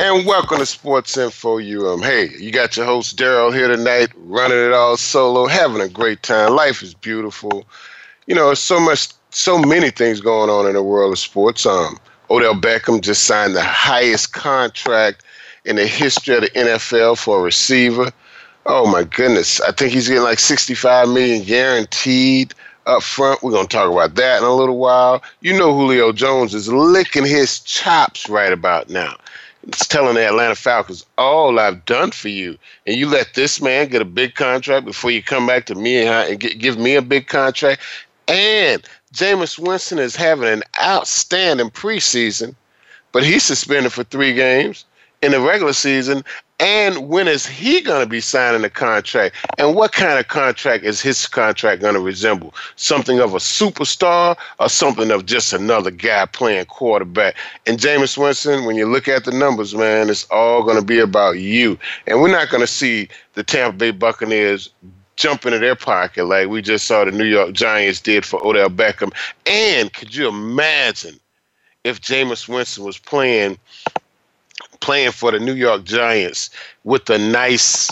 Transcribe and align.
And 0.00 0.24
welcome 0.24 0.58
to 0.58 0.66
Sports 0.66 1.16
Info 1.16 1.58
UM. 1.58 2.00
Hey, 2.02 2.28
you 2.38 2.52
got 2.52 2.76
your 2.76 2.86
host 2.86 3.18
Darryl 3.18 3.52
here 3.52 3.66
tonight, 3.66 4.10
running 4.14 4.56
it 4.56 4.72
all 4.72 4.96
solo, 4.96 5.46
having 5.46 5.82
a 5.82 5.88
great 5.88 6.22
time. 6.22 6.54
Life 6.54 6.84
is 6.84 6.94
beautiful. 6.94 7.64
You 8.28 8.36
know, 8.36 8.54
so 8.54 8.78
much, 8.78 9.08
so 9.30 9.58
many 9.58 9.90
things 9.90 10.20
going 10.20 10.50
on 10.50 10.68
in 10.68 10.74
the 10.74 10.84
world 10.84 11.12
of 11.12 11.18
sports. 11.18 11.66
Um, 11.66 11.98
Odell 12.30 12.54
Beckham 12.54 13.00
just 13.00 13.24
signed 13.24 13.56
the 13.56 13.62
highest 13.62 14.32
contract 14.32 15.24
in 15.64 15.74
the 15.74 15.86
history 15.88 16.36
of 16.36 16.42
the 16.42 16.50
NFL 16.50 17.18
for 17.18 17.40
a 17.40 17.42
receiver. 17.42 18.12
Oh 18.66 18.88
my 18.88 19.02
goodness. 19.02 19.60
I 19.62 19.72
think 19.72 19.92
he's 19.92 20.06
getting 20.06 20.22
like 20.22 20.38
65 20.38 21.08
million 21.08 21.42
guaranteed 21.42 22.54
up 22.86 23.02
front. 23.02 23.42
We're 23.42 23.60
to 23.60 23.66
talk 23.66 23.90
about 23.90 24.14
that 24.14 24.38
in 24.38 24.44
a 24.44 24.54
little 24.54 24.78
while. 24.78 25.24
You 25.40 25.58
know 25.58 25.74
Julio 25.74 26.12
Jones 26.12 26.54
is 26.54 26.72
licking 26.72 27.26
his 27.26 27.58
chops 27.58 28.28
right 28.28 28.52
about 28.52 28.90
now. 28.90 29.16
It's 29.68 29.86
telling 29.86 30.14
the 30.14 30.26
Atlanta 30.26 30.54
Falcons, 30.54 31.04
all 31.18 31.58
I've 31.58 31.84
done 31.84 32.10
for 32.10 32.28
you. 32.28 32.56
And 32.86 32.96
you 32.96 33.06
let 33.06 33.34
this 33.34 33.60
man 33.60 33.88
get 33.88 34.00
a 34.00 34.06
big 34.06 34.34
contract 34.34 34.86
before 34.86 35.10
you 35.10 35.22
come 35.22 35.46
back 35.46 35.66
to 35.66 35.74
me 35.74 36.06
and, 36.06 36.40
give 36.40 36.78
me 36.78 36.94
a 36.94 37.02
big 37.02 37.26
contract. 37.26 37.82
And 38.28 38.82
Jameis 39.12 39.58
Winston 39.58 39.98
is 39.98 40.16
having 40.16 40.48
an 40.48 40.62
outstanding 40.82 41.70
preseason, 41.70 42.54
but 43.12 43.24
he's 43.24 43.42
suspended 43.42 43.92
for 43.92 44.04
three 44.04 44.32
games 44.32 44.86
in 45.22 45.32
the 45.32 45.40
regular 45.40 45.74
season? 45.74 46.24
And 46.60 47.08
when 47.08 47.28
is 47.28 47.46
he 47.46 47.80
going 47.80 48.00
to 48.00 48.08
be 48.08 48.20
signing 48.20 48.64
a 48.64 48.70
contract? 48.70 49.36
And 49.58 49.76
what 49.76 49.92
kind 49.92 50.18
of 50.18 50.26
contract 50.26 50.84
is 50.84 51.00
his 51.00 51.26
contract 51.28 51.82
going 51.82 51.94
to 51.94 52.00
resemble? 52.00 52.52
Something 52.74 53.20
of 53.20 53.32
a 53.34 53.38
superstar 53.38 54.36
or 54.58 54.68
something 54.68 55.12
of 55.12 55.26
just 55.26 55.52
another 55.52 55.92
guy 55.92 56.26
playing 56.26 56.66
quarterback? 56.66 57.36
And 57.66 57.78
Jameis 57.78 58.18
Winston, 58.18 58.64
when 58.64 58.74
you 58.74 58.86
look 58.86 59.06
at 59.06 59.24
the 59.24 59.30
numbers, 59.30 59.74
man, 59.74 60.10
it's 60.10 60.26
all 60.30 60.64
going 60.64 60.78
to 60.78 60.84
be 60.84 60.98
about 60.98 61.38
you. 61.38 61.78
And 62.08 62.20
we're 62.20 62.32
not 62.32 62.50
going 62.50 62.62
to 62.62 62.66
see 62.66 63.08
the 63.34 63.44
Tampa 63.44 63.76
Bay 63.76 63.90
Buccaneers 63.92 64.68
jump 65.14 65.46
into 65.46 65.58
their 65.58 65.76
pocket 65.76 66.24
like 66.24 66.48
we 66.48 66.62
just 66.62 66.86
saw 66.86 67.04
the 67.04 67.12
New 67.12 67.24
York 67.24 67.52
Giants 67.52 68.00
did 68.00 68.24
for 68.24 68.44
Odell 68.44 68.68
Beckham. 68.70 69.12
And 69.46 69.92
could 69.92 70.14
you 70.14 70.28
imagine 70.28 71.20
if 71.84 72.00
Jameis 72.00 72.48
Winston 72.48 72.84
was 72.84 72.98
playing 72.98 73.58
playing 74.80 75.12
for 75.12 75.30
the 75.30 75.38
New 75.38 75.54
York 75.54 75.84
Giants 75.84 76.50
with 76.84 77.08
a 77.10 77.18
nice 77.18 77.90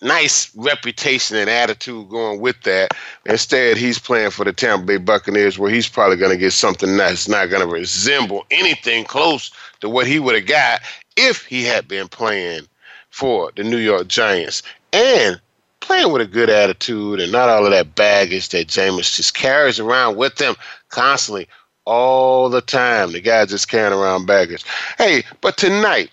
nice 0.00 0.54
reputation 0.54 1.36
and 1.36 1.50
attitude 1.50 2.08
going 2.08 2.40
with 2.40 2.60
that. 2.62 2.92
Instead, 3.26 3.76
he's 3.76 3.98
playing 3.98 4.30
for 4.30 4.44
the 4.44 4.52
Tampa 4.52 4.86
Bay 4.86 4.96
Buccaneers, 4.96 5.58
where 5.58 5.70
he's 5.70 5.88
probably 5.88 6.16
going 6.16 6.30
to 6.30 6.38
get 6.38 6.52
something 6.52 6.96
that's 6.96 7.28
not 7.28 7.50
going 7.50 7.66
to 7.66 7.72
resemble 7.72 8.46
anything 8.50 9.04
close 9.04 9.50
to 9.80 9.88
what 9.88 10.06
he 10.06 10.18
would 10.18 10.34
have 10.34 10.46
got 10.46 10.82
if 11.16 11.44
he 11.44 11.64
had 11.64 11.88
been 11.88 12.08
playing 12.08 12.62
for 13.10 13.50
the 13.56 13.64
New 13.64 13.78
York 13.78 14.06
Giants 14.06 14.62
and 14.92 15.40
playing 15.80 16.12
with 16.12 16.22
a 16.22 16.26
good 16.26 16.50
attitude 16.50 17.20
and 17.20 17.32
not 17.32 17.48
all 17.48 17.64
of 17.64 17.70
that 17.70 17.94
baggage 17.94 18.50
that 18.50 18.68
Jameis 18.68 19.16
just 19.16 19.34
carries 19.34 19.80
around 19.80 20.16
with 20.16 20.38
him 20.38 20.54
constantly 20.90 21.48
all 21.84 22.50
the 22.50 22.60
time. 22.60 23.12
The 23.12 23.20
guy 23.20 23.46
just 23.46 23.68
carrying 23.68 23.98
around 23.98 24.26
baggage. 24.26 24.64
Hey, 24.98 25.24
but 25.40 25.56
tonight 25.56 26.10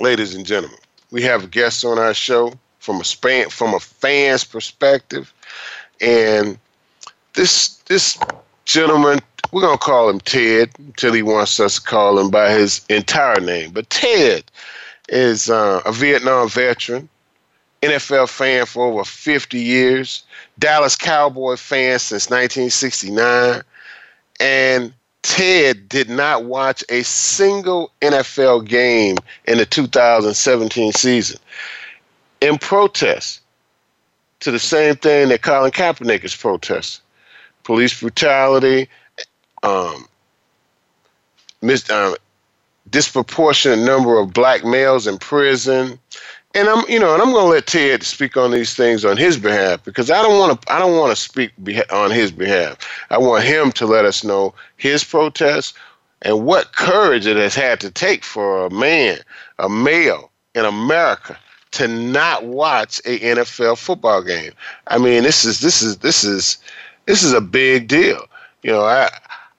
ladies 0.00 0.34
and 0.34 0.46
gentlemen, 0.46 0.78
we 1.10 1.22
have 1.22 1.50
guests 1.50 1.84
on 1.84 1.98
our 1.98 2.14
show 2.14 2.52
from 2.78 3.00
a 3.00 3.04
span 3.04 3.48
from 3.48 3.74
a 3.74 3.80
fan's 3.80 4.44
perspective, 4.44 5.32
and 6.00 6.58
this 7.34 7.76
this 7.86 8.18
gentleman 8.64 9.20
we're 9.52 9.62
gonna 9.62 9.78
call 9.78 10.08
him 10.08 10.20
Tedd 10.20 10.76
until 10.78 11.12
he 11.12 11.22
wants 11.22 11.60
us 11.60 11.76
to 11.76 11.82
call 11.82 12.18
him 12.18 12.28
by 12.30 12.50
his 12.50 12.84
entire 12.88 13.40
name. 13.40 13.70
But 13.70 13.88
Tedd 13.88 14.42
is 15.08 15.48
uh, 15.48 15.80
a 15.86 15.92
Vietnam 15.92 16.48
veteran, 16.48 17.08
NFL 17.82 18.28
fan 18.28 18.66
for 18.66 18.86
over 18.86 19.04
50 19.04 19.60
years, 19.60 20.24
Dallas 20.58 20.96
Cowboy 20.96 21.54
fan 21.54 22.00
since 22.00 22.30
1969, 22.30 23.62
and 24.40 24.92
Tedd 25.24 25.88
did 25.88 26.10
not 26.10 26.44
watch 26.44 26.84
a 26.90 27.02
single 27.02 27.90
NFL 28.02 28.68
game 28.68 29.16
in 29.46 29.56
the 29.56 29.64
2017 29.64 30.92
season 30.92 31.40
in 32.42 32.58
protest 32.58 33.40
to 34.40 34.50
the 34.50 34.58
same 34.58 34.96
thing 34.96 35.30
that 35.30 35.40
Colin 35.40 35.70
Kaepernick 35.70 36.24
is 36.24 36.36
protesting. 36.36 37.02
Police 37.62 37.98
brutality, 37.98 38.86
um, 39.62 40.06
mis- 41.62 41.88
um, 41.88 42.14
disproportionate 42.90 43.78
number 43.78 44.18
of 44.18 44.34
black 44.34 44.62
males 44.62 45.06
in 45.06 45.16
prison, 45.16 45.98
and 46.54 46.68
I'm 46.68 46.88
you 46.88 46.98
know, 46.98 47.12
and 47.12 47.22
I'm 47.22 47.32
going 47.32 47.44
to 47.46 47.50
let 47.50 47.66
Tedd 47.66 48.02
speak 48.02 48.36
on 48.36 48.52
these 48.52 48.74
things 48.74 49.04
on 49.04 49.16
his 49.16 49.36
behalf 49.36 49.82
because 49.84 50.10
I 50.10 50.22
don't 50.22 50.38
want 50.38 50.60
to 50.60 50.72
I 50.72 50.78
don't 50.78 50.96
want 50.96 51.10
to 51.10 51.20
speak 51.20 51.52
on 51.90 52.10
his 52.10 52.30
behalf. 52.30 52.78
I 53.10 53.18
want 53.18 53.44
him 53.44 53.72
to 53.72 53.86
let 53.86 54.04
us 54.04 54.24
know 54.24 54.54
his 54.76 55.04
protest 55.04 55.74
and 56.22 56.44
what 56.44 56.72
courage 56.72 57.26
it 57.26 57.36
has 57.36 57.54
had 57.54 57.80
to 57.80 57.90
take 57.90 58.24
for 58.24 58.66
a 58.66 58.70
man, 58.70 59.18
a 59.58 59.68
male 59.68 60.30
in 60.54 60.64
America 60.64 61.36
to 61.72 61.88
not 61.88 62.44
watch 62.44 63.00
a 63.04 63.18
NFL 63.18 63.76
football 63.76 64.22
game. 64.22 64.52
I 64.86 64.98
mean, 64.98 65.24
this 65.24 65.44
is 65.44 65.60
this 65.60 65.82
is 65.82 65.98
this 65.98 66.22
is 66.22 66.58
this 67.06 67.22
is 67.22 67.32
a 67.32 67.40
big 67.40 67.88
deal. 67.88 68.26
You 68.62 68.72
know, 68.72 68.84
I 68.84 69.10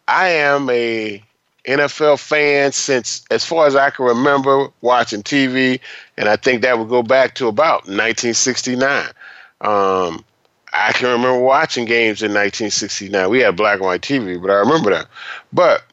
I 0.08 0.30
am 0.30 0.70
a 0.70 1.22
NFL 1.68 2.20
fan 2.20 2.72
since 2.72 3.24
as 3.32 3.46
far 3.46 3.68
as 3.68 3.76
I 3.76 3.90
can 3.90 4.06
remember 4.06 4.68
watching 4.82 5.24
TV, 5.24 5.80
and 6.18 6.30
I 6.30 6.36
think 6.36 6.62
that 6.62 6.78
would 6.78 6.90
go 6.90 7.04
back 7.04 7.36
to 7.36 7.48
about 7.48 7.88
1969. 7.88 9.08
Um, 9.62 10.24
I 10.74 10.92
can 10.92 11.10
remember 11.10 11.40
watching 11.40 11.86
games 11.86 12.22
in 12.22 12.32
1969. 12.32 13.30
We 13.30 13.40
had 13.40 13.56
black 13.56 13.76
and 13.76 13.86
white 13.86 14.02
TV, 14.02 14.42
but 14.42 14.52
I 14.52 14.56
remember 14.56 14.92
that. 14.92 15.08
But 15.54 15.84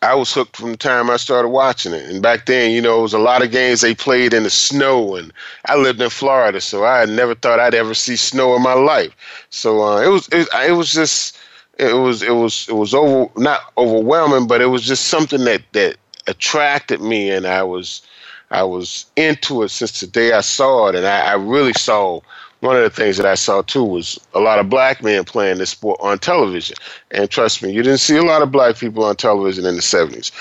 I 0.00 0.14
was 0.14 0.32
hooked 0.32 0.56
from 0.56 0.70
the 0.70 0.76
time 0.76 1.10
I 1.10 1.16
started 1.16 1.48
watching 1.48 1.92
it. 1.92 2.08
And 2.08 2.22
back 2.22 2.46
then, 2.46 2.70
you 2.70 2.80
know, 2.80 3.00
it 3.00 3.02
was 3.02 3.14
a 3.14 3.18
lot 3.18 3.42
of 3.42 3.50
games 3.50 3.80
they 3.80 3.94
played 3.94 4.32
in 4.32 4.44
the 4.44 4.50
snow. 4.50 5.16
And 5.16 5.32
I 5.66 5.76
lived 5.76 6.00
in 6.00 6.10
Florida, 6.10 6.60
so 6.60 6.84
I 6.84 7.04
never 7.06 7.34
thought 7.34 7.58
I'd 7.58 7.74
ever 7.74 7.94
see 7.94 8.14
snow 8.14 8.54
in 8.54 8.62
my 8.62 8.74
life. 8.74 9.12
So 9.50 9.82
uh, 9.82 10.00
it 10.00 10.08
was 10.08 10.28
it, 10.30 10.48
it 10.54 10.72
was 10.72 10.92
just 10.92 11.36
it 11.78 11.94
was 11.94 12.22
it 12.22 12.34
was 12.34 12.66
it 12.68 12.74
was 12.74 12.94
over 12.94 13.30
not 13.40 13.60
overwhelming, 13.76 14.46
but 14.46 14.60
it 14.60 14.66
was 14.66 14.82
just 14.82 15.06
something 15.06 15.44
that 15.44 15.62
that 15.72 15.96
attracted 16.26 17.00
me, 17.00 17.30
and 17.30 17.46
I 17.46 17.62
was 17.62 18.02
I 18.50 18.62
was 18.62 19.06
into 19.16 19.62
it 19.62 19.68
since 19.70 20.00
the 20.00 20.06
day 20.06 20.32
I 20.32 20.40
saw 20.40 20.88
it, 20.88 20.94
and 20.94 21.06
I, 21.06 21.20
I 21.20 21.34
really 21.34 21.74
saw 21.74 22.20
one 22.60 22.76
of 22.76 22.82
the 22.82 22.90
things 22.90 23.16
that 23.16 23.26
I 23.26 23.34
saw 23.34 23.62
too 23.62 23.84
was 23.84 24.18
a 24.34 24.40
lot 24.40 24.58
of 24.58 24.68
black 24.68 25.02
men 25.02 25.24
playing 25.24 25.58
this 25.58 25.70
sport 25.70 26.00
on 26.02 26.18
television. 26.18 26.76
And 27.10 27.30
trust 27.30 27.62
me, 27.62 27.72
you 27.72 27.82
didn't 27.82 28.00
see 28.00 28.16
a 28.16 28.22
lot 28.22 28.42
of 28.42 28.50
black 28.50 28.76
people 28.76 29.04
on 29.04 29.16
television 29.16 29.64
in 29.64 29.76
the 29.76 29.80
70s. 29.80 30.32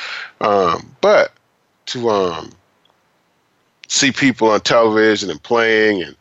Um, 0.42 0.96
but 1.02 1.32
to 1.88 2.10
um, 2.10 2.52
see 3.88 4.12
people 4.12 4.50
on 4.50 4.62
television 4.62 5.30
and 5.30 5.42
playing, 5.44 6.02
and, 6.02 6.16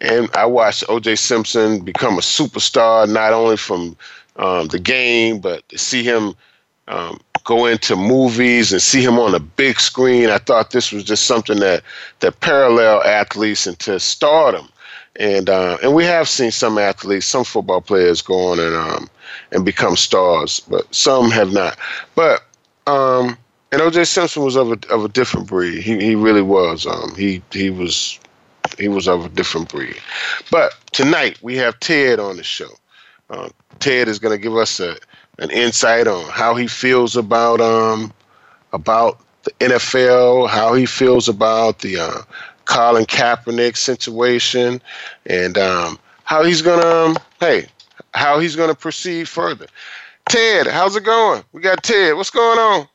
and 0.00 0.30
I 0.34 0.46
watched 0.46 0.84
O.J. 0.88 1.16
Simpson 1.16 1.80
become 1.80 2.14
a 2.14 2.22
superstar, 2.22 3.06
not 3.06 3.34
only 3.34 3.58
from 3.58 3.94
um, 4.36 4.68
the 4.68 4.78
game, 4.78 5.40
but 5.40 5.68
to 5.68 5.78
see 5.78 6.02
him 6.02 6.34
um, 6.88 7.20
go 7.44 7.66
into 7.66 7.96
movies 7.96 8.72
and 8.72 8.80
see 8.80 9.02
him 9.02 9.18
on 9.18 9.34
a 9.34 9.40
big 9.40 9.80
screen, 9.80 10.30
I 10.30 10.38
thought 10.38 10.70
this 10.70 10.92
was 10.92 11.04
just 11.04 11.24
something 11.24 11.58
that 11.60 11.82
that 12.20 12.40
parallel 12.40 13.02
athletes 13.02 13.66
into 13.66 13.98
stardom. 14.00 14.68
And 15.16 15.50
uh, 15.50 15.76
and 15.82 15.94
we 15.94 16.04
have 16.04 16.28
seen 16.28 16.50
some 16.50 16.78
athletes, 16.78 17.26
some 17.26 17.44
football 17.44 17.82
players 17.82 18.22
go 18.22 18.52
on 18.52 18.58
and 18.58 18.74
um, 18.74 19.10
and 19.50 19.64
become 19.64 19.96
stars, 19.96 20.60
but 20.60 20.92
some 20.94 21.30
have 21.30 21.52
not. 21.52 21.78
But 22.14 22.42
um, 22.86 23.36
and 23.72 23.80
O.J. 23.80 24.04
Simpson 24.04 24.42
was 24.42 24.56
of 24.56 24.72
a 24.72 24.78
of 24.90 25.04
a 25.04 25.08
different 25.08 25.48
breed. 25.48 25.82
He 25.82 25.98
he 25.98 26.14
really 26.14 26.42
was. 26.42 26.86
Um, 26.86 27.14
he 27.14 27.42
he 27.52 27.68
was 27.68 28.18
he 28.78 28.88
was 28.88 29.06
of 29.06 29.26
a 29.26 29.28
different 29.28 29.68
breed. 29.68 29.96
But 30.50 30.74
tonight 30.92 31.38
we 31.42 31.56
have 31.56 31.78
Tedd 31.80 32.18
on 32.18 32.36
the 32.36 32.42
show. 32.42 32.70
Uh, 33.30 33.48
Tedd 33.78 34.06
is 34.06 34.18
going 34.18 34.36
to 34.36 34.42
give 34.42 34.56
us 34.56 34.80
a, 34.80 34.96
an 35.38 35.50
insight 35.50 36.06
on 36.06 36.28
how 36.30 36.54
he 36.54 36.66
feels 36.66 37.16
about 37.16 37.60
um 37.60 38.12
about 38.72 39.20
the 39.44 39.50
NFL, 39.60 40.48
how 40.48 40.74
he 40.74 40.86
feels 40.86 41.28
about 41.28 41.80
the 41.80 41.98
uh, 41.98 42.22
Colin 42.64 43.04
Kaepernick 43.04 43.76
situation 43.76 44.80
and 45.26 45.58
um, 45.58 45.98
how 46.24 46.44
he's 46.44 46.62
gonna 46.62 46.86
um, 46.86 47.16
hey 47.40 47.66
how 48.14 48.38
he's 48.38 48.56
gonna 48.56 48.74
proceed 48.74 49.28
further. 49.28 49.66
Tedd, 50.28 50.68
how's 50.68 50.96
it 50.96 51.04
going? 51.04 51.42
We 51.52 51.60
got 51.60 51.82
Tedd. 51.82 52.16
What's 52.16 52.30
going 52.30 52.58
on? 52.58 52.88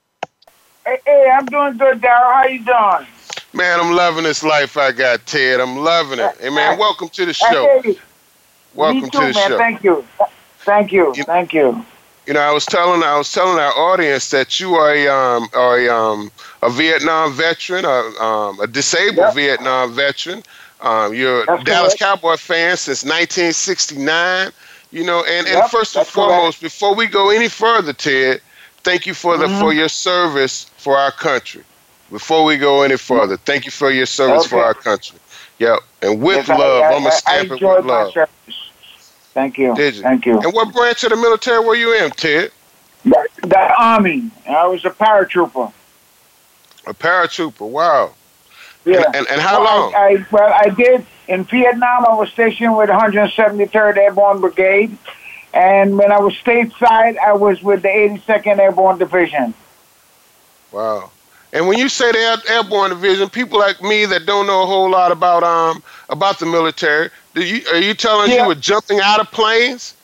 Hey, 0.85 0.99
hey 1.05 1.29
I'm 1.33 1.45
doing 1.45 1.77
good, 1.77 2.01
Darryl. 2.01 2.33
How 2.33 2.45
you 2.45 2.63
doing? 2.63 3.07
Man, 3.53 3.79
I'm 3.79 3.93
loving 3.93 4.23
this 4.23 4.43
life 4.43 4.77
I 4.77 4.91
got, 4.91 5.19
Tedd. 5.21 5.61
I'm 5.61 5.77
loving 5.77 6.19
it. 6.19 6.35
Hey, 6.39 6.49
man, 6.49 6.77
welcome 6.77 7.09
to 7.09 7.25
the 7.25 7.33
show. 7.33 7.81
Welcome 8.77 9.09
too, 9.09 9.09
to 9.09 9.17
the 9.17 9.33
man. 9.33 9.49
show. 9.49 9.57
Thank 9.57 9.83
you. 9.83 10.05
Thank 10.59 10.91
you. 10.91 11.13
you. 11.15 11.23
Thank 11.23 11.53
you. 11.53 11.83
You 12.27 12.33
know, 12.33 12.41
I 12.41 12.51
was 12.51 12.65
telling 12.65 13.01
I 13.01 13.17
was 13.17 13.31
telling 13.31 13.57
our 13.57 13.71
audience 13.71 14.29
that 14.29 14.59
you 14.59 14.75
are 14.75 14.93
a 14.93 15.07
um, 15.07 15.47
are 15.53 15.79
a, 15.79 15.89
um, 15.89 16.31
a 16.61 16.69
Vietnam 16.69 17.33
veteran, 17.33 17.85
a, 17.85 18.23
um, 18.23 18.59
a 18.59 18.67
disabled 18.67 19.17
yep. 19.17 19.33
Vietnam 19.33 19.93
veteran. 19.93 20.43
Um, 20.81 21.15
you're 21.15 21.41
a 21.43 21.63
Dallas 21.63 21.95
correct. 21.95 21.99
Cowboy 21.99 22.35
fan 22.35 22.77
since 22.77 23.03
1969. 23.03 24.51
You 24.91 25.03
know, 25.03 25.23
and, 25.27 25.47
yep, 25.47 25.63
and 25.63 25.71
first 25.71 25.95
and 25.95 26.05
foremost, 26.05 26.59
correct. 26.59 26.73
before 26.73 26.95
we 26.95 27.07
go 27.07 27.29
any 27.29 27.49
further, 27.49 27.93
Tedd, 27.93 28.41
thank 28.83 29.05
you 29.05 29.13
for 29.13 29.37
the 29.37 29.47
mm-hmm. 29.47 29.59
for 29.59 29.73
your 29.73 29.89
service 29.89 30.65
for 30.77 30.97
our 30.97 31.11
country. 31.11 31.63
Before 32.11 32.43
we 32.45 32.57
go 32.57 32.83
any 32.83 32.97
further, 32.97 33.37
thank 33.37 33.65
you 33.65 33.71
for 33.71 33.91
your 33.91 34.05
service 34.05 34.41
okay. 34.41 34.49
for 34.49 34.63
our 34.63 34.73
country. 34.73 35.17
Yep, 35.59 35.79
and 36.03 36.21
with 36.21 36.47
yes, 36.47 36.49
love, 36.49 36.83
I, 36.83 36.93
am 36.93 37.03
gonna 37.03 37.11
stamp 37.11 37.51
it 37.51 37.61
with 37.61 37.85
love. 37.85 38.13
Thank 39.37 39.59
you. 39.59 39.75
Did 39.75 39.97
you? 39.97 40.01
Thank 40.01 40.25
you. 40.25 40.39
And 40.41 40.51
what 40.51 40.73
branch 40.73 41.03
of 41.03 41.11
the 41.11 41.15
military 41.15 41.63
were 41.63 41.75
you 41.75 41.93
in, 41.93 42.09
Tedd? 42.09 42.49
The, 43.03 43.27
the 43.43 43.73
Army. 43.79 44.31
I 44.49 44.65
was 44.65 44.83
a 44.83 44.89
paratrooper. 44.89 45.71
A 46.87 46.93
paratrooper. 46.95 47.69
Wow. 47.69 48.15
Yeah. 48.83 49.03
And, 49.05 49.15
and, 49.15 49.27
and 49.27 49.39
how 49.39 49.63
well, 49.63 49.81
long? 49.81 49.93
I, 49.93 49.99
I, 49.99 50.25
well, 50.31 50.51
I 50.51 50.69
did 50.69 51.05
in 51.27 51.43
Vietnam. 51.43 52.07
I 52.07 52.15
was 52.15 52.31
stationed 52.31 52.75
with 52.75 52.89
173rd 52.89 53.97
Airborne 53.97 54.41
Brigade, 54.41 54.97
and 55.53 55.95
when 55.99 56.11
I 56.11 56.19
was 56.19 56.33
stateside, 56.33 57.19
I 57.19 57.33
was 57.33 57.61
with 57.61 57.83
the 57.83 57.89
82nd 57.89 58.57
Airborne 58.57 58.97
Division. 58.97 59.53
Wow. 60.71 61.11
And 61.53 61.67
when 61.67 61.77
you 61.77 61.87
say 61.89 62.11
the 62.11 62.41
airborne 62.49 62.89
division, 62.89 63.29
people 63.29 63.59
like 63.59 63.81
me 63.81 64.05
that 64.05 64.25
don't 64.25 64.47
know 64.47 64.63
a 64.63 64.65
whole 64.65 64.89
lot 64.89 65.11
about 65.11 65.43
um 65.43 65.81
about 66.09 66.39
the 66.39 66.45
military, 66.45 67.09
you, 67.35 67.61
are 67.71 67.79
you 67.79 67.93
telling 67.93 68.31
yeah. 68.31 68.43
you 68.43 68.47
were 68.47 68.55
jumping 68.55 68.99
out 69.01 69.19
of 69.19 69.31
planes? 69.31 69.95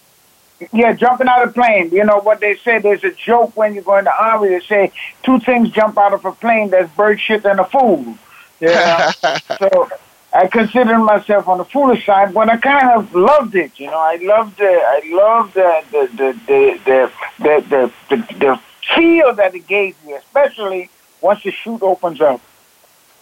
Yeah, 0.71 0.93
jumping 0.93 1.27
out 1.27 1.45
of 1.45 1.53
plane. 1.53 1.89
You 1.91 2.05
know 2.05 2.19
what 2.19 2.39
they 2.39 2.55
say? 2.55 2.79
There's 2.79 3.03
a 3.03 3.11
joke 3.11 3.57
when 3.57 3.73
you 3.75 3.81
go 3.81 3.97
in 3.97 4.05
the 4.05 4.15
army. 4.15 4.49
They 4.49 4.61
say 4.61 4.91
two 5.23 5.39
things 5.39 5.69
jump 5.71 5.97
out 5.97 6.13
of 6.13 6.23
a 6.23 6.31
plane: 6.31 6.69
that's 6.69 6.93
bird 6.95 7.19
shit 7.19 7.43
and 7.45 7.59
a 7.59 7.65
fool. 7.65 8.17
Yeah. 8.59 9.11
so 9.59 9.89
I 10.33 10.47
considered 10.47 10.99
myself 10.99 11.47
on 11.47 11.57
the 11.57 11.65
foolish 11.65 12.05
side, 12.05 12.33
but 12.33 12.49
I 12.49 12.57
kind 12.57 12.91
of 12.91 13.13
loved 13.13 13.55
it. 13.55 13.79
You 13.79 13.87
know, 13.87 13.99
I 13.99 14.15
loved 14.15 14.57
the, 14.57 14.65
I 14.65 15.01
loved 15.05 15.53
the 15.55 15.83
the 15.91 16.09
the 16.17 16.39
the 16.47 17.11
the, 17.39 17.61
the, 17.69 17.91
the, 18.09 18.35
the 18.39 18.59
feel 18.95 19.33
that 19.35 19.53
it 19.53 19.67
gave 19.67 20.01
me, 20.05 20.13
especially 20.13 20.89
once 21.23 21.41
the 21.41 21.51
chute 21.51 21.81
opens 21.81 22.21
up. 22.21 22.41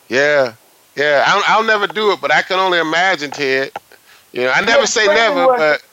Yeah, 0.10 0.56
yeah. 0.96 1.24
I'll, 1.28 1.44
I'll 1.46 1.64
never 1.64 1.88
do 1.88 2.12
it, 2.12 2.20
but 2.20 2.34
I 2.34 2.42
can 2.42 2.60
only 2.60 2.80
imagine, 2.80 3.32
Tedd. 3.32 3.72
You 4.34 4.44
know, 4.44 4.52
I 4.52 4.62
never 4.62 4.88
say 4.88 5.06
never, 5.06 5.46
was, 5.46 5.60
but 5.60 5.84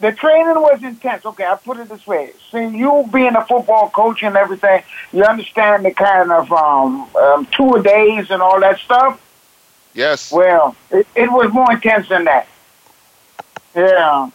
the 0.00 0.16
training 0.16 0.54
was 0.54 0.82
intense. 0.82 1.26
Okay, 1.26 1.44
I 1.44 1.56
put 1.56 1.78
it 1.78 1.88
this 1.88 2.06
way: 2.06 2.32
see, 2.50 2.66
you 2.68 3.08
being 3.12 3.34
a 3.36 3.44
football 3.44 3.90
coach 3.90 4.22
and 4.22 4.36
everything, 4.36 4.82
you 5.12 5.24
understand 5.24 5.84
the 5.84 5.90
kind 5.90 6.30
of 6.30 6.50
um, 6.52 7.14
um, 7.16 7.46
two 7.46 7.82
days 7.82 8.30
and 8.30 8.40
all 8.40 8.60
that 8.60 8.78
stuff. 8.78 9.20
Yes. 9.92 10.30
Well, 10.30 10.76
it, 10.90 11.06
it 11.16 11.32
was 11.32 11.52
more 11.52 11.72
intense 11.72 12.08
than 12.08 12.24
that. 12.24 12.46
Yeah. 13.74 14.30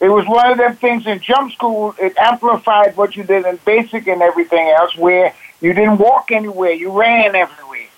It 0.00 0.08
was 0.08 0.26
one 0.26 0.50
of 0.50 0.58
them 0.58 0.76
things 0.76 1.06
in 1.06 1.20
jump 1.20 1.52
school. 1.52 1.94
It 1.98 2.16
amplified 2.18 2.96
what 2.96 3.16
you 3.16 3.22
did 3.24 3.46
in 3.46 3.58
basic 3.64 4.06
and 4.06 4.22
everything 4.22 4.68
else, 4.68 4.96
where 4.96 5.32
you 5.64 5.72
didn't 5.72 5.96
walk 5.96 6.30
anywhere. 6.30 6.72
You 6.72 6.90
ran 6.90 7.34
everywhere. 7.34 7.88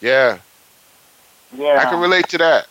Yeah. 0.00 0.38
Yeah. 1.54 1.82
I 1.82 1.90
can 1.90 2.00
relate 2.00 2.28
to 2.30 2.38
that. 2.38 2.66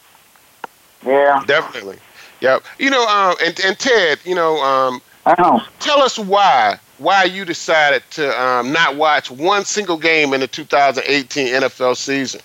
Yeah. 1.05 1.43
Definitely. 1.45 1.99
Yep. 2.41 2.63
You 2.79 2.89
know, 2.89 3.07
um, 3.07 3.35
and, 3.45 3.59
and 3.59 3.77
Tedd, 3.77 4.25
you 4.25 4.33
know, 4.33 4.57
um, 4.57 5.01
I 5.27 5.39
know. 5.39 5.61
tell 5.79 6.01
us 6.01 6.17
why 6.17 6.79
why 6.97 7.25
you 7.25 7.45
decided 7.45 8.01
to 8.09 8.41
um, 8.41 8.71
not 8.71 8.95
watch 8.95 9.29
one 9.29 9.65
single 9.65 9.97
game 9.97 10.33
in 10.33 10.39
the 10.39 10.47
2018 10.47 11.53
NFL 11.53 11.95
season. 11.95 12.41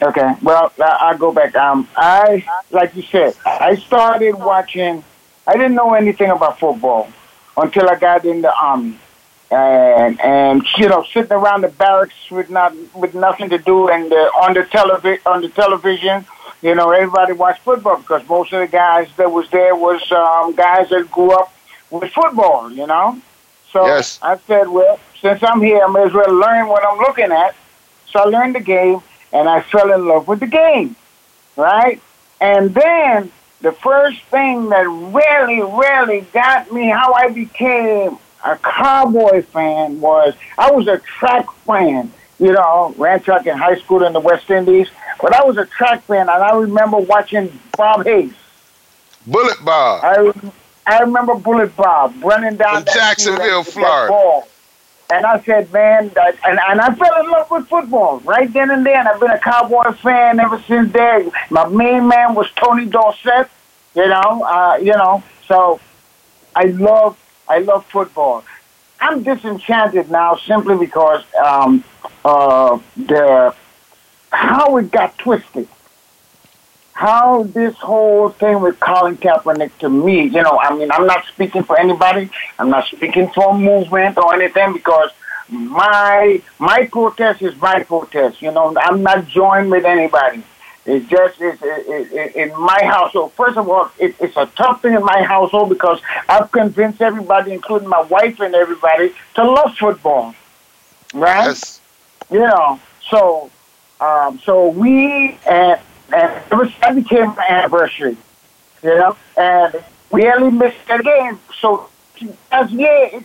Okay. 0.00 0.34
Well, 0.40 0.72
I'll 0.80 1.18
go 1.18 1.32
back. 1.32 1.56
Um, 1.56 1.88
I, 1.96 2.44
like 2.70 2.94
you 2.94 3.02
said, 3.02 3.34
I 3.44 3.74
started 3.74 4.36
watching. 4.36 5.02
I 5.48 5.54
didn't 5.54 5.74
know 5.74 5.94
anything 5.94 6.30
about 6.30 6.60
football 6.60 7.12
until 7.56 7.88
I 7.88 7.96
got 7.96 8.24
in 8.24 8.40
the 8.42 8.54
army 8.54 8.98
and 9.54 10.20
and 10.20 10.66
you 10.78 10.88
know 10.88 11.04
sitting 11.12 11.32
around 11.32 11.60
the 11.60 11.68
barracks 11.68 12.14
with 12.30 12.50
not 12.50 12.74
with 12.94 13.14
nothing 13.14 13.48
to 13.48 13.58
do 13.58 13.88
and 13.88 14.12
uh, 14.12 14.16
on 14.42 14.54
the 14.54 14.64
television 14.64 15.20
on 15.26 15.42
the 15.42 15.48
television 15.48 16.26
you 16.60 16.74
know 16.74 16.90
everybody 16.90 17.32
watched 17.32 17.62
football 17.62 17.96
because 17.98 18.26
most 18.28 18.52
of 18.52 18.60
the 18.60 18.66
guys 18.66 19.08
that 19.16 19.30
was 19.30 19.48
there 19.50 19.76
was 19.76 20.00
um, 20.10 20.54
guys 20.54 20.88
that 20.88 21.08
grew 21.10 21.30
up 21.30 21.52
with 21.90 22.10
football 22.12 22.70
you 22.72 22.86
know? 22.86 23.20
So 23.70 23.86
yes. 23.86 24.18
I 24.22 24.38
said 24.38 24.68
well 24.68 24.98
since 25.20 25.42
I'm 25.42 25.60
here 25.60 25.84
I 25.84 25.88
may 25.88 26.02
as 26.02 26.12
well 26.12 26.34
learn 26.34 26.66
what 26.68 26.84
I'm 26.84 26.98
looking 26.98 27.30
at. 27.30 27.54
So 28.10 28.20
I 28.20 28.24
learned 28.24 28.56
the 28.56 28.60
game 28.60 29.00
and 29.32 29.48
I 29.48 29.60
fell 29.60 29.92
in 29.92 30.06
love 30.06 30.26
with 30.26 30.40
the 30.40 30.46
game 30.46 30.96
right? 31.56 32.00
And 32.40 32.74
then 32.74 33.30
the 33.60 33.72
first 33.72 34.20
thing 34.24 34.68
that 34.70 34.86
really 34.88 35.62
really 35.62 36.22
got 36.32 36.72
me 36.72 36.88
how 36.88 37.12
I 37.12 37.28
became 37.28 38.18
a 38.44 38.56
cowboy 38.56 39.42
fan 39.42 40.00
was 40.00 40.34
I 40.58 40.70
was 40.70 40.86
a 40.86 40.98
track 40.98 41.50
fan. 41.66 42.12
You 42.38 42.52
know, 42.52 42.92
ran 42.98 43.20
track 43.20 43.46
in 43.46 43.56
high 43.56 43.76
school 43.76 44.02
in 44.02 44.12
the 44.12 44.20
West 44.20 44.50
Indies, 44.50 44.88
but 45.22 45.32
I 45.32 45.44
was 45.44 45.56
a 45.56 45.66
track 45.66 46.02
fan, 46.02 46.22
and 46.22 46.30
I 46.30 46.56
remember 46.56 46.98
watching 46.98 47.58
Bob 47.76 48.04
Hayes. 48.04 48.34
Bullet 49.26 49.64
Bob. 49.64 50.04
I 50.04 50.52
I 50.86 50.98
remember 51.00 51.34
Bullet 51.36 51.74
Bob 51.76 52.14
running 52.22 52.56
down 52.56 52.84
Jacksonville, 52.92 53.62
Florida. 53.62 54.42
And 55.10 55.26
I 55.26 55.38
said, 55.42 55.70
man, 55.70 56.08
that, 56.14 56.36
and, 56.46 56.58
and 56.58 56.80
I 56.80 56.94
fell 56.94 57.22
in 57.22 57.30
love 57.30 57.50
with 57.50 57.68
football 57.68 58.20
right 58.20 58.50
then 58.52 58.70
and 58.70 58.84
there. 58.84 58.98
And 58.98 59.06
I've 59.06 59.20
been 59.20 59.30
a 59.30 59.38
Cowboy 59.38 59.92
fan 59.92 60.40
ever 60.40 60.60
since 60.62 60.92
then. 60.92 61.30
My 61.50 61.68
main 61.68 62.08
man 62.08 62.34
was 62.34 62.50
Tony 62.56 62.86
Dorsett, 62.86 63.48
you 63.94 64.08
know, 64.08 64.42
uh, 64.42 64.76
you 64.78 64.92
know. 64.92 65.22
So 65.46 65.78
I 66.56 66.64
love 66.64 67.18
I 67.48 67.58
love 67.58 67.84
football. 67.86 68.44
I'm 69.00 69.22
disenchanted 69.22 70.10
now 70.10 70.36
simply 70.36 70.76
because 70.78 71.22
um, 71.34 71.84
uh, 72.24 72.78
the 72.96 73.54
how 74.30 74.76
it 74.78 74.90
got 74.90 75.16
twisted. 75.18 75.68
How 76.92 77.42
this 77.42 77.74
whole 77.76 78.28
thing 78.28 78.60
with 78.60 78.78
Colin 78.78 79.16
Kaepernick 79.16 79.76
to 79.78 79.88
me, 79.88 80.22
you 80.22 80.42
know, 80.42 80.58
I 80.58 80.74
mean, 80.76 80.90
I'm 80.92 81.06
not 81.06 81.26
speaking 81.26 81.64
for 81.64 81.78
anybody. 81.78 82.30
I'm 82.58 82.70
not 82.70 82.86
speaking 82.86 83.28
for 83.34 83.50
a 83.54 83.58
movement 83.58 84.16
or 84.16 84.32
anything 84.34 84.72
because 84.72 85.10
my 85.48 86.40
my 86.58 86.86
protest 86.86 87.42
is 87.42 87.54
my 87.60 87.82
protest. 87.82 88.40
You 88.40 88.52
know, 88.52 88.76
I'm 88.80 89.02
not 89.02 89.26
joined 89.26 89.70
with 89.70 89.84
anybody. 89.84 90.44
It's 90.86 91.08
just 91.08 91.40
it's, 91.40 91.62
it, 91.62 92.12
it, 92.12 92.36
in 92.36 92.60
my 92.60 92.80
household. 92.84 93.32
First 93.32 93.56
of 93.56 93.68
all, 93.68 93.90
it, 93.98 94.14
it's 94.20 94.36
a 94.36 94.46
tough 94.54 94.82
thing 94.82 94.94
in 94.94 95.04
my 95.04 95.22
household 95.22 95.70
because 95.70 96.00
I've 96.28 96.52
convinced 96.52 97.00
everybody, 97.00 97.52
including 97.52 97.88
my 97.88 98.02
wife 98.02 98.38
and 98.40 98.54
everybody, 98.54 99.14
to 99.36 99.50
love 99.50 99.74
football. 99.76 100.34
Right? 101.14 101.46
Yes. 101.46 101.80
You 102.30 102.40
know, 102.40 102.80
so 103.08 103.50
um, 104.00 104.38
so 104.44 104.68
we 104.68 105.38
and 105.48 105.80
and 106.12 106.42
it 106.50 106.54
was 106.54 106.70
that 106.80 106.94
became 106.94 107.34
my 107.34 107.46
anniversary. 107.48 108.16
You 108.82 108.96
know, 108.96 109.16
and 109.38 109.82
we 110.10 110.30
only 110.30 110.50
missed 110.50 110.76
a 110.90 111.02
game. 111.02 111.40
So 111.60 111.88
as 112.52 112.70
yeah, 112.70 113.20
it, 113.20 113.24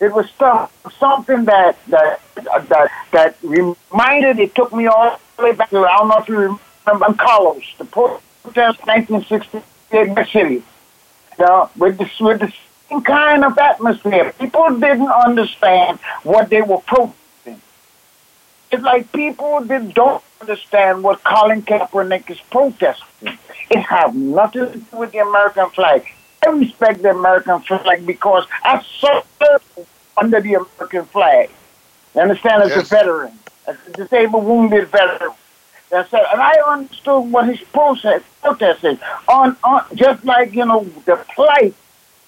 it 0.00 0.12
was 0.12 0.30
tough. 0.38 0.72
Something 0.98 1.44
that 1.44 1.78
that 1.88 2.20
that 2.34 2.90
that 3.12 3.36
reminded. 3.42 4.38
It 4.38 4.54
took 4.54 4.72
me 4.72 4.86
all 4.86 5.20
way 5.42 5.52
back 5.52 5.72
I 5.72 5.96
don't 5.98 6.08
know 6.08 6.18
if 6.18 6.28
you 6.28 6.58
remember, 6.86 7.14
Carlos, 7.14 7.62
the 7.78 7.84
protest 7.84 8.86
1968 8.86 10.08
in 10.08 10.14
the 10.14 10.24
city. 10.24 10.62
You 11.38 11.46
know, 11.46 11.70
with 11.76 11.98
the, 11.98 12.10
with 12.20 12.40
the 12.40 12.52
same 12.88 13.02
kind 13.02 13.44
of 13.44 13.56
atmosphere. 13.56 14.32
People 14.38 14.78
didn't 14.78 15.08
understand 15.08 15.98
what 16.22 16.50
they 16.50 16.62
were 16.62 16.78
protesting. 16.78 17.60
It's 18.70 18.82
like 18.82 19.10
people 19.12 19.60
that 19.62 19.94
don't 19.94 20.22
understand 20.40 21.02
what 21.02 21.22
Colin 21.24 21.62
Kaepernick 21.62 22.30
is 22.30 22.38
protesting. 22.50 23.38
It 23.70 23.80
has 23.80 24.14
nothing 24.14 24.72
to 24.72 24.78
do 24.78 24.96
with 24.96 25.12
the 25.12 25.18
American 25.18 25.70
flag. 25.70 26.06
I 26.44 26.50
respect 26.50 27.02
the 27.02 27.10
American 27.10 27.60
flag 27.60 28.06
because 28.06 28.46
I 28.62 28.82
served 28.82 29.88
under 30.16 30.40
the 30.40 30.54
American 30.54 31.04
flag. 31.06 31.50
You 32.14 32.22
understand? 32.22 32.62
As 32.62 32.70
yes. 32.70 32.86
a 32.86 32.88
veteran 32.88 33.38
a 33.70 33.90
disabled 33.92 34.44
wounded 34.44 34.88
veteran. 34.88 35.32
I 35.92 36.04
said, 36.04 36.22
and 36.32 36.40
I 36.40 36.54
understood 36.68 37.32
what 37.32 37.48
his 37.48 37.60
process 37.60 38.22
protesting 38.42 39.00
on, 39.26 39.56
on 39.64 39.84
just 39.94 40.24
like 40.24 40.54
you 40.54 40.64
know 40.64 40.84
the 41.04 41.16
plight 41.34 41.74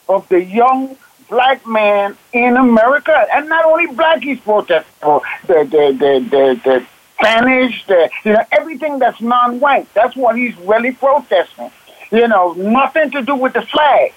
of 0.08 0.28
the 0.28 0.42
young 0.42 0.96
black 1.28 1.64
man 1.66 2.16
in 2.32 2.56
America, 2.56 3.26
and 3.32 3.48
not 3.48 3.64
only 3.64 3.86
black 3.94 4.22
he's 4.22 4.40
protesting 4.40 4.92
for 5.00 5.22
the 5.46 5.64
the 5.64 5.84
the 5.92 6.12
the, 6.28 6.60
the 6.64 6.86
Spanish, 7.14 7.86
the 7.86 8.10
you 8.24 8.32
know 8.32 8.44
everything 8.50 8.98
that's 8.98 9.20
non-white. 9.20 9.92
That's 9.94 10.16
what 10.16 10.36
he's 10.36 10.56
really 10.58 10.92
protesting. 10.92 11.70
You 12.10 12.26
know, 12.26 12.52
nothing 12.54 13.10
to 13.12 13.22
do 13.22 13.36
with 13.36 13.52
the 13.52 13.62
flag. 13.62 14.12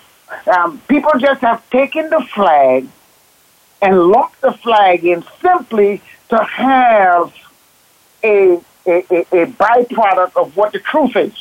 Um, 0.48 0.82
people 0.88 1.12
just 1.20 1.42
have 1.42 1.70
taken 1.70 2.10
the 2.10 2.22
flag 2.34 2.88
and 3.82 4.00
lumped 4.00 4.42
the 4.42 4.54
flag 4.54 5.06
in 5.06 5.24
simply 5.42 6.02
to 6.30 6.44
have 6.44 7.34
a 8.24 8.60
a, 8.88 9.06
a, 9.12 9.44
a 9.44 9.46
byproduct 9.48 10.36
of 10.36 10.56
what 10.56 10.74
the 10.74 10.80
truth 10.80 11.16
is. 11.16 11.34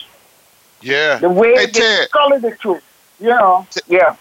Yeah. 0.82 1.18
The 1.20 1.28
way 1.30 1.54
Hey, 1.54 1.66
they 1.66 1.80
Tedd. 1.80 2.08
color 2.12 2.38
the 2.40 2.52
truth. 2.52 2.82
You 3.20 3.28
know. 3.28 3.66
Yeah. 3.88 4.16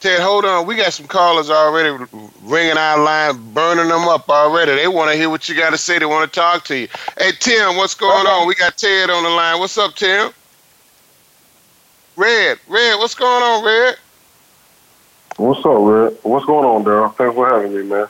Tedd, 0.00 0.20
hold 0.20 0.44
on. 0.44 0.66
We 0.66 0.76
got 0.76 0.92
some 0.92 1.06
callers 1.06 1.50
already 1.50 2.04
ringing 2.42 2.78
our 2.78 2.98
line, 3.02 3.52
burning 3.52 3.88
them 3.88 4.08
up 4.08 4.28
already. 4.30 4.74
They 4.76 4.88
want 4.88 5.10
to 5.10 5.16
hear 5.16 5.28
what 5.30 5.48
you 5.48 5.54
got 5.56 5.70
to 5.70 5.78
say. 5.78 5.98
They 5.98 6.06
want 6.06 6.32
to 6.32 6.40
talk 6.40 6.64
to 6.66 6.76
you. 6.78 6.88
Hey, 7.18 7.32
Tim, 7.38 7.76
what's 7.76 7.94
going 7.94 8.26
Okay. 8.26 8.28
on? 8.28 8.46
We 8.48 8.54
got 8.54 8.76
Tedd 8.76 9.08
on 9.10 9.22
the 9.24 9.30
line. 9.30 9.58
What's 9.60 9.76
up, 9.78 9.94
Tim? 9.94 10.32
Red, 12.16 12.58
Red, 12.68 12.98
what's 12.98 13.14
going 13.14 13.42
on, 13.42 13.64
Red? 13.64 13.96
What's 15.36 15.60
up, 15.64 15.78
Red? 15.78 16.18
What's 16.22 16.46
going 16.46 16.66
on, 16.66 16.84
Darryl? 16.84 17.14
Thanks 17.16 17.34
for 17.34 17.48
having 17.48 17.74
me, 17.74 17.82
man. 17.84 18.08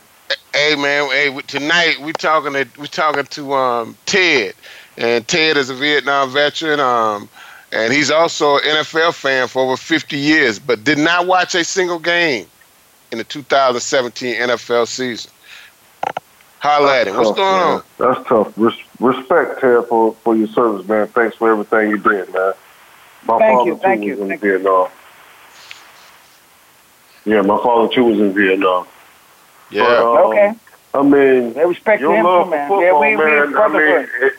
Hey, 0.61 0.77
man. 0.77 1.09
Hey, 1.09 1.31
we- 1.31 1.41
tonight 1.41 1.99
we 2.03 2.13
talking 2.13 2.53
to 2.53 2.69
we 2.79 2.87
talking 2.87 3.25
to 3.25 3.55
um 3.55 3.97
Tedd, 4.05 4.53
and 4.99 5.27
Tedd 5.27 5.57
is 5.57 5.71
a 5.71 5.75
Vietnam 5.75 6.29
veteran. 6.29 6.79
Um, 6.81 7.31
and 7.73 7.91
he's 7.95 8.11
also 8.11 8.57
an 8.57 8.65
NFL 8.65 9.15
fan 9.15 9.49
for 9.49 9.63
over 9.63 9.79
50 9.79 10.19
years, 10.19 10.59
but 10.59 10.85
did 10.85 10.99
not 10.99 11.27
watch 11.27 11.55
a 11.55 11.65
single 11.65 11.99
game 11.99 12.45
in 13.11 13.17
the 13.17 13.25
2017 13.25 14.35
NFL 14.37 14.87
season. 14.87 15.31
Holla 16.59 16.95
at 17.01 17.09
him. 17.09 17.17
What's 17.17 17.29
tough, 17.31 17.37
going 17.39 17.55
man. 17.55 17.77
on? 17.77 17.83
That's 17.97 18.29
tough. 18.29 18.53
Res- 18.59 18.85
respect, 19.01 19.63
Tedd, 19.63 19.89
for, 19.89 20.13
for 20.23 20.37
your 20.37 20.49
service, 20.49 20.87
man. 20.87 21.07
Thanks 21.07 21.37
for 21.37 21.51
everything 21.51 21.89
you 21.89 21.97
did, 21.97 22.35
man. 22.35 22.53
My 23.25 23.39
Thank 23.39 23.59
father, 23.59 23.71
you, 23.71 23.77
too, 23.77 23.81
thank 23.81 24.01
was 24.01 24.09
you, 24.09 24.23
in 24.23 24.29
thank 24.29 24.43
you. 24.43 24.51
Vietnam. 24.59 24.89
Yeah, 27.25 27.41
my 27.41 27.57
father, 27.63 27.95
too, 27.95 28.05
was 28.05 28.21
in 28.21 28.35
Vietnam. 28.35 28.87
Yeah. 29.71 29.83
But, 29.85 29.99
um, 29.99 30.27
Okay. 30.33 30.55
I 30.93 31.03
mean, 31.03 31.53
they 31.53 31.65
respect 31.65 32.01
your 32.01 32.15
him 32.17 32.25
love 32.25 32.47
for 32.47 32.51
man. 32.51 32.69
football, 32.69 32.83
yeah, 32.85 32.99
we, 32.99 33.17
we 33.17 33.25
man. 33.25 33.57
I 33.57 33.69
mean, 33.69 34.09
it, 34.23 34.33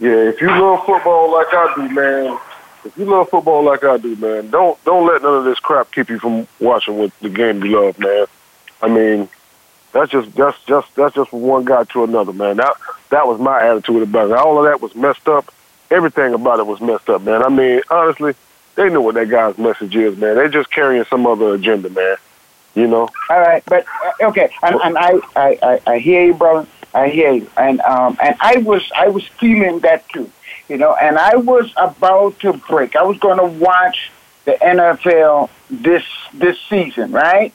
yeah, 0.00 0.30
if 0.30 0.40
you 0.40 0.48
love 0.48 0.84
football 0.86 1.30
like 1.30 1.48
I 1.52 1.74
do, 1.76 1.88
man, 1.94 2.38
if 2.84 2.96
you 2.96 3.04
love 3.04 3.28
football 3.28 3.62
like 3.62 3.84
I 3.84 3.98
do, 3.98 4.16
man, 4.16 4.50
don't 4.50 4.82
don't 4.84 5.06
let 5.06 5.20
none 5.22 5.34
of 5.34 5.44
this 5.44 5.58
crap 5.58 5.92
keep 5.92 6.08
you 6.08 6.18
from 6.18 6.48
watching 6.58 6.96
what 6.98 7.12
the 7.20 7.28
game 7.28 7.62
you 7.62 7.80
love, 7.80 7.98
man. 7.98 8.26
I 8.80 8.88
mean, 8.88 9.28
that's 9.92 10.10
just 10.10 10.34
that's 10.34 10.56
just 10.64 10.94
that's 10.96 11.14
just 11.14 11.30
from 11.30 11.42
one 11.42 11.66
guy 11.66 11.84
to 11.84 12.04
another, 12.04 12.32
man. 12.32 12.56
That 12.56 12.74
that 13.10 13.26
was 13.28 13.38
my 13.38 13.62
attitude 13.62 14.02
about 14.02 14.30
it. 14.30 14.36
All 14.36 14.58
of 14.58 14.64
that 14.64 14.80
was 14.80 14.94
messed 14.94 15.28
up. 15.28 15.52
Everything 15.90 16.32
about 16.32 16.58
it 16.60 16.66
was 16.66 16.80
messed 16.80 17.10
up, 17.10 17.20
man. 17.20 17.42
I 17.42 17.50
mean, 17.50 17.82
honestly, 17.90 18.34
they 18.74 18.88
know 18.88 19.02
what 19.02 19.16
that 19.16 19.28
guy's 19.28 19.58
message 19.58 19.94
is, 19.94 20.16
man. 20.16 20.36
They're 20.36 20.48
just 20.48 20.70
carrying 20.70 21.04
some 21.04 21.26
other 21.26 21.52
agenda, 21.54 21.90
man. 21.90 22.16
You 22.74 22.86
know. 22.86 23.08
All 23.28 23.40
right, 23.40 23.62
but 23.66 23.84
uh, 24.04 24.28
okay, 24.28 24.50
and, 24.62 24.76
and 24.82 24.96
I, 24.96 25.20
I, 25.36 25.58
I, 25.62 25.80
I 25.86 25.98
hear 25.98 26.24
you, 26.24 26.34
brother. 26.34 26.66
I 26.94 27.08
hear 27.08 27.32
you, 27.32 27.50
and 27.56 27.80
um, 27.80 28.18
and 28.22 28.36
I 28.40 28.58
was 28.58 28.90
I 28.94 29.08
was 29.08 29.26
feeling 29.26 29.80
that 29.80 30.08
too, 30.10 30.30
you 30.68 30.76
know, 30.76 30.94
and 30.94 31.18
I 31.18 31.36
was 31.36 31.72
about 31.76 32.38
to 32.40 32.52
break. 32.54 32.96
I 32.96 33.02
was 33.02 33.18
going 33.18 33.38
to 33.38 33.46
watch 33.46 34.10
the 34.44 34.52
NFL 34.52 35.50
this 35.70 36.04
this 36.34 36.58
season, 36.68 37.12
right? 37.12 37.52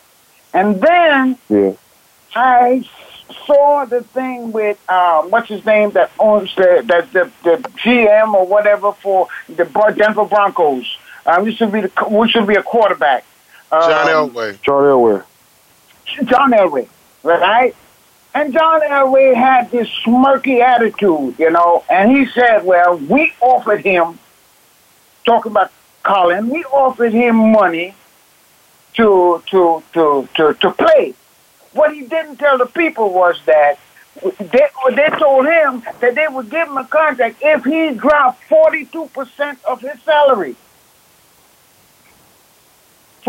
And 0.54 0.82
then 0.82 1.38
Yeah. 1.50 1.74
I 2.36 2.88
saw 3.46 3.86
the 3.86 4.02
thing 4.02 4.52
with 4.52 4.78
um, 4.90 5.30
what's 5.30 5.50
his 5.50 5.66
name 5.66 5.92
that 5.92 6.12
owns 6.20 6.56
the 6.56 6.84
the, 6.86 7.08
the 7.12 7.32
the 7.44 7.70
GM 7.70 8.34
or 8.34 8.46
whatever 8.48 8.92
for 8.92 9.28
the 9.48 9.66
Denver 9.96 10.26
Broncos. 10.26 10.98
Um, 11.26 11.46
this 11.46 11.56
should 11.56 11.72
be 11.72 11.82
the 11.82 11.92
which 12.08 12.32
should 12.32 12.48
be 12.48 12.56
a 12.56 12.64
quarterback. 12.64 13.26
John 13.72 13.92
Um, 13.92 14.30
Elway. 14.32 14.62
John 14.62 14.84
Elway. 14.84 15.24
John 16.26 16.52
Elway, 16.52 16.88
right? 17.24 17.76
And 18.34 18.54
John 18.54 18.82
Elway 18.82 19.34
had 19.36 19.72
this 19.72 19.90
smirky 20.06 20.62
attitude, 20.62 21.36
you 21.40 21.50
know, 21.50 21.84
and 21.90 22.12
he 22.16 22.28
said, 22.28 22.64
well, 22.66 22.98
we 22.98 23.34
offered 23.42 23.82
him, 23.84 24.20
talking 25.26 25.52
about 25.52 25.72
Colin, 26.04 26.50
we 26.50 26.64
offered 26.66 27.12
him 27.14 27.36
money 27.52 27.94
to, 28.94 29.44
to, 29.48 29.84
to, 29.94 30.30
to, 30.36 30.54
to 30.54 30.72
play. 30.72 31.14
What 31.74 31.94
he 31.94 32.02
didn't 32.04 32.38
tell 32.38 32.58
the 32.58 32.66
people 32.68 33.12
was 33.14 33.40
that 33.46 33.78
they, 34.22 34.68
they 34.96 35.10
told 35.20 35.46
him 35.46 35.84
that 36.00 36.16
they 36.16 36.28
would 36.28 36.50
give 36.50 36.68
him 36.68 36.78
a 36.78 36.86
contract 36.86 37.38
if 37.42 37.64
he 37.66 37.92
dropped 37.92 38.42
42% 38.50 39.64
of 39.66 39.82
his 39.82 40.02
salary. 40.04 40.56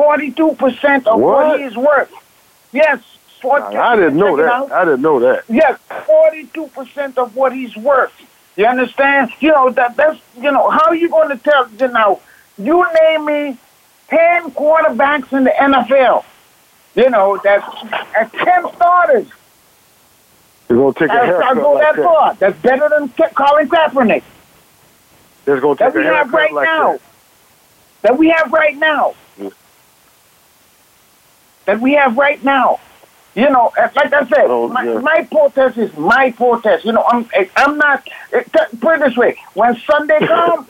42% 0.02 1.06
of 1.06 1.20
what, 1.20 1.44
What? 1.46 1.60
he's 1.60 1.76
worth. 1.76 2.12
Yes. 2.72 3.00
40, 3.42 3.76
I 3.76 3.94
didn't 3.96 4.16
know 4.16 4.36
that. 4.36 4.46
out. 4.46 4.72
I 4.72 4.84
didn't 4.84 5.02
know 5.02 5.20
that. 5.20 5.44
Yes, 5.48 5.78
forty-two 6.06 6.66
percent 6.68 7.16
of 7.18 7.36
what 7.36 7.52
he's 7.52 7.76
worth. 7.76 8.10
You 8.56 8.66
understand? 8.66 9.30
You 9.38 9.52
know 9.52 9.70
that 9.70 9.96
that's 9.96 10.18
you 10.36 10.50
know 10.50 10.68
how 10.70 10.86
are 10.86 10.96
you 10.96 11.08
going 11.08 11.28
to 11.28 11.36
tell 11.36 11.70
you 11.78 11.86
know 11.86 12.20
you 12.58 12.84
name 13.00 13.24
me 13.26 13.56
ten 14.08 14.50
quarterbacks 14.50 15.32
in 15.32 15.44
the 15.44 15.50
NFL. 15.56 16.24
You 16.96 17.10
know 17.10 17.40
that's, 17.44 17.64
that's 18.12 18.32
ten 18.32 18.72
starters. 18.74 19.28
They're 20.66 20.76
gonna 20.76 20.92
take 20.94 21.08
a 21.10 21.12
I'll 21.12 21.24
haircut 21.26 21.54
go 21.58 21.72
like 21.74 21.82
that 21.84 21.96
that. 21.96 22.04
far. 22.04 22.34
That's 22.34 22.58
better 22.60 22.88
than 22.88 23.08
Colin 23.34 23.68
Kaepernick 23.68 24.24
They're 25.44 25.60
gonna 25.60 25.76
that 25.76 25.92
take 25.92 25.94
we 25.94 26.08
a 26.08 26.12
have 26.12 26.30
haircut 26.32 26.32
right 26.32 26.52
like 26.54 26.64
now. 26.66 26.92
that. 26.94 27.00
That 28.02 28.18
we 28.18 28.30
have 28.30 28.52
right 28.52 28.76
now. 28.76 29.14
That 31.68 31.80
we 31.82 31.92
have 31.92 32.16
right 32.16 32.42
now. 32.42 32.80
You 33.34 33.50
know, 33.50 33.72
like 33.76 34.10
I 34.12 34.24
said, 34.26 34.46
Oh, 34.48 34.68
my, 34.68 34.84
yeah. 34.84 35.00
my 35.00 35.22
protest 35.30 35.76
is 35.76 35.94
my 35.98 36.30
protest. 36.32 36.86
You 36.86 36.92
know, 36.92 37.04
I'm 37.06 37.28
I'm 37.56 37.76
not. 37.76 38.08
eh, 38.32 38.42
t- 38.42 38.76
Put 38.80 38.94
it 38.96 39.00
this 39.04 39.16
way: 39.18 39.36
when 39.52 39.76
Sunday 39.76 40.18
comes, 40.26 40.66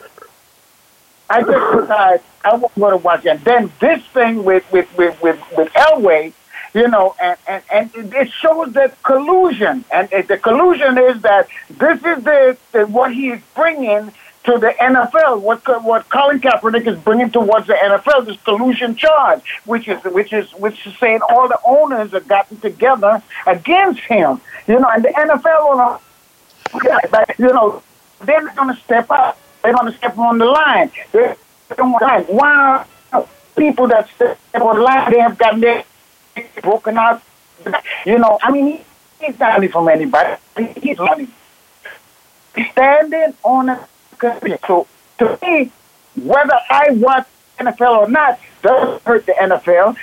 I 1.31 1.43
just 1.43 1.79
decide 1.81 2.21
I 2.45 2.57
won't 2.57 2.75
go 2.75 2.91
to 2.91 2.97
watch 2.97 3.25
it. 3.25 3.29
And 3.29 3.41
then 3.45 3.73
this 3.81 4.03
thing 4.07 4.43
with 4.43 4.65
with 4.73 4.89
with 4.99 5.23
with, 5.23 5.39
with 5.57 5.73
Elway, 5.75 6.33
you 6.75 6.89
know, 6.89 7.15
and 7.23 7.39
and 7.47 7.63
and 7.73 7.91
it 8.15 8.31
shows 8.33 8.73
that 8.73 9.01
collusion, 9.05 9.85
and 9.93 10.13
eh, 10.13 10.23
the 10.23 10.37
collusion 10.37 10.99
is 10.99 11.23
that 11.23 11.47
this 11.71 11.99
is 12.05 12.25
the, 12.25 12.57
the 12.73 12.87
what 12.89 13.15
he 13.15 13.29
is 13.31 13.41
bringing 13.55 14.13
to 14.45 14.59
the 14.59 14.75
NFL. 14.81 15.41
What 15.41 15.63
what 15.85 16.09
Colin 16.09 16.41
Kaepernick 16.41 16.87
is 16.87 16.99
bringing 16.99 17.31
towards 17.31 17.67
the 17.67 17.75
NFL 17.75 18.27
this 18.27 18.41
collusion 18.45 18.97
charge, 18.97 19.43
which 19.65 19.89
is 19.89 20.03
which 20.05 20.33
is 20.33 20.51
which 20.53 20.87
is 20.87 20.97
saying 20.99 21.21
all 21.29 21.49
the 21.49 21.59
owners 21.65 22.13
have 22.13 22.29
gotten 22.29 22.59
together 22.61 23.23
against 23.47 24.01
him. 24.01 24.41
You 24.67 24.79
know, 24.81 24.89
and 24.89 25.05
the 25.05 25.09
NFL 25.09 26.01
you 27.39 27.49
know, 27.49 27.83
they're 28.25 28.43
not 28.43 28.57
going 28.57 28.75
to 28.75 28.81
step 28.83 29.11
up. 29.11 29.39
They're 29.63 29.75
going 29.75 29.91
to 29.91 29.97
step 29.99 30.19
on 30.19 30.39
the 30.39 30.45
line. 30.45 30.91
They're 31.13 31.37
Wow, 32.29 32.87
people 33.57 33.89
that 33.89 34.09
step 34.15 34.39
on 34.55 34.77
the 34.77 34.83
line, 34.83 35.13
they 35.13 35.21
have 35.21 35.37
gotten 35.37 35.61
their 35.61 35.85
broken 36.63 36.97
out. 36.97 37.23
You 38.07 38.19
know, 38.19 38.39
I 38.43 38.51
mean, 38.51 38.81
he's 39.21 39.39
not 39.39 39.63
from 39.71 39.89
anybody. 39.89 40.37
He's 40.81 40.99
money. 40.99 41.29
Standing 42.73 43.35
on 43.45 43.69
a 43.69 43.89
so 44.67 44.87
to 45.19 45.39
me, 45.43 45.71
whether 46.23 46.59
I 46.71 46.91
watch 46.91 47.27
NFL 47.59 47.99
or 47.99 48.09
not 48.09 48.39
doesn't 48.63 49.03
hurt 49.03 49.27
the 49.27 49.33
NFL, 49.33 49.97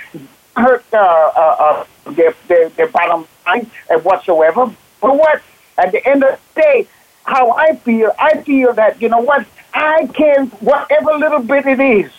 hurt 0.56 0.84
uh, 0.92 0.96
uh, 0.96 1.84
uh, 2.06 2.12
their, 2.12 2.34
their 2.48 2.68
their 2.70 2.88
bottom 2.88 3.26
line 3.46 3.70
whatsoever. 4.02 4.74
But 5.00 5.18
what 5.18 5.42
at 5.78 5.92
the 5.92 6.06
end 6.06 6.24
of 6.24 6.40
the 6.54 6.60
day, 6.60 6.88
how 7.24 7.50
I 7.50 7.76
feel, 7.76 8.12
I 8.18 8.42
feel 8.42 8.72
that 8.74 9.00
you 9.00 9.08
know 9.08 9.20
what 9.20 9.46
I 9.74 10.06
can, 10.06 10.46
whatever 10.60 11.12
little 11.18 11.40
bit 11.40 11.66
it 11.66 11.80
is, 11.80 12.10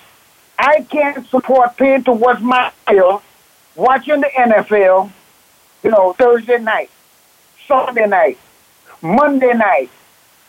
I 0.59 0.81
can 0.89 1.25
support 1.25 1.77
paying 1.77 2.03
towards 2.03 2.41
my 2.41 2.71
bill, 2.87 3.21
watching 3.75 4.21
the 4.21 4.27
NFL, 4.27 5.11
you 5.83 5.89
know, 5.91 6.13
Thursday 6.13 6.59
night, 6.59 6.91
Sunday 7.67 8.07
night, 8.07 8.37
Monday 9.01 9.53
night. 9.53 9.89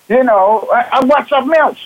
You 0.09 0.23
know, 0.25 0.69
I, 0.73 0.89
I 0.93 1.05
watch 1.05 1.29
something 1.29 1.55
else. 1.59 1.79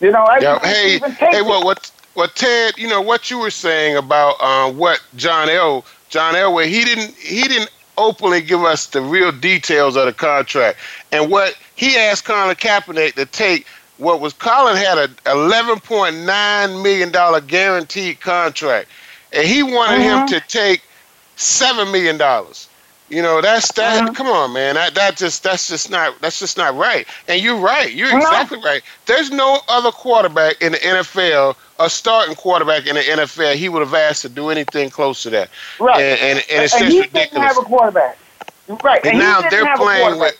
You 0.00 0.10
know, 0.12 0.22
I 0.24 0.38
Yeah, 0.40 0.58
I 0.62 0.66
hey, 0.68 0.94
even 0.96 1.10
take 1.14 1.30
hey, 1.30 1.38
it. 1.38 1.46
what, 1.46 1.64
what, 1.64 1.90
what, 2.14 2.34
Tedd? 2.34 2.76
You 2.76 2.88
know 2.88 3.00
what 3.00 3.30
you 3.30 3.38
were 3.38 3.50
saying 3.50 3.96
about 3.96 4.36
uh, 4.40 4.70
what 4.72 5.02
John 5.16 5.48
L. 5.48 5.84
John 6.08 6.34
Elway. 6.34 6.66
He 6.66 6.84
didn't, 6.84 7.14
he 7.16 7.42
didn't 7.42 7.70
openly 7.98 8.42
give 8.42 8.62
us 8.62 8.86
the 8.86 9.00
real 9.00 9.32
details 9.32 9.96
of 9.96 10.04
the 10.06 10.12
contract. 10.12 10.78
And 11.12 11.30
what 11.30 11.56
he 11.76 11.96
asked 11.96 12.24
Colin 12.26 12.54
Kaepernick 12.56 13.14
to 13.14 13.24
take 13.26 13.66
what 13.98 14.20
was 14.20 14.34
Colin 14.34 14.76
had 14.76 14.98
a 14.98 15.08
$11.9 15.24 16.82
million 16.82 17.46
guaranteed 17.46 18.20
contract, 18.20 18.88
and 19.32 19.46
he 19.48 19.62
wanted 19.62 20.02
him 20.02 20.18
Mhm. 20.20 20.28
to 20.28 20.40
take 20.40 20.82
$7 21.38 21.90
million. 21.90 22.18
You 23.08 23.22
know, 23.22 23.40
that's 23.40 23.70
that. 23.72 24.08
Mhm. 24.08 24.16
Come 24.16 24.26
on, 24.26 24.52
man. 24.52 24.74
That 24.74 24.94
that 24.96 25.16
just 25.16 25.44
that's 25.44 25.68
just 25.68 25.90
not 25.90 26.20
that's 26.20 26.40
just 26.40 26.56
not 26.56 26.76
right. 26.76 27.06
And 27.28 27.40
you're 27.40 27.56
right. 27.58 27.92
You're 27.92 28.14
exactly 28.16 28.58
right. 28.64 28.82
There's 29.06 29.30
no 29.30 29.60
other 29.68 29.92
quarterback 29.92 30.60
in 30.60 30.72
the 30.72 30.78
NFL, 30.78 31.56
a 31.78 31.88
starting 31.88 32.34
quarterback 32.34 32.86
in 32.86 32.96
the 32.96 33.02
NFL, 33.02 33.54
he 33.54 33.68
would 33.68 33.80
have 33.82 33.94
asked 33.94 34.22
to 34.22 34.28
do 34.28 34.50
anything 34.50 34.90
close 34.90 35.22
to 35.22 35.30
that. 35.30 35.50
Right. 35.78 36.00
And 36.00 36.20
and, 36.20 36.44
and 36.50 36.64
it's 36.64 36.74
and 36.74 36.82
just 36.84 36.92
he 36.92 37.00
ridiculous. 37.02 37.30
didn't 37.30 37.42
have 37.42 37.58
a 37.58 37.62
quarterback. 37.62 38.18
Right. 38.82 39.04
And 39.04 39.14
he 39.14 39.18
now 39.20 39.40
they're 39.48 39.76
playing 39.76 40.18
with 40.18 40.36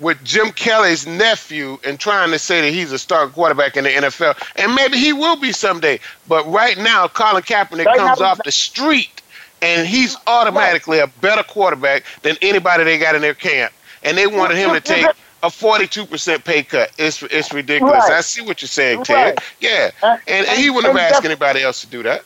with 0.00 0.22
Jim 0.24 0.50
Kelly's 0.52 1.06
nephew 1.06 1.78
and 1.84 1.98
trying 1.98 2.30
to 2.32 2.38
say 2.38 2.60
that 2.62 2.72
he's 2.72 2.92
a 2.92 2.98
starting 2.98 3.32
quarterback 3.32 3.76
in 3.76 3.84
the 3.84 3.90
NFL. 3.90 4.36
And 4.56 4.74
maybe 4.74 4.98
he 4.98 5.12
will 5.12 5.36
be 5.36 5.52
someday. 5.52 6.00
But 6.28 6.46
right 6.50 6.76
now, 6.76 7.08
Colin 7.08 7.42
Kaepernick 7.42 7.86
comes 7.96 8.20
off 8.20 8.40
the 8.44 8.52
street 8.52 9.22
and 9.64 9.86
he's 9.86 10.16
automatically 10.26 10.98
a 10.98 11.06
better 11.06 11.42
quarterback 11.42 12.04
than 12.22 12.36
anybody 12.42 12.84
they 12.84 12.98
got 12.98 13.14
in 13.14 13.22
their 13.22 13.34
camp. 13.34 13.72
And 14.02 14.16
they 14.18 14.26
wanted 14.26 14.56
him 14.56 14.72
to 14.72 14.80
take 14.94 15.06
a 15.42 15.48
42% 15.48 16.44
pay 16.44 16.62
cut. 16.62 16.90
It's 16.98 17.22
it's 17.24 17.52
ridiculous. 17.52 18.04
Right. 18.08 18.12
I 18.12 18.20
see 18.20 18.42
what 18.42 18.62
you're 18.62 18.68
saying, 18.68 19.00
Tedd. 19.00 19.14
Right. 19.14 19.38
Yeah. 19.60 19.90
And- 20.02 20.20
And, 20.26 20.46
and 20.46 20.58
he 20.58 20.70
wouldn't 20.70 20.96
have 20.96 21.12
asked 21.12 21.24
anybody 21.24 21.62
else 21.62 21.80
to 21.82 21.86
do 21.86 22.02
that. 22.04 22.24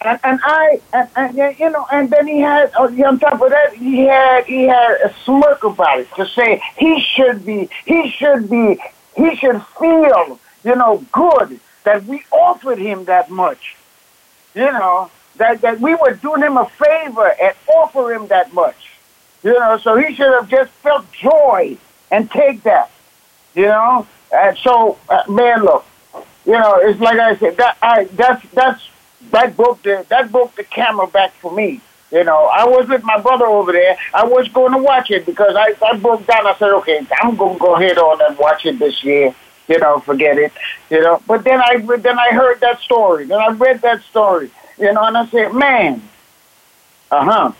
And, 0.00 0.20
and 0.22 0.38
I, 0.44 0.80
and, 0.92 1.08
and 1.16 1.58
you 1.58 1.70
know, 1.70 1.84
and 1.90 2.08
then 2.10 2.28
he 2.28 2.38
had 2.38 2.70
oh, 2.76 2.84
on 3.04 3.18
top 3.18 3.42
of 3.42 3.50
that, 3.50 3.74
he 3.74 4.02
had 4.04 4.44
he 4.46 4.62
had 4.62 4.92
a 5.04 5.12
smirk 5.24 5.64
about 5.64 5.98
it 6.00 6.08
to 6.14 6.24
say 6.26 6.62
he 6.76 7.00
should 7.00 7.44
be, 7.44 7.68
he 7.84 8.08
should 8.10 8.48
be, 8.48 8.78
he 9.16 9.34
should 9.34 9.60
feel, 9.78 10.38
you 10.64 10.76
know, 10.76 11.04
good 11.10 11.58
that 11.82 12.04
we 12.04 12.22
offered 12.30 12.78
him 12.78 13.06
that 13.06 13.28
much, 13.28 13.74
you 14.54 14.70
know, 14.70 15.10
that 15.38 15.60
that 15.62 15.80
we 15.80 15.94
were 15.94 16.14
doing 16.14 16.42
him 16.42 16.56
a 16.56 16.66
favor 16.66 17.32
and 17.42 17.54
offer 17.74 18.12
him 18.12 18.28
that 18.28 18.52
much, 18.52 18.90
you 19.42 19.52
know, 19.52 19.78
so 19.78 19.96
he 19.96 20.14
should 20.14 20.32
have 20.32 20.48
just 20.48 20.70
felt 20.82 21.10
joy 21.12 21.76
and 22.10 22.30
take 22.30 22.62
that, 22.64 22.90
you 23.54 23.66
know, 23.66 24.06
and 24.32 24.56
so 24.58 24.98
uh, 25.08 25.22
man, 25.28 25.62
look, 25.62 25.84
you 26.44 26.52
know, 26.52 26.76
it's 26.82 27.00
like 27.00 27.18
I 27.18 27.36
said, 27.36 27.56
that 27.56 27.76
I 27.82 28.04
that's 28.04 28.46
that's 28.50 28.88
that 29.30 29.56
broke 29.56 29.82
the 29.82 30.04
that 30.08 30.30
broke 30.30 30.54
the 30.56 30.64
camera 30.64 31.06
back 31.06 31.32
for 31.34 31.52
me. 31.52 31.80
You 32.10 32.24
know, 32.24 32.46
I 32.46 32.64
was 32.64 32.88
with 32.88 33.04
my 33.04 33.20
brother 33.20 33.44
over 33.46 33.70
there. 33.72 33.98
I 34.14 34.24
was 34.24 34.48
going 34.48 34.72
to 34.72 34.78
watch 34.78 35.10
it 35.10 35.26
because 35.26 35.54
I, 35.56 35.74
I 35.84 35.98
broke 35.98 36.26
down. 36.26 36.46
I 36.46 36.54
said, 36.54 36.70
okay, 36.70 37.06
I'm 37.20 37.36
going 37.36 37.58
to 37.58 37.60
go 37.60 37.74
ahead 37.76 37.98
on 37.98 38.22
and 38.22 38.38
watch 38.38 38.64
it 38.64 38.78
this 38.78 39.04
year. 39.04 39.34
You 39.68 39.78
know, 39.78 40.00
forget 40.00 40.38
it. 40.38 40.52
You 40.88 41.02
know, 41.02 41.22
but 41.26 41.44
then 41.44 41.60
I 41.60 41.76
then 41.76 42.18
I 42.18 42.30
heard 42.30 42.60
that 42.60 42.80
story. 42.80 43.26
Then 43.26 43.38
I 43.38 43.48
read 43.48 43.82
that 43.82 44.02
story. 44.04 44.50
You 44.78 44.92
know, 44.92 45.04
and 45.04 45.16
I 45.16 45.26
said, 45.26 45.52
man, 45.54 46.02
uh 47.10 47.24
huh. 47.24 47.52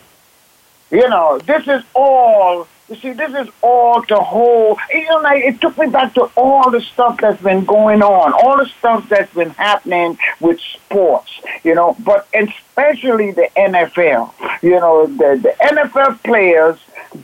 You 0.91 1.09
know, 1.09 1.39
this 1.39 1.67
is 1.67 1.83
all. 1.95 2.67
You 2.89 2.97
see, 2.97 3.13
this 3.13 3.35
is 3.35 3.53
all 3.61 4.03
to 4.05 4.17
hold. 4.17 4.79
You 4.91 5.05
know, 5.05 5.23
it 5.27 5.61
took 5.61 5.77
me 5.77 5.89
back 5.89 6.15
to 6.15 6.31
all 6.37 6.71
the 6.71 6.81
stuff 6.81 7.19
that's 7.21 7.43
been 7.43 7.67
going 7.67 8.03
on, 8.03 8.33
all 8.33 8.57
the 8.57 8.67
stuff 8.79 9.07
that's 9.11 9.33
been 9.35 9.51
happening 9.51 10.17
with 10.41 10.59
sports. 10.61 11.41
You 11.65 11.75
know, 11.75 11.97
but 11.99 12.27
especially 12.33 13.33
the 13.33 13.51
NFL. 13.57 14.33
You 14.63 14.81
know, 14.81 15.07
the 15.07 15.39
the 15.43 15.55
NFL 15.61 16.23
players 16.23 16.79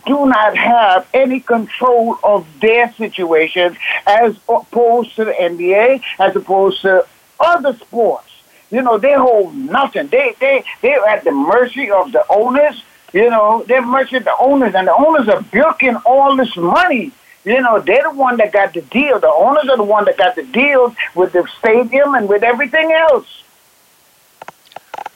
do 0.04 0.26
not 0.26 0.56
have 0.56 1.08
any 1.14 1.40
control 1.40 2.18
of 2.22 2.46
their 2.60 2.92
situation 2.94 3.76
as 4.06 4.36
opposed 4.48 5.16
to 5.16 5.24
the 5.24 5.32
NBA, 5.32 6.02
as 6.18 6.36
opposed 6.36 6.82
to 6.82 7.06
other 7.40 7.74
sports. 7.76 8.33
You 8.74 8.82
know, 8.82 8.98
they 8.98 9.12
hold 9.12 9.54
nothing. 9.54 10.08
They 10.08 10.34
they 10.40 10.64
they're 10.82 11.06
at 11.06 11.22
the 11.22 11.30
mercy 11.30 11.92
of 11.92 12.10
the 12.10 12.24
owners. 12.28 12.82
You 13.12 13.30
know, 13.30 13.62
they're 13.68 13.86
mercy 13.86 14.16
of 14.16 14.24
the 14.24 14.36
owners, 14.40 14.74
and 14.74 14.88
the 14.88 14.94
owners 14.96 15.28
are 15.28 15.40
bilking 15.42 15.94
all 16.04 16.34
this 16.34 16.56
money. 16.56 17.12
You 17.44 17.60
know, 17.60 17.78
they're 17.78 18.02
the 18.02 18.10
one 18.10 18.36
that 18.38 18.50
got 18.50 18.74
the 18.74 18.82
deal. 18.82 19.20
The 19.20 19.32
owners 19.32 19.68
are 19.68 19.76
the 19.76 19.84
one 19.84 20.06
that 20.06 20.16
got 20.16 20.34
the 20.34 20.42
deals 20.42 20.92
with 21.14 21.34
the 21.34 21.46
stadium 21.56 22.16
and 22.16 22.28
with 22.28 22.42
everything 22.42 22.90
else. 22.90 23.44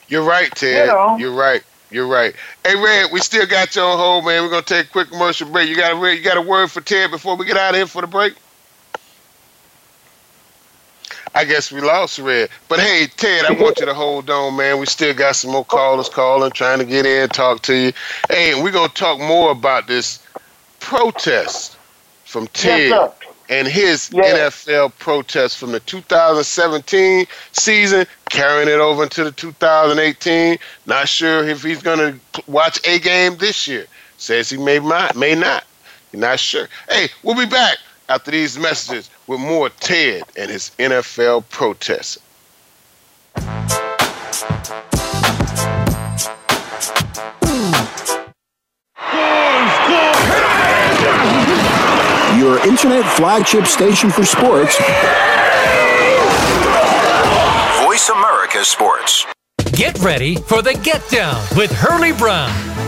You're 0.07 0.23
right, 0.25 0.53
Tedd. 0.53 0.87
You 0.87 0.87
know. 0.87 1.17
You're 1.17 1.35
right. 1.35 1.65
You're 1.91 2.07
right. 2.07 2.37
Hey, 2.65 2.77
Red, 2.77 3.11
we 3.13 3.19
still 3.19 3.47
got 3.47 3.75
you 3.75 3.83
on 3.83 3.99
hold, 3.99 4.25
man. 4.25 4.45
We're 4.45 4.51
gonna 4.51 4.63
take 4.63 4.87
a 4.87 4.91
quick 4.91 5.09
commercial 5.09 5.51
break. 5.51 5.69
You 5.69 5.75
got 5.75 6.01
a 6.01 6.15
you 6.15 6.23
got 6.23 6.37
a 6.37 6.43
word 6.43 6.71
for 6.71 6.81
Tedd 6.81 7.11
before 7.11 7.37
we 7.37 7.45
get 7.45 7.57
out 7.57 7.71
of 7.71 7.77
here 7.77 7.87
for 7.87 8.03
the 8.03 8.07
break? 8.07 8.35
I 11.35 11.45
guess 11.45 11.71
we 11.71 11.81
lost 11.81 12.19
Red. 12.19 12.49
But 12.69 12.81
hey, 12.81 13.07
Tedd, 13.17 13.45
I 13.45 13.53
want 13.53 13.79
you 13.81 13.87
to 13.87 13.95
hold 13.95 14.29
on, 14.31 14.57
man. 14.57 14.79
We 14.79 14.87
still 14.87 15.15
got 15.15 15.37
some 15.37 15.53
more 15.53 15.65
callers 15.65 16.09
calling, 16.09 16.51
trying 16.53 16.79
to 16.79 16.85
get 16.85 17.07
in, 17.07 17.29
talk 17.29 17.63
to 17.63 17.75
you. 17.75 17.93
Hey, 18.29 18.53
and 18.53 18.63
we're 18.63 18.73
gonna 18.73 18.89
talk 18.89 19.19
more 19.21 19.51
about 19.51 19.87
this 19.87 20.21
protest 20.81 21.77
from 22.25 22.47
Tedd 22.49 22.91
Yes, 22.91 23.13
and 23.49 23.67
his 23.69 24.11
Yeah. 24.13 24.25
NFL 24.25 24.91
protest 24.99 25.59
from 25.59 25.73
the 25.73 25.81
2017 25.81 27.27
season, 27.53 28.07
carrying 28.29 28.69
it 28.69 28.81
over 28.81 29.03
into 29.05 29.25
the 29.25 29.33
2018. 29.33 30.59
Not 30.87 31.09
sure 31.09 31.49
if 31.49 31.63
he's 31.63 31.83
going 31.83 31.99
to 31.99 32.43
watch 32.47 32.81
a 32.87 32.99
game 32.99 33.37
this 33.39 33.67
year. 33.67 33.87
Says 34.19 34.51
he 34.51 34.57
may 34.59 34.79
not. 34.79 35.17
May 35.17 35.35
not. 35.35 35.65
You're 36.13 36.21
not 36.21 36.41
sure. 36.41 36.69
Hey, 36.89 37.09
we'll 37.23 37.37
be 37.37 37.47
back 37.47 37.79
after 38.09 38.31
these 38.31 38.59
messages 38.59 39.11
with 39.27 39.41
more 39.41 39.69
Tedd 39.69 40.23
and 40.37 40.51
his 40.51 40.71
NFL 40.79 41.49
protest. 41.51 42.19
Your 52.39 52.59
internet 52.67 53.05
flagship 53.17 53.67
station 53.67 54.11
for 54.11 54.25
sports. 54.25 54.77
Voice 57.83 58.09
America 58.09 58.65
Sports. 58.65 59.27
Get 59.73 59.99
ready 60.01 60.37
for 60.37 60.63
the 60.63 60.79
Get 60.83 61.09
Down 61.11 61.45
with 61.57 61.71
Hurley 61.73 62.13
Brown. 62.13 62.78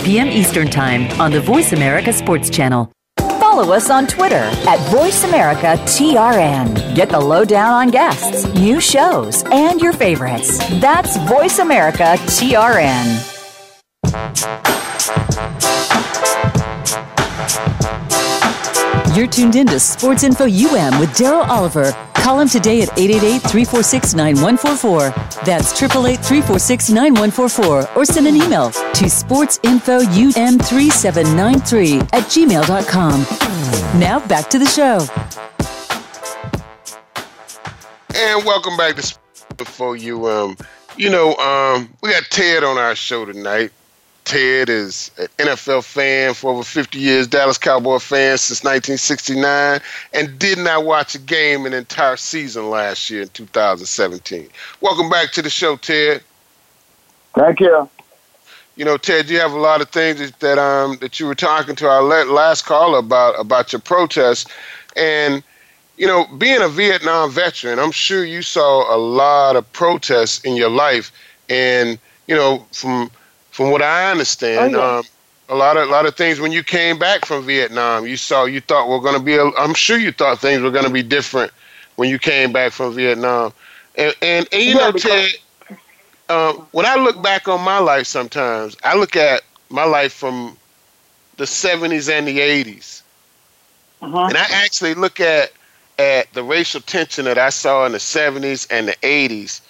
2 0.00 0.06
p.m. 0.06 0.28
Eastern 0.28 0.68
Time 0.68 1.08
on 1.20 1.30
the 1.30 1.40
Voice 1.40 1.72
America 1.72 2.12
Sports 2.12 2.50
Channel. 2.50 2.90
Follow 3.18 3.72
us 3.72 3.90
on 3.90 4.06
Twitter 4.06 4.36
at 4.36 4.78
VoiceAmericaTRN. 4.90 6.94
Get 6.94 7.08
the 7.10 7.20
lowdown 7.20 7.72
on 7.72 7.90
guests, 7.90 8.46
new 8.54 8.80
shows, 8.80 9.44
and 9.52 9.80
your 9.80 9.92
favorites. 9.92 10.58
That's 10.80 11.16
Voice 11.28 11.58
You're 19.14 19.26
tuned 19.26 19.56
in 19.56 19.66
to 19.66 19.78
Sports 19.80 20.22
Info 20.22 20.44
UM 20.44 21.00
with 21.00 21.10
Darryl 21.10 21.44
Oliver. 21.48 21.90
Call 22.14 22.38
him 22.38 22.48
today 22.48 22.82
at 22.82 22.90
888-346-9144. 22.90 25.44
That's 25.44 25.72
888-346-9144. 25.80 27.96
Or 27.96 28.04
send 28.04 28.28
an 28.28 28.36
email 28.36 28.70
to 28.70 29.04
sportsinfoum3793 29.06 32.02
at 32.12 32.22
gmail.com. 32.24 33.20
Now 33.98 34.20
back 34.28 34.48
to 34.50 34.58
the 34.60 34.66
show. 34.66 35.00
And 38.14 38.44
welcome 38.44 38.76
back 38.76 38.94
to 38.96 39.02
Sports 39.02 39.46
Info 39.58 39.94
UM. 39.94 40.56
You 40.96 41.10
know, 41.10 41.34
um, 41.36 41.92
we 42.00 42.10
got 42.10 42.22
Tedd 42.24 42.62
on 42.62 42.76
our 42.78 42.94
show 42.94 43.24
tonight. 43.24 43.72
Tedd 44.24 44.68
is 44.68 45.10
an 45.18 45.26
NFL 45.38 45.84
fan 45.84 46.34
for 46.34 46.52
over 46.52 46.62
50 46.62 46.98
years, 46.98 47.26
Dallas 47.26 47.58
Cowboy 47.58 47.98
fan 47.98 48.38
since 48.38 48.62
1969, 48.62 49.80
and 50.12 50.38
did 50.38 50.58
not 50.58 50.84
watch 50.84 51.14
a 51.14 51.18
game 51.18 51.66
an 51.66 51.72
entire 51.72 52.16
season 52.16 52.70
last 52.70 53.10
year 53.10 53.22
in 53.22 53.28
2017. 53.30 54.48
Welcome 54.80 55.10
back 55.10 55.32
to 55.32 55.42
the 55.42 55.50
show, 55.50 55.76
Tedd. 55.76 56.22
Thank 57.34 57.60
you. 57.60 57.88
You 58.76 58.84
know, 58.84 58.96
Tedd, 58.96 59.28
you 59.28 59.38
have 59.40 59.52
a 59.52 59.58
lot 59.58 59.80
of 59.80 59.90
things 59.90 60.30
that 60.38 60.58
um 60.58 60.96
that 61.00 61.20
you 61.20 61.26
were 61.26 61.34
talking 61.34 61.76
to 61.76 61.88
our 61.88 62.02
last 62.02 62.64
caller 62.64 62.98
about 62.98 63.38
about 63.38 63.72
your 63.72 63.80
protests, 63.80 64.50
and 64.96 65.42
you 65.96 66.06
know, 66.06 66.24
being 66.38 66.62
a 66.62 66.68
Vietnam 66.68 67.30
veteran, 67.30 67.78
I'm 67.78 67.90
sure 67.90 68.24
you 68.24 68.40
saw 68.40 68.94
a 68.94 68.96
lot 68.96 69.54
of 69.56 69.70
protests 69.74 70.42
in 70.44 70.56
your 70.56 70.70
life, 70.70 71.12
and 71.50 71.98
you 72.26 72.34
know, 72.34 72.64
from 72.72 73.10
from 73.60 73.72
what 73.72 73.82
I 73.82 74.10
understand, 74.10 74.74
oh, 74.74 74.78
yeah. 74.78 74.98
um, 75.00 75.04
a 75.50 75.54
lot 75.54 75.76
of 75.76 75.86
a 75.86 75.92
lot 75.92 76.06
of 76.06 76.16
things 76.16 76.40
when 76.40 76.50
you 76.50 76.62
came 76.62 76.98
back 76.98 77.26
from 77.26 77.44
Vietnam, 77.44 78.06
you 78.06 78.16
saw 78.16 78.46
you 78.46 78.58
thought 78.58 78.88
were 78.88 79.00
going 79.00 79.18
to 79.18 79.22
be. 79.22 79.38
i 79.38 79.52
am 79.58 79.74
sure 79.74 79.98
you 79.98 80.12
thought 80.12 80.38
things 80.38 80.62
were 80.62 80.70
going 80.70 80.86
to 80.86 80.90
be 80.90 81.02
different 81.02 81.52
when 81.96 82.08
you 82.08 82.18
came 82.18 82.54
back 82.54 82.72
from 82.72 82.94
Vietnam, 82.94 83.52
and 83.96 84.14
and, 84.22 84.48
and 84.50 84.62
you 84.62 84.70
yeah, 84.70 84.74
know, 84.76 84.92
Tedd, 84.92 85.36
uh, 86.30 86.54
when 86.70 86.86
I 86.86 86.94
look 86.94 87.22
back 87.22 87.48
on 87.48 87.60
my 87.60 87.76
life, 87.76 88.06
sometimes 88.06 88.78
I 88.82 88.96
look 88.96 89.14
at 89.14 89.42
my 89.68 89.84
life 89.84 90.14
from 90.14 90.56
the 91.36 91.44
70s 91.44 92.10
and 92.10 92.26
the 92.26 92.38
80s, 92.38 93.02
uh-huh. 94.00 94.24
and 94.24 94.38
I 94.38 94.46
actually 94.52 94.94
look 94.94 95.20
at 95.20 95.52
at 95.98 96.32
the 96.32 96.42
racial 96.42 96.80
tension 96.80 97.26
that 97.26 97.36
I 97.36 97.50
saw 97.50 97.84
in 97.84 97.92
the 97.92 97.98
70s 97.98 98.66
and 98.70 98.88
the 98.88 98.96
80s 99.02 99.60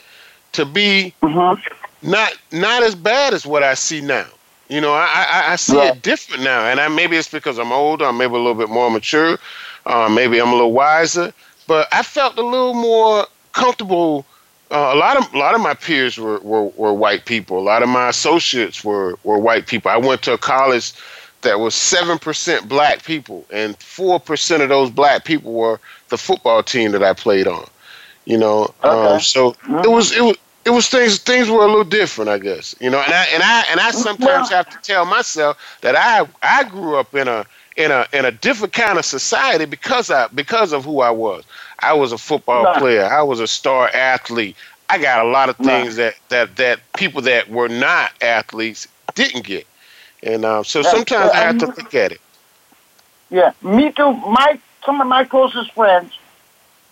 to 0.52 0.64
be 0.64 1.14
uh-huh 1.22 1.56
not 2.02 2.32
not 2.52 2.82
as 2.82 2.94
bad 2.94 3.34
as 3.34 3.46
what 3.46 3.62
I 3.62 3.74
see 3.74 4.00
now. 4.00 4.26
You 4.68 4.80
know, 4.80 4.92
I 4.92 5.08
I, 5.14 5.52
I 5.52 5.56
see 5.56 5.76
yeah. 5.76 5.92
it 5.92 6.02
different 6.02 6.42
now, 6.42 6.66
and 6.66 6.80
I, 6.80 6.88
maybe 6.88 7.16
it's 7.16 7.30
because 7.30 7.58
I'm 7.58 7.72
older, 7.72 8.04
I'm 8.04 8.18
maybe 8.18 8.34
a 8.34 8.38
little 8.38 8.54
bit 8.54 8.70
more 8.70 8.90
mature, 8.90 9.38
uh, 9.86 10.08
maybe 10.08 10.40
I'm 10.40 10.48
a 10.48 10.52
little 10.52 10.72
wiser. 10.72 11.32
But 11.66 11.88
I 11.92 12.02
felt 12.02 12.36
a 12.38 12.42
little 12.42 12.74
more 12.74 13.26
comfortable. 13.52 14.26
Uh, 14.70 14.92
a 14.94 14.96
lot 14.96 15.16
of 15.16 15.32
a 15.34 15.38
lot 15.38 15.54
of 15.54 15.60
my 15.60 15.74
peers 15.74 16.16
were, 16.18 16.38
were, 16.40 16.66
were 16.76 16.94
white 16.94 17.26
people. 17.26 17.58
A 17.58 17.60
lot 17.60 17.82
of 17.82 17.88
my 17.88 18.08
associates 18.08 18.84
were 18.84 19.18
were 19.24 19.38
white 19.38 19.66
people. 19.66 19.90
I 19.90 19.96
went 19.96 20.22
to 20.22 20.32
a 20.32 20.38
college 20.38 20.92
that 21.42 21.58
was 21.58 21.74
seven 21.74 22.18
percent 22.18 22.68
black 22.68 23.04
people, 23.04 23.44
and 23.50 23.76
four 23.78 24.20
percent 24.20 24.62
of 24.62 24.68
those 24.68 24.90
black 24.90 25.24
people 25.24 25.52
were 25.52 25.80
the 26.08 26.18
football 26.18 26.62
team 26.62 26.92
that 26.92 27.02
I 27.02 27.12
played 27.12 27.48
on. 27.48 27.66
You 28.30 28.38
know, 28.38 28.72
okay. 28.84 29.14
um, 29.14 29.20
so 29.20 29.56
it 29.82 29.90
was 29.90 30.16
it 30.16 30.22
was 30.22 30.36
it 30.64 30.70
was 30.70 30.88
things 30.88 31.18
things 31.18 31.50
were 31.50 31.64
a 31.64 31.66
little 31.66 31.82
different, 31.82 32.30
I 32.30 32.38
guess. 32.38 32.76
You 32.78 32.88
know, 32.88 33.00
and 33.00 33.12
I 33.12 33.24
and 33.24 33.42
I 33.42 33.64
and 33.72 33.80
I 33.80 33.90
sometimes 33.90 34.50
have 34.50 34.70
to 34.70 34.78
tell 34.84 35.04
myself 35.04 35.58
that 35.80 35.96
I 35.96 36.28
I 36.40 36.62
grew 36.62 36.94
up 36.94 37.12
in 37.12 37.26
a 37.26 37.44
in 37.76 37.90
a 37.90 38.06
in 38.12 38.24
a 38.24 38.30
different 38.30 38.72
kind 38.72 39.00
of 39.00 39.04
society 39.04 39.64
because 39.64 40.12
I 40.12 40.28
because 40.28 40.72
of 40.72 40.84
who 40.84 41.00
I 41.00 41.10
was. 41.10 41.42
I 41.80 41.92
was 41.94 42.12
a 42.12 42.18
football 42.18 42.72
player. 42.74 43.04
I 43.04 43.20
was 43.22 43.40
a 43.40 43.48
star 43.48 43.88
athlete. 43.88 44.54
I 44.88 44.98
got 44.98 45.26
a 45.26 45.28
lot 45.28 45.48
of 45.48 45.56
things 45.56 45.96
that 45.96 46.14
that 46.28 46.54
that 46.54 46.78
people 46.92 47.22
that 47.22 47.50
were 47.50 47.68
not 47.68 48.12
athletes 48.22 48.86
didn't 49.16 49.44
get, 49.44 49.66
and 50.22 50.44
um, 50.44 50.62
so 50.62 50.82
sometimes 50.82 51.32
I 51.32 51.38
have 51.38 51.58
to 51.58 51.66
look 51.66 51.96
at 51.96 52.12
it. 52.12 52.20
Yeah, 53.28 53.54
me 53.60 53.90
too. 53.90 54.12
My 54.12 54.60
some 54.86 55.00
of 55.00 55.08
my 55.08 55.24
closest 55.24 55.72
friends, 55.72 56.16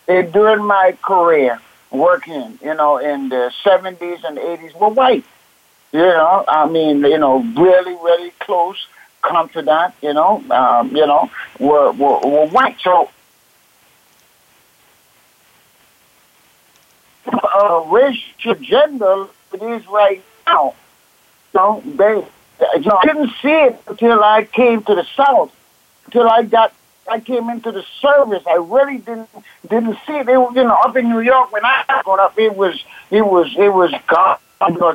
eh, 0.09 0.23
during 0.23 0.65
my 0.65 0.97
career, 1.03 1.61
working, 1.91 2.59
you 2.63 2.75
know, 2.75 2.99
in 2.99 3.29
the 3.29 3.53
70s 3.65 4.25
and 4.25 4.39
80s 4.39 4.75
were 4.75 4.89
white. 4.89 5.25
You 5.93 6.01
know, 6.01 6.45
I 6.47 6.69
mean, 6.69 7.03
you 7.03 7.19
know, 7.19 7.39
really, 7.57 7.95
really 7.95 8.31
close, 8.41 8.77
confidant, 9.23 9.95
you 10.03 10.13
know, 10.13 10.43
um, 10.51 10.95
you 10.95 11.07
know, 11.07 11.31
were, 11.59 11.93
were, 11.93 12.21
were 12.21 12.47
white. 12.49 12.77
So, 12.81 13.09
uh, 17.27 17.85
racial 17.89 18.55
gender 18.57 19.29
it 19.53 19.63
is 19.63 19.87
right 19.89 20.23
now. 20.47 20.75
Know, 21.55 21.83
they, 21.85 22.23
you 22.79 22.85
know, 22.85 22.99
I 23.03 23.07
didn't 23.07 23.31
see 23.41 23.49
it 23.49 23.81
until 23.87 24.23
I 24.23 24.45
came 24.45 24.83
to 24.83 24.95
the 24.95 25.07
South, 25.17 25.51
until 26.07 26.29
I 26.29 26.43
got 26.43 26.73
I 27.11 27.21
came 27.21 27.49
into 27.49 27.73
the 27.73 27.85
service, 28.01 28.43
I 28.47 28.57
really 28.57 28.99
didn't 28.99 29.29
didn't 29.69 29.99
see 30.07 30.15
it. 30.15 30.29
It 30.29 30.39
was, 30.39 30.55
you 30.55 30.65
know, 30.65 30.79
up 30.85 30.97
in 30.97 31.09
New 31.09 31.21
York 31.21 31.53
when 31.53 31.65
I 31.65 31.85
got 31.89 32.19
up, 32.19 32.39
it 32.39 32.57
was 32.57 32.83
it 33.11 33.23
was 33.23 33.55
it 33.57 33.73
was. 33.73 33.91
Because 33.91 34.39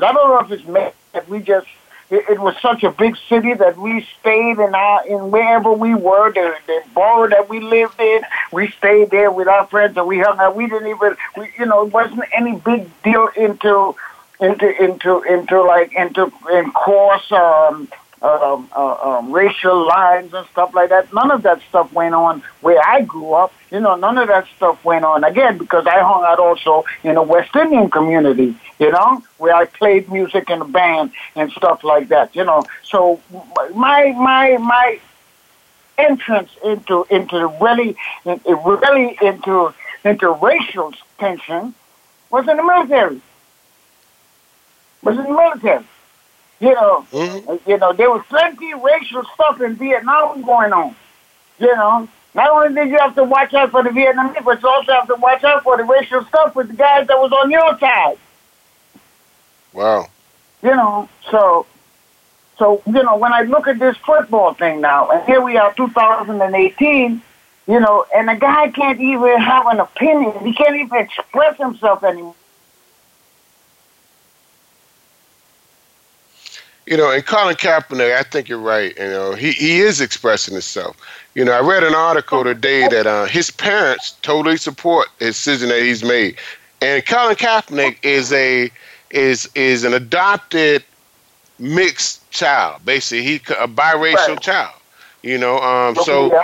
I 0.04 0.12
don't 0.12 0.16
know 0.16 0.40
if 0.40 0.52
it's 0.52 0.68
made 0.68 0.92
that 1.14 1.28
we 1.30 1.40
just 1.40 1.68
it, 2.10 2.26
it, 2.30 2.40
was 2.40 2.56
such 2.62 2.84
a 2.84 2.92
big 2.92 3.16
city 3.30 3.54
that 3.54 3.78
we 3.78 4.06
stayed 4.20 4.60
in 4.60 4.76
our 4.76 5.08
in 5.08 5.32
wherever 5.32 5.72
we 5.72 5.96
were, 5.96 6.32
the 6.32 6.56
the 6.68 6.82
borough 6.94 7.30
that 7.30 7.50
we 7.50 7.60
lived 7.60 8.00
in, 8.00 8.22
we 8.52 8.70
stayed 8.72 9.10
there 9.10 9.32
with 9.32 9.48
our 9.48 9.66
friends 9.68 9.98
and 9.98 10.06
we 10.06 10.20
hung 10.20 10.38
out. 10.40 10.56
We 10.56 10.68
didn't 10.68 10.90
even 10.90 11.16
we 11.38 11.50
you 11.58 11.66
know, 11.66 11.86
it 11.86 11.94
wasn't 11.94 12.24
any 12.34 12.56
big 12.58 12.90
deal 13.04 13.30
into 13.36 13.96
into 14.40 14.84
into 14.84 15.22
into 15.24 15.62
like 15.62 15.94
into 15.94 16.32
in 16.52 16.72
course 16.72 17.32
um 17.32 17.88
um, 18.24 18.70
uh, 18.76 18.94
um, 18.96 19.32
racial 19.32 19.86
lines 19.86 20.34
and 20.34 20.48
stuff 20.48 20.74
like 20.74 20.90
that. 20.90 21.14
None 21.14 21.30
of 21.30 21.44
that 21.44 21.62
stuff 21.68 21.92
went 21.92 22.16
on 22.16 22.42
where 22.62 22.82
I 22.82 23.02
grew 23.02 23.34
up. 23.34 23.54
You 23.70 23.82
know, 23.82 23.96
none 23.96 24.18
of 24.18 24.30
that 24.30 24.48
stuff 24.56 24.84
went 24.86 25.04
on 25.04 25.24
again 25.24 25.58
because 25.58 25.86
I 25.86 26.00
hung 26.00 26.24
out 26.24 26.40
also 26.40 26.86
in 27.04 27.18
a 27.18 27.24
West 27.24 27.56
Indian 27.56 27.90
community. 27.90 28.56
You 28.80 28.92
know, 28.92 29.24
where 29.38 29.54
I 29.54 29.66
played 29.66 30.12
music 30.12 30.50
in 30.50 30.62
a 30.62 30.66
band 30.66 31.12
and 31.36 31.52
stuff 31.52 31.84
like 31.84 32.08
that. 32.10 32.36
You 32.36 32.46
know, 32.46 32.64
so 32.84 33.20
my 33.76 34.14
my 34.18 34.58
my 34.58 35.00
entrance 35.98 36.50
into 36.64 37.06
into 37.10 37.48
really 37.62 37.98
really 38.26 39.18
into 39.22 39.74
into 40.06 40.30
racial 40.32 40.94
tension 41.20 41.74
was 42.30 42.48
in 42.48 42.58
the 42.58 42.64
military. 42.64 43.22
Was 45.02 45.18
in 45.18 45.24
the 45.24 45.30
military. 45.30 45.86
You 46.64 46.74
know, 46.76 47.06
mm-hmm. 47.12 47.70
you 47.70 47.78
know, 47.78 47.92
there 47.92 48.10
was 48.10 48.24
plenty 48.30 48.74
racial 48.74 49.26
stuff 49.34 49.60
in 49.60 49.76
Vietnam 49.76 50.44
going 50.44 50.72
on. 50.72 50.96
You 51.60 51.76
know, 51.76 52.08
not 52.34 52.52
only 52.52 52.74
did 52.74 52.90
you 52.90 53.00
have 53.00 53.16
to 53.16 53.26
watch 53.26 53.54
out 53.54 53.72
for 53.72 53.84
the 53.84 53.90
Vietnamese, 53.90 54.46
but 54.46 54.62
you 54.62 54.70
also 54.70 54.94
have 54.94 55.08
to 55.08 55.16
watch 55.16 55.44
out 55.44 55.64
for 55.64 55.76
the 55.76 55.84
racial 55.84 56.24
stuff 56.24 56.56
with 56.56 56.70
the 56.70 56.74
guys 56.76 57.06
that 57.08 57.20
was 57.20 57.34
on 57.34 57.52
your 57.52 57.78
side. 57.80 58.18
Wow. 59.74 60.08
You 60.62 60.74
know, 60.74 61.10
so, 61.30 61.66
so 62.58 62.82
you 62.86 63.04
know, 63.04 63.18
when 63.18 63.34
I 63.34 63.42
look 63.42 63.68
at 63.68 63.78
this 63.78 63.98
football 63.98 64.54
thing 64.54 64.80
now, 64.80 65.10
and 65.10 65.22
here 65.26 65.42
we 65.42 65.58
are, 65.58 65.74
2018. 65.74 67.22
You 67.68 67.80
know, 67.82 68.06
and 68.16 68.30
a 68.30 68.38
guy 68.38 68.72
can't 68.72 69.02
even 69.02 69.38
have 69.38 69.68
an 69.68 69.82
opinion. 69.82 70.46
He 70.46 70.54
can't 70.54 70.78
even 70.78 70.98
express 70.98 71.58
himself 71.58 72.06
anymore. 72.06 72.36
You 76.86 76.98
know, 76.98 77.12
and 77.12 77.26
Colin 77.26 77.56
Kaepernick, 77.56 78.14
I 78.14 78.24
think 78.24 78.50
you're 78.50 78.60
right. 78.60 78.94
You 78.98 79.08
know, 79.08 79.34
he, 79.36 79.52
he 79.52 79.80
is 79.80 80.02
expressing 80.02 80.54
himself. 80.54 80.98
You 81.34 81.46
know, 81.46 81.54
I 81.54 81.62
read 81.62 81.84
an 81.84 81.96
article 81.96 82.44
today 82.44 82.88
that 82.90 83.08
uh, 83.08 83.26
his 83.26 83.52
parents 83.52 84.16
totally 84.22 84.58
support 84.58 85.08
the 85.20 85.26
decision 85.26 85.70
that 85.70 85.82
he's 85.82 86.04
made, 86.04 86.38
and 86.82 87.06
Colin 87.06 87.36
Kaepernick 87.36 87.98
is 88.04 88.34
a 88.34 88.70
is 89.12 89.50
is 89.56 89.84
an 89.84 89.94
adopted 89.94 90.84
mixed 91.58 92.30
child. 92.32 92.84
Basically, 92.86 93.24
he 93.24 93.36
a 93.36 93.68
biracial 93.68 94.28
right. 94.28 94.42
child. 94.42 94.76
You 95.22 95.38
know, 95.38 95.60
um, 95.60 95.96
so 95.96 96.38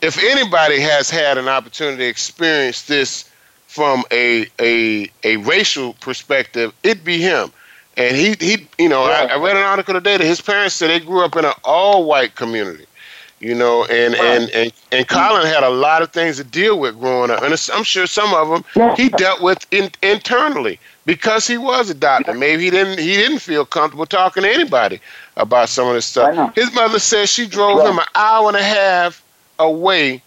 if 0.00 0.22
anybody 0.24 0.80
has 0.80 1.10
had 1.10 1.36
an 1.36 1.48
opportunity 1.48 2.04
to 2.04 2.08
experience 2.08 2.82
this 2.82 3.30
from 3.66 4.02
a 4.10 4.46
a 4.60 5.10
a 5.24 5.36
racial 5.38 5.92
perspective, 5.94 6.72
it'd 6.82 7.04
be 7.04 7.18
him. 7.18 7.52
And 7.98 8.16
he, 8.16 8.36
he 8.38 8.68
you 8.78 8.88
know, 8.88 9.02
I, 9.02 9.24
I, 9.24 9.36
read 9.38 9.56
an 9.56 9.62
article 9.62 9.92
today 9.92 10.16
that 10.16 10.24
his 10.24 10.40
parents 10.40 10.76
said 10.76 10.88
they 10.88 11.00
grew 11.00 11.24
up 11.24 11.34
in 11.34 11.44
an 11.44 11.52
all 11.64 12.04
white 12.04 12.36
community, 12.36 12.86
you 13.40 13.56
know, 13.56 13.84
and, 13.86 14.14
and, 14.14 14.48
and, 14.50 14.72
and 14.92 15.08
Colin 15.08 15.44
had 15.44 15.64
a 15.64 15.68
lot 15.68 16.02
of 16.02 16.12
things 16.12 16.36
to 16.36 16.44
deal 16.44 16.78
with 16.78 16.96
growing 17.00 17.32
up. 17.32 17.42
And 17.42 17.52
I'm 17.74 17.82
sure 17.82 18.06
some 18.06 18.32
of 18.32 18.48
them 18.48 18.94
he 18.94 19.08
dealt 19.08 19.42
with 19.42 19.66
in, 19.72 19.90
internally 20.00 20.78
because 21.06 21.48
he 21.48 21.58
was 21.58 21.90
adopted. 21.90 22.36
Maybe 22.36 22.64
he 22.64 22.70
didn't 22.70 23.00
he 23.00 23.14
didn't 23.16 23.40
feel 23.40 23.64
comfortable 23.64 24.06
talking 24.06 24.44
to 24.44 24.48
anybody 24.48 25.00
about 25.36 25.68
some 25.68 25.88
of 25.88 25.94
this 25.94 26.06
stuff. 26.06 26.54
His 26.54 26.72
mother 26.74 27.00
said 27.00 27.28
she 27.28 27.48
drove 27.48 27.84
him 27.84 27.98
an 27.98 28.04
hour 28.14 28.46
and 28.46 28.56
a 28.56 28.62
half 28.62 29.24
away 29.58 30.22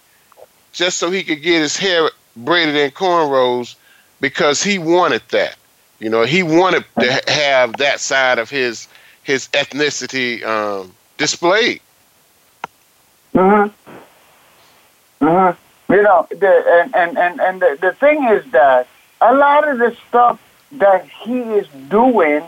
just 0.72 0.98
so 0.98 1.10
he 1.10 1.22
could 1.22 1.40
get 1.40 1.62
his 1.62 1.76
hair 1.76 2.10
braided 2.36 2.76
in 2.76 2.90
cornrows 2.90 3.76
because 4.20 4.62
he 4.62 4.78
wanted 4.78 5.22
that. 5.30 5.56
You 6.02 6.10
know, 6.10 6.24
he 6.24 6.42
wanted 6.42 6.84
to 6.98 7.22
have 7.28 7.76
that 7.76 8.00
side 8.00 8.40
of 8.40 8.50
his 8.50 8.88
his 9.22 9.46
ethnicity 9.48 10.44
um, 10.44 10.92
displayed. 11.16 11.80
Mhm. 13.32 13.70
Mhm. 15.20 15.56
You 15.88 16.02
know, 16.02 16.26
the, 16.28 16.82
and 16.82 16.96
and 16.96 17.16
and 17.16 17.40
and 17.40 17.62
the, 17.62 17.78
the 17.80 17.92
thing 17.92 18.24
is 18.24 18.44
that 18.50 18.88
a 19.20 19.32
lot 19.32 19.68
of 19.68 19.78
the 19.78 19.96
stuff 20.08 20.40
that 20.72 21.06
he 21.08 21.38
is 21.38 21.68
doing, 21.88 22.42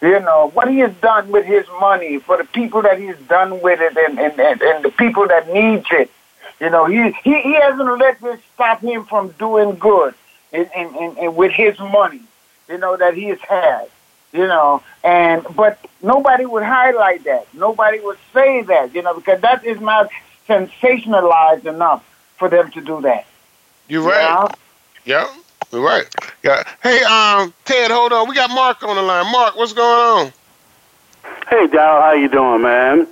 you 0.00 0.20
know, 0.20 0.52
what 0.54 0.68
he 0.70 0.78
has 0.78 0.94
done 1.02 1.32
with 1.32 1.46
his 1.46 1.66
money 1.80 2.18
for 2.18 2.36
the 2.36 2.44
people 2.44 2.82
that 2.82 3.00
he's 3.00 3.18
done 3.26 3.60
with 3.60 3.80
it, 3.80 3.96
and 3.96 4.20
and 4.20 4.38
and, 4.38 4.62
and 4.62 4.84
the 4.84 4.90
people 4.90 5.26
that 5.26 5.52
needs 5.52 5.86
it. 5.90 6.12
You 6.60 6.70
know, 6.70 6.84
he, 6.86 7.10
he 7.24 7.40
he 7.40 7.54
hasn't 7.54 7.98
let 7.98 8.20
this 8.20 8.38
stop 8.54 8.82
him 8.82 9.04
from 9.04 9.30
doing 9.30 9.74
good 9.78 10.14
in, 10.52 10.70
in, 10.76 10.94
in, 10.94 11.18
in 11.18 11.34
with 11.34 11.50
his 11.50 11.76
money. 11.80 12.20
You 12.68 12.78
know 12.78 12.96
that 12.96 13.14
he 13.14 13.24
has 13.26 13.40
had 13.40 13.88
you 14.34 14.46
know, 14.48 14.82
and 15.04 15.46
but 15.54 15.78
nobody 16.02 16.44
would 16.44 16.64
highlight 16.64 17.24
that. 17.24 17.46
Nobody 17.54 18.00
would 18.00 18.18
say 18.34 18.62
that, 18.62 18.92
you 18.94 19.00
know, 19.00 19.14
because 19.14 19.40
that 19.42 19.64
is 19.64 19.80
not 19.80 20.10
sensationalized 20.48 21.64
enough 21.64 22.04
for 22.36 22.48
them 22.48 22.70
to 22.72 22.80
do 22.80 23.00
that. 23.02 23.24
You're 23.88 24.02
right. 24.02 24.48
Yeah. 25.06 25.26
Yeah, 25.26 25.34
you're 25.72 25.84
right. 25.84 26.06
Yeah. 26.42 26.64
Hey, 26.82 27.02
um, 27.04 27.54
Tedd, 27.64 27.90
hold 27.90 28.12
on. 28.12 28.28
We 28.28 28.34
got 28.34 28.50
Mark 28.50 28.82
on 28.82 28.96
the 28.96 29.02
line. 29.02 29.30
Mark, 29.30 29.56
what's 29.56 29.72
going 29.72 30.26
on? 30.26 30.32
Hey, 31.48 31.66
Dow, 31.68 32.00
how 32.00 32.12
you 32.14 32.28
doing, 32.28 32.62
man? 32.62 33.06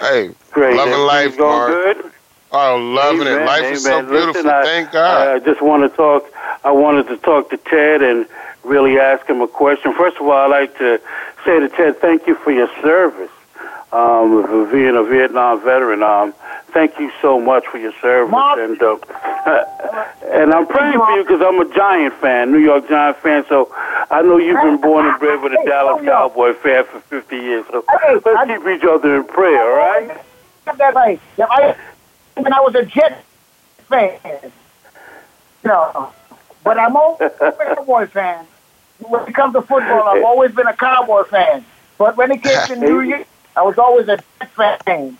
Hey, 0.00 0.30
Great. 0.50 0.76
loving 0.76 0.92
Everything's 0.92 1.06
life, 1.06 1.36
going 1.38 1.58
Mark. 1.58 1.72
good. 1.72 2.12
Oh, 2.52 2.76
loving 2.76 3.22
it. 3.22 3.30
Amen, 3.30 3.46
Life 3.46 3.64
is 3.72 3.84
so 3.84 3.98
amen. 4.00 4.10
beautiful. 4.10 4.42
Listen, 4.42 4.50
I- 4.50 4.64
Thank 4.64 4.92
God. 4.92 5.28
I 5.28 5.38
just 5.38 5.62
want 5.62 5.90
to 5.90 5.96
talk. 5.96 6.30
I 6.64 6.70
wanted 6.72 7.08
to 7.08 7.16
talk 7.18 7.50
to 7.50 7.56
Tedd 7.56 8.02
and 8.08 8.26
really 8.66 8.98
ask 8.98 9.26
him 9.28 9.40
a 9.40 9.48
question. 9.48 9.94
First 9.94 10.16
of 10.16 10.22
all, 10.22 10.32
I'd 10.32 10.46
like 10.60 10.76
to 10.78 11.00
say 11.44 11.60
to 11.60 11.68
Tedd, 11.68 11.96
thank 12.00 12.26
you 12.26 12.34
for 12.34 12.50
your 12.50 12.68
service. 12.82 13.30
Um, 13.92 14.42
for 14.46 14.66
being 14.66 14.96
a 14.96 15.04
Vietnam 15.04 15.62
veteran, 15.62 16.02
um, 16.02 16.34
thank 16.72 16.98
you 16.98 17.10
so 17.22 17.40
much 17.40 17.64
for 17.68 17.78
your 17.78 17.92
service, 18.02 18.30
Mark- 18.30 18.58
and 18.58 18.82
uh, 18.82 18.96
and 20.32 20.52
I'm 20.52 20.66
praying 20.66 20.98
for 20.98 21.10
you 21.12 21.22
because 21.22 21.40
I'm 21.40 21.60
a 21.60 21.72
Giant 21.72 22.12
fan, 22.14 22.50
New 22.50 22.58
York 22.58 22.88
Giant 22.88 23.16
fan. 23.18 23.44
So 23.48 23.72
I 24.10 24.22
know 24.22 24.38
you've 24.38 24.60
been 24.60 24.80
born 24.80 25.06
and 25.06 25.18
bred 25.20 25.40
with 25.40 25.52
a 25.52 25.64
Dallas. 25.64 26.04
Cowboy 26.04 26.54
fan 26.54 26.84
for 26.84 26.98
50 27.00 27.36
years. 27.36 27.64
So 27.70 27.84
let's 28.24 28.48
keep 28.50 28.66
each 28.66 28.84
other 28.84 29.16
in 29.16 29.24
prayer, 29.24 29.62
all 29.62 29.76
right? 29.78 30.20
That 30.76 30.96
I, 30.96 31.76
when 32.34 32.52
I 32.52 32.60
was 32.60 32.74
a 32.74 32.84
Jet 32.84 33.24
fan, 33.88 34.18
you 34.42 34.50
know, 35.64 36.12
but 36.64 36.76
I'm 36.76 36.96
always 36.96 37.20
a 37.40 37.52
Cowboy 37.52 38.08
fan. 38.08 38.46
When 39.00 39.28
it 39.28 39.34
comes 39.34 39.54
to 39.54 39.62
football, 39.62 40.02
I've 40.08 40.24
always 40.24 40.52
been 40.52 40.66
a 40.66 40.76
Cowboy 40.76 41.24
fan. 41.24 41.64
But 41.98 42.16
when 42.16 42.30
it 42.32 42.42
came 42.42 42.66
to 42.66 42.76
New 42.80 43.00
York, 43.00 43.26
I 43.56 43.62
was 43.62 43.78
always 43.78 44.08
a 44.08 44.18
Jet 44.56 44.82
fan. 44.84 45.18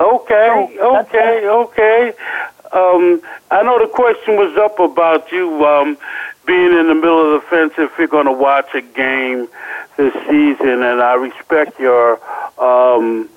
Okay, 0.00 0.74
So, 0.76 0.96
okay, 1.00 1.46
okay. 1.48 2.12
Um, 2.72 3.22
I 3.50 3.62
know 3.62 3.78
the 3.78 3.88
question 3.92 4.36
was 4.36 4.56
up 4.56 4.78
about 4.78 5.32
you 5.32 5.64
um, 5.66 5.98
being 6.46 6.72
in 6.72 6.86
the 6.86 6.94
middle 6.94 7.34
of 7.34 7.42
the 7.42 7.48
fence 7.48 7.72
if 7.78 7.90
you're 7.98 8.06
going 8.06 8.26
to 8.26 8.32
watch 8.32 8.74
a 8.74 8.80
game 8.82 9.48
this 9.96 10.12
season, 10.28 10.82
and 10.82 11.02
I 11.02 11.14
respect 11.14 11.80
your 11.80 12.20
um, 12.62 13.28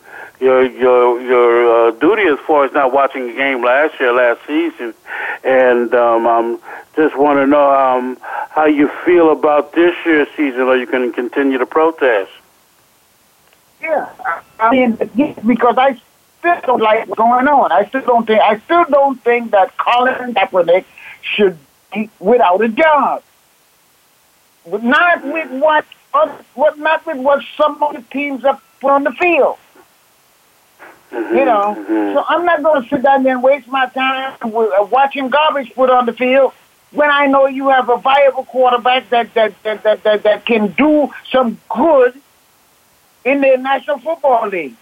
your 0.41 0.65
your 0.65 1.21
your 1.21 1.87
uh, 1.87 1.91
duty 1.91 2.23
as 2.23 2.39
far 2.39 2.65
as 2.65 2.73
not 2.73 2.91
watching 2.91 3.29
a 3.29 3.33
game 3.33 3.63
last 3.63 3.99
year, 3.99 4.11
last 4.11 4.41
season, 4.47 4.93
and 5.43 5.93
um, 5.93 6.25
I'm 6.25 6.59
just 6.95 7.15
want 7.15 7.37
to 7.37 7.45
know 7.45 7.71
um, 7.71 8.17
how 8.49 8.65
you 8.65 8.89
feel 9.05 9.31
about 9.31 9.73
this 9.73 9.95
year's 10.03 10.27
season. 10.35 10.61
Are 10.61 10.75
you 10.75 10.87
to 10.87 11.11
continue 11.13 11.59
to 11.59 11.65
protest? 11.65 12.31
Yeah, 13.81 14.09
I 14.59 14.71
mean, 14.71 14.97
because 15.45 15.77
I 15.77 15.99
still 16.39 16.59
don't 16.65 16.81
like 16.81 17.07
what's 17.07 17.17
going 17.17 17.47
on. 17.47 17.71
I 17.71 17.85
still 17.85 18.01
don't 18.01 18.25
think. 18.25 18.41
I 18.41 18.57
still 18.59 18.85
don't 18.85 19.21
think 19.23 19.51
that 19.51 19.77
Colin 19.77 20.33
Kaepernick 20.33 20.85
should 21.21 21.57
be 21.93 22.09
without 22.19 22.61
a 22.61 22.67
job. 22.67 23.23
Not 24.65 25.23
with 25.23 25.51
what, 25.51 25.85
what, 26.53 26.77
not 26.77 27.05
with 27.05 27.17
what 27.17 27.43
some 27.57 27.81
of 27.81 27.95
the 27.95 28.01
teams 28.11 28.43
have 28.43 28.61
put 28.79 28.91
on 28.91 29.03
the 29.03 29.11
field. 29.11 29.57
You 31.11 31.45
know, 31.45 31.75
so 31.87 32.23
I'm 32.29 32.45
not 32.45 32.63
going 32.63 32.83
to 32.83 32.89
sit 32.89 33.01
down 33.03 33.23
there 33.23 33.33
and 33.33 33.43
waste 33.43 33.67
my 33.67 33.85
time 33.87 34.37
uh, 34.41 34.87
watching 34.89 35.27
garbage 35.29 35.73
put 35.75 35.89
on 35.89 36.05
the 36.05 36.13
field 36.13 36.53
when 36.91 37.09
I 37.09 37.25
know 37.27 37.47
you 37.47 37.69
have 37.69 37.89
a 37.89 37.97
viable 37.97 38.45
quarterback 38.45 39.09
that 39.09 39.33
that 39.33 39.61
that 39.63 39.83
that, 39.83 40.03
that, 40.03 40.23
that 40.23 40.45
can 40.45 40.67
do 40.71 41.11
some 41.29 41.59
good 41.69 42.13
in 43.25 43.41
the 43.41 43.57
National 43.57 43.97
Football 43.99 44.47
League. 44.47 44.75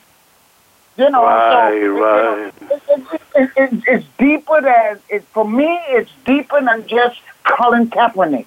You 0.97 1.09
know, 1.09 1.23
Right, 1.23 1.69
so 1.69 1.75
you 1.75 1.93
know, 1.95 2.43
right. 2.43 2.53
it, 2.71 3.21
it, 3.35 3.49
it, 3.55 3.83
it's 3.87 4.05
deeper 4.17 4.61
than 4.61 4.99
it 5.09 5.23
for 5.33 5.45
me. 5.49 5.79
It's 5.87 6.11
deeper 6.25 6.61
than 6.61 6.85
just 6.87 7.19
Colin 7.43 7.89
Kaepernick. 7.89 8.45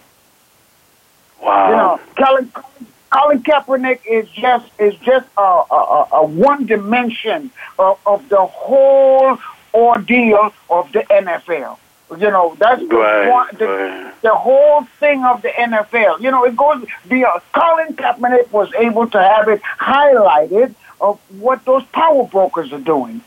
Wow. 1.41 1.71
You 1.71 1.77
know, 1.77 2.01
Colin 2.25 2.49
Colin 2.51 2.92
Kaepernick 3.13 4.01
is 4.09 4.29
just 4.31 4.67
is 4.81 4.95
just 4.97 5.27
a, 5.37 5.41
a, 5.41 6.09
a- 6.13 6.27
one 6.27 6.67
dimension 6.67 7.51
of, 7.79 7.99
of 8.07 8.29
the 8.29 8.45
whole 8.45 9.39
ordeal 9.75 10.53
of 10.71 10.91
the 10.93 11.01
NFL. 11.01 11.79
You 12.19 12.31
know, 12.31 12.55
that's 12.59 12.81
the, 12.87 12.95
Right, 12.95 13.31
one, 13.31 13.49
the, 13.59 13.67
right. 13.67 14.23
the 14.23 14.35
whole 14.35 14.83
thing 15.01 15.25
of 15.25 15.41
the 15.41 15.49
NFL. 15.49 16.21
You 16.21 16.31
know, 16.31 16.45
it 16.45 16.55
goes 16.57 16.85
beyond. 17.09 17.41
Colin 17.53 17.95
Kaepernick 17.95 18.51
was 18.53 18.71
able 18.75 19.07
to 19.09 19.19
have 19.19 19.49
it 19.49 19.63
highlighted 19.63 20.75
of 21.01 21.19
what 21.41 21.65
those 21.65 21.85
power 21.85 22.25
brokers 22.27 22.73
are 22.73 22.81
doing. 22.81 23.23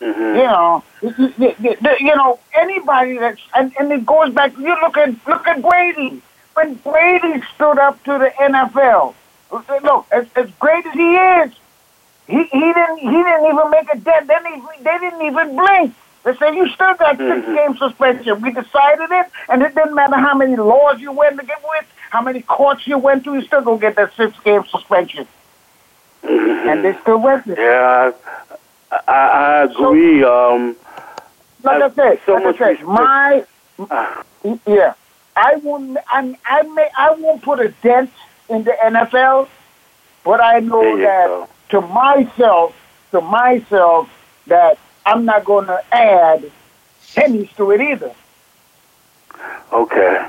Mhm. 0.00 0.36
You 0.36 0.44
know, 0.44 0.84
you 2.00 2.14
know 2.14 2.38
anybody 2.54 3.18
that's 3.18 3.40
and, 3.54 3.72
and 3.80 3.90
it 3.92 4.06
goes 4.06 4.32
back. 4.32 4.56
You 4.56 4.76
look 4.80 4.96
at 4.96 5.10
look 5.26 5.46
at 5.48 5.60
Brady 5.60 6.22
when 6.58 6.74
Brady 6.74 7.40
stood 7.54 7.78
up 7.78 8.02
to 8.04 8.18
the 8.18 8.30
NFL. 8.40 9.14
Look, 9.52 10.06
as, 10.10 10.26
as 10.34 10.50
great 10.58 10.84
as 10.86 10.92
he 10.94 11.14
is, 11.14 11.52
he 12.26 12.42
he 12.44 12.72
didn't 12.72 12.98
he 12.98 13.10
didn't 13.26 13.46
even 13.46 13.70
make 13.70 13.88
a 13.94 13.98
dent. 13.98 14.26
Then 14.26 14.44
he, 14.44 14.82
they 14.82 14.98
didn't 14.98 15.22
even 15.22 15.56
blink. 15.56 15.94
They 16.24 16.36
said 16.36 16.54
you 16.56 16.68
still 16.70 16.94
got 16.94 17.16
6 17.16 17.28
Mhm. 17.28 17.54
game 17.54 17.76
suspension. 17.78 18.40
We 18.42 18.50
decided 18.50 19.08
it, 19.10 19.26
and 19.48 19.62
it 19.62 19.74
didn't 19.74 19.94
matter 19.94 20.16
how 20.16 20.34
many 20.34 20.56
laws 20.56 21.00
you 21.00 21.12
went 21.12 21.38
to 21.38 21.46
get 21.46 21.62
with, 21.62 21.86
how 22.10 22.22
many 22.22 22.42
courts 22.42 22.86
you 22.88 22.98
went 22.98 23.22
to, 23.24 23.34
you 23.34 23.42
still 23.42 23.62
gonna 23.62 23.78
get 23.78 23.94
that 23.94 24.12
six 24.14 24.36
game 24.40 24.64
suspension. 24.66 25.26
And 26.24 26.84
they 26.84 26.94
still 27.02 27.18
went 27.18 27.46
it. 27.46 27.56
Yeah, 27.58 28.10
I, 28.90 29.00
I, 29.06 29.14
I 29.14 29.62
agree. 29.62 30.24
um, 30.24 30.76
Like 31.62 31.82
I 31.82 31.86
Uh, 31.86 31.90
said, 31.90 32.20
so 32.26 32.34
like 32.34 32.44
much 32.44 32.60
I 32.60 32.76
said, 32.76 32.84
my 32.84 33.44
uh, 33.90 34.22
yeah, 34.66 34.94
I 35.38 35.56
won't. 35.56 35.98
I'm, 36.12 36.36
I 36.44 36.62
may. 36.62 36.88
I 36.96 37.14
won't 37.14 37.42
put 37.42 37.60
a 37.60 37.68
dent 37.68 38.10
in 38.48 38.64
the 38.64 38.72
NFL, 38.82 39.48
but 40.24 40.42
I 40.42 40.58
know 40.58 40.96
that 40.98 41.26
go. 41.26 41.48
to 41.70 41.80
myself, 41.80 42.74
to 43.12 43.20
myself, 43.20 44.10
that 44.48 44.78
I'm 45.06 45.24
not 45.24 45.44
going 45.44 45.66
to 45.66 45.80
add 45.94 46.50
pennies 47.14 47.50
to 47.56 47.70
it 47.70 47.80
either. 47.80 48.12
okay. 49.72 50.28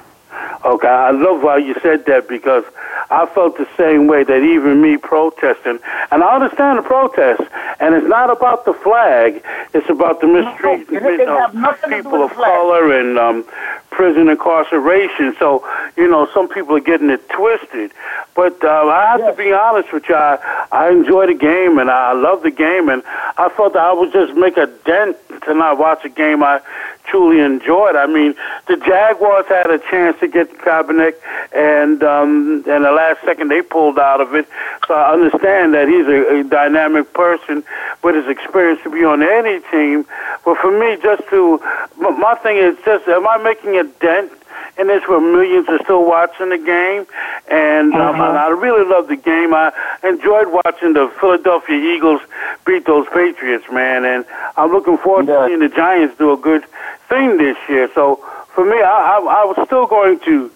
Okay, 0.65 0.87
I 0.87 1.11
love 1.11 1.41
how 1.41 1.55
you 1.55 1.73
said 1.81 2.05
that 2.05 2.27
because 2.27 2.63
I 3.09 3.25
felt 3.27 3.57
the 3.57 3.67
same 3.77 4.07
way 4.07 4.23
that 4.23 4.41
even 4.43 4.81
me 4.81 4.97
protesting, 4.97 5.79
and 6.11 6.23
I 6.23 6.35
understand 6.35 6.79
the 6.79 6.83
protest, 6.83 7.41
and 7.79 7.95
it's 7.95 8.07
not 8.07 8.29
about 8.29 8.65
the 8.65 8.73
flag, 8.73 9.41
it's 9.73 9.89
about 9.89 10.21
the 10.21 10.27
mistreatment 10.27 11.19
have 11.21 11.49
of 11.49 11.55
nothing 11.55 11.89
to 11.91 11.97
do 11.97 12.03
people 12.03 12.23
of 12.23 12.31
color 12.33 12.93
and 12.99 13.17
um, 13.17 13.45
prison 13.89 14.29
incarceration. 14.29 15.35
So, 15.39 15.65
you 15.97 16.07
know, 16.07 16.27
some 16.33 16.47
people 16.47 16.75
are 16.75 16.79
getting 16.81 17.09
it 17.09 17.27
twisted. 17.29 17.91
But 18.35 18.63
uh, 18.63 18.67
I 18.69 19.05
have 19.07 19.19
Yes. 19.19 19.35
to 19.35 19.43
be 19.43 19.51
honest 19.51 19.91
with 19.91 20.07
you, 20.07 20.15
I, 20.15 20.37
I 20.71 20.89
enjoy 20.91 21.27
the 21.27 21.33
game 21.33 21.79
and 21.79 21.89
I 21.89 22.13
love 22.13 22.43
the 22.43 22.51
game, 22.51 22.89
and 22.89 23.01
I 23.37 23.49
felt 23.49 23.73
that 23.73 23.81
I 23.83 23.93
would 23.93 24.11
just 24.13 24.33
make 24.35 24.57
a 24.57 24.67
dent 24.85 25.17
to 25.45 25.53
not 25.53 25.77
watch 25.77 26.05
a 26.05 26.09
game 26.09 26.43
I 26.43 26.61
truly 27.05 27.39
enjoyed. 27.39 27.95
I 27.95 28.05
mean, 28.05 28.35
the 28.67 28.77
Jaguars 28.77 29.45
had 29.47 29.69
a 29.71 29.79
chance 29.79 30.18
to 30.19 30.27
get 30.27 30.49
Kaepernick, 30.59 31.15
and 31.51 32.03
um, 32.03 32.63
and 32.67 32.85
the 32.85 32.91
last 32.91 33.23
second 33.23 33.49
they 33.49 33.61
pulled 33.61 33.99
out 33.99 34.21
of 34.21 34.35
it. 34.35 34.47
So 34.87 34.93
I 34.93 35.13
understand 35.13 35.73
that 35.73 35.87
he's 35.87 36.07
a, 36.07 36.39
a 36.39 36.43
dynamic 36.43 37.13
person 37.13 37.63
with 38.03 38.15
his 38.15 38.27
experience 38.27 38.81
to 38.83 38.89
be 38.89 39.03
on 39.03 39.21
any 39.23 39.59
team. 39.71 40.05
But 40.45 40.57
for 40.57 40.71
me, 40.71 40.97
just 41.01 41.27
to 41.29 41.59
my 41.97 42.35
thing 42.41 42.57
is 42.57 42.77
just, 42.85 43.07
am 43.07 43.27
I 43.27 43.37
making 43.37 43.77
a 43.77 43.83
dent? 43.83 44.31
And 44.77 44.89
that's 44.89 45.07
where 45.07 45.19
millions 45.19 45.67
are 45.69 45.79
still 45.83 46.05
watching 46.05 46.49
the 46.49 46.57
game. 46.57 47.05
And, 47.49 47.93
um, 47.93 47.99
Mm-hmm. 48.15 48.21
and 48.21 48.37
I 48.37 48.49
really 48.49 48.85
love 48.89 49.07
the 49.07 49.15
game. 49.15 49.53
I 49.53 49.71
enjoyed 50.03 50.47
watching 50.49 50.93
the 50.93 51.11
Philadelphia 51.19 51.77
Eagles 51.95 52.21
beat 52.65 52.85
those 52.85 53.07
Patriots, 53.13 53.65
man. 53.71 54.05
And 54.05 54.25
I'm 54.57 54.71
looking 54.71 54.97
forward 54.97 55.27
Yeah. 55.27 55.41
to 55.41 55.47
seeing 55.47 55.59
the 55.59 55.69
Giants 55.69 56.17
do 56.17 56.31
a 56.33 56.37
good 56.37 56.63
thing 57.09 57.37
this 57.37 57.57
year. 57.67 57.89
So 57.93 58.17
for 58.55 58.65
me, 58.65 58.77
I, 58.81 59.17
I, 59.17 59.41
I 59.41 59.45
was 59.45 59.57
still 59.65 59.85
going 59.87 60.19
to 60.21 60.51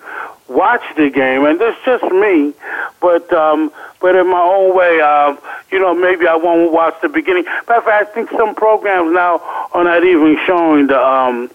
watch 0.50 0.84
the 0.98 1.10
game, 1.10 1.46
and 1.46 1.60
this 1.60 1.76
just 1.86 2.04
me. 2.04 2.54
But 3.00 3.32
um, 3.34 3.72
but 4.02 4.16
in 4.16 4.28
my 4.30 4.42
own 4.42 4.76
way, 4.76 5.00
um, 5.02 5.38
you 5.72 5.80
know, 5.80 5.94
maybe 5.94 6.28
I 6.28 6.36
won't 6.36 6.72
watch 6.72 6.96
the 7.02 7.10
beginning. 7.10 7.46
Matter 7.46 7.76
of 7.80 7.84
fact, 7.86 8.12
I 8.12 8.14
think 8.14 8.30
some 8.32 8.54
programs 8.56 9.14
now 9.14 9.40
are 9.74 9.84
not 9.84 10.04
even 10.04 10.38
showing 10.46 10.88
the 10.88 11.00
um, 11.02 11.50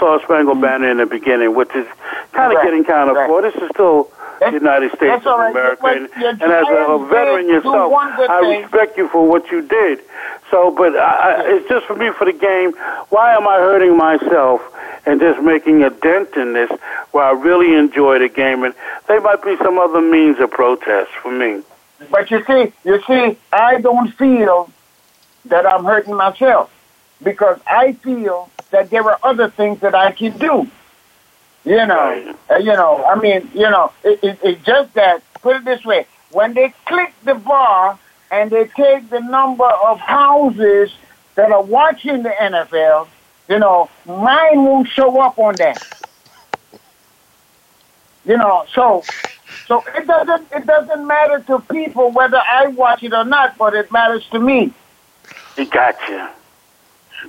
Star 0.00 0.18
Spangled 0.22 0.56
mm. 0.56 0.62
Banner 0.62 0.90
in 0.90 0.96
the 0.96 1.04
beginning, 1.06 1.54
which 1.54 1.68
is 1.76 1.86
kind 2.32 2.50
of 2.52 2.56
Right. 2.56 2.64
getting 2.64 2.84
kind 2.84 3.10
of 3.10 3.16
Right. 3.16 3.28
poor. 3.28 3.42
This 3.42 3.54
is 3.56 3.68
still 3.74 4.08
the 4.40 4.50
United 4.52 4.90
States 4.96 5.26
of 5.26 5.38
right. 5.38 5.50
America, 5.50 5.82
But 5.82 5.96
and, 5.98 6.08
and 6.16 6.50
as 6.50 6.66
a, 6.68 6.98
veteran 7.04 7.46
yourself, 7.48 7.92
I 7.92 8.40
thing. 8.40 8.62
respect 8.62 8.96
you 8.96 9.08
for 9.08 9.26
what 9.26 9.50
you 9.50 9.60
did. 9.60 10.00
So, 10.50 10.70
but 10.70 10.96
I, 10.96 11.00
I, 11.00 11.42
it's 11.52 11.68
just 11.68 11.84
for 11.84 11.94
me 11.94 12.10
for 12.12 12.24
the 12.24 12.32
game. 12.32 12.72
Why 13.10 13.34
am 13.36 13.46
I 13.46 13.58
hurting 13.58 13.94
myself 13.94 14.62
and 15.04 15.20
just 15.20 15.42
making 15.42 15.84
a 15.84 15.90
dent 15.90 16.30
in 16.36 16.54
this 16.54 16.70
where 17.12 17.24
I 17.24 17.32
really 17.32 17.76
enjoy 17.76 18.18
the 18.20 18.28
game? 18.30 18.64
And 18.64 18.72
there 19.06 19.20
might 19.20 19.42
be 19.42 19.58
some 19.58 19.78
other 19.78 20.00
means 20.00 20.40
of 20.40 20.50
protest 20.50 21.10
for 21.22 21.30
me. 21.30 21.60
But 22.10 22.30
you 22.30 22.42
see, 22.46 22.72
you 22.84 23.02
see, 23.06 23.36
I 23.52 23.78
don't 23.82 24.08
feel 24.14 24.70
that 25.44 25.66
I'm 25.66 25.84
hurting 25.84 26.14
myself 26.16 26.70
because 27.22 27.58
I 27.66 27.92
feel 27.92 28.50
that 28.70 28.90
there 28.90 29.02
are 29.04 29.18
other 29.22 29.50
things 29.50 29.80
that 29.80 29.94
I 29.94 30.12
can 30.12 30.36
do. 30.38 30.68
You 31.64 31.86
know, 31.86 32.34
uh, 32.50 32.56
you 32.56 32.72
know. 32.72 33.04
I 33.04 33.16
mean, 33.20 33.50
you 33.52 33.68
know, 33.68 33.92
it, 34.02 34.22
it, 34.22 34.38
it's 34.42 34.64
just 34.64 34.94
that. 34.94 35.22
Put 35.42 35.56
it 35.56 35.64
this 35.64 35.84
way: 35.84 36.06
when 36.30 36.54
they 36.54 36.72
click 36.86 37.12
the 37.24 37.34
bar 37.34 37.98
and 38.30 38.50
they 38.50 38.64
take 38.64 39.10
the 39.10 39.20
number 39.20 39.66
of 39.66 39.98
houses 40.00 40.90
that 41.34 41.50
are 41.52 41.62
watching 41.62 42.22
the 42.22 42.30
NFL, 42.30 43.08
you 43.48 43.58
know, 43.58 43.90
mine 44.06 44.64
won't 44.64 44.88
show 44.88 45.20
up 45.20 45.38
on 45.38 45.58
that. 45.58 45.82
You 48.24 48.36
know, 48.36 48.64
so 48.74 49.04
so 49.66 49.84
it 49.94 50.06
doesn't 50.06 50.52
it 50.52 50.66
doesn't 50.66 51.06
matter 51.06 51.40
to 51.46 51.58
people 51.70 52.10
whether 52.10 52.38
I 52.38 52.68
watch 52.68 53.02
it 53.02 53.12
or 53.12 53.24
not, 53.24 53.58
but 53.58 53.74
it 53.74 53.92
matters 53.92 54.26
to 54.30 54.38
me. 54.38 54.72
You 55.56 55.66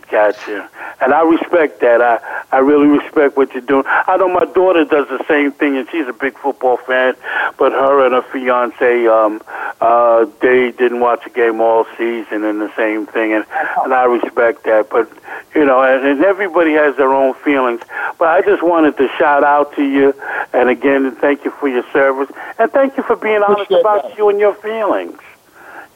gotcha. 0.10 0.70
And 1.00 1.14
I 1.14 1.22
respect 1.24 1.80
that. 1.82 2.02
I, 2.02 2.20
I 2.52 2.60
really 2.60 2.88
respect 2.88 3.38
what 3.38 3.54
you're 3.54 3.62
doing. 3.62 3.84
I 3.88 4.18
know 4.18 4.28
my 4.30 4.46
daughter 4.46 4.86
does 4.86 5.08
the 5.08 5.24
same 5.28 5.52
thing, 5.52 5.78
and 5.78 5.88
she's 5.90 6.08
a 6.08 6.14
big 6.14 6.38
football 6.38 6.78
fan, 6.78 7.16
but 7.58 7.72
her 7.72 8.06
and 8.06 8.14
her 8.14 8.22
fiance, 8.32 9.08
um, 9.08 9.42
uh, 9.82 10.26
they 10.42 10.72
didn't 10.72 11.00
watch 11.00 11.26
a 11.26 11.30
game 11.30 11.60
all 11.62 11.86
season 11.98 12.44
and 12.44 12.62
the 12.62 12.72
same 12.76 13.08
thing, 13.08 13.34
and, 13.34 13.46
and 13.84 13.94
I 13.94 14.06
respect 14.06 14.64
that. 14.66 14.90
But, 14.90 15.12
you 15.56 15.66
know, 15.66 15.82
and, 15.82 16.06
and 16.06 16.24
everybody 16.24 16.74
has 16.74 16.96
their 16.98 17.14
own 17.14 17.34
feelings. 17.36 17.82
But 18.20 18.28
I 18.28 18.42
just 18.42 18.62
wanted 18.62 18.98
to 18.98 19.08
shout 19.18 19.44
out 19.44 19.76
to 19.76 19.84
you, 19.84 20.14
and 20.54 20.70
again, 20.70 21.16
thank 21.16 21.46
you 21.46 21.52
for 21.52 21.68
your 21.68 21.84
service, 21.92 22.30
and 22.60 22.72
thank 22.72 22.98
you 22.98 23.04
for 23.04 23.16
being 23.16 23.42
honest 23.42 23.64
Appreciate 23.64 23.82
about 23.82 24.04
that. 24.04 24.18
you 24.18 24.30
and 24.30 24.40
your 24.40 24.54
feelings. 24.56 25.18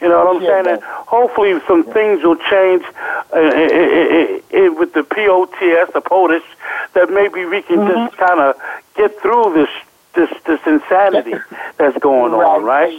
You 0.02 0.10
know 0.10 0.24
what 0.24 0.36
I'm 0.36 0.42
saying? 0.48 0.68
And 0.68 0.80
hopefully 0.84 1.54
some 1.68 1.86
things 1.94 2.22
will 2.24 2.38
change 2.52 2.84
uh, 3.34 3.40
i- 3.40 3.72
i- 3.72 4.42
i- 4.54 4.70
with 4.70 4.94
the 4.94 5.04
POTS, 5.04 5.94
the 5.94 6.02
POTUS, 6.02 6.44
that 6.94 7.10
maybe 7.10 7.46
we 7.46 7.62
can 7.64 7.80
Mm-hmm. 7.80 8.06
just 8.06 8.18
kind 8.18 8.40
of 8.42 8.56
get 8.96 9.12
through 9.22 9.54
this 9.56 9.70
this 10.16 10.30
this 10.46 10.60
insanity 10.66 11.44
that's 11.78 11.98
going 12.00 12.34
on, 12.34 12.64
right? 12.64 12.94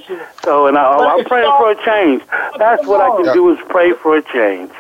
So, 0.45 0.67
and 0.67 0.77
I, 0.77 0.85
I'm 0.85 1.25
praying 1.25 1.51
for 1.59 1.71
a 1.71 1.77
change. 1.85 2.23
That's 2.59 2.85
what 2.87 3.01
I 3.01 3.11
can 3.17 3.33
do 3.33 3.51
is 3.53 3.59
pray 3.69 3.93
for 4.03 4.17
a 4.17 4.23
change. 4.23 4.73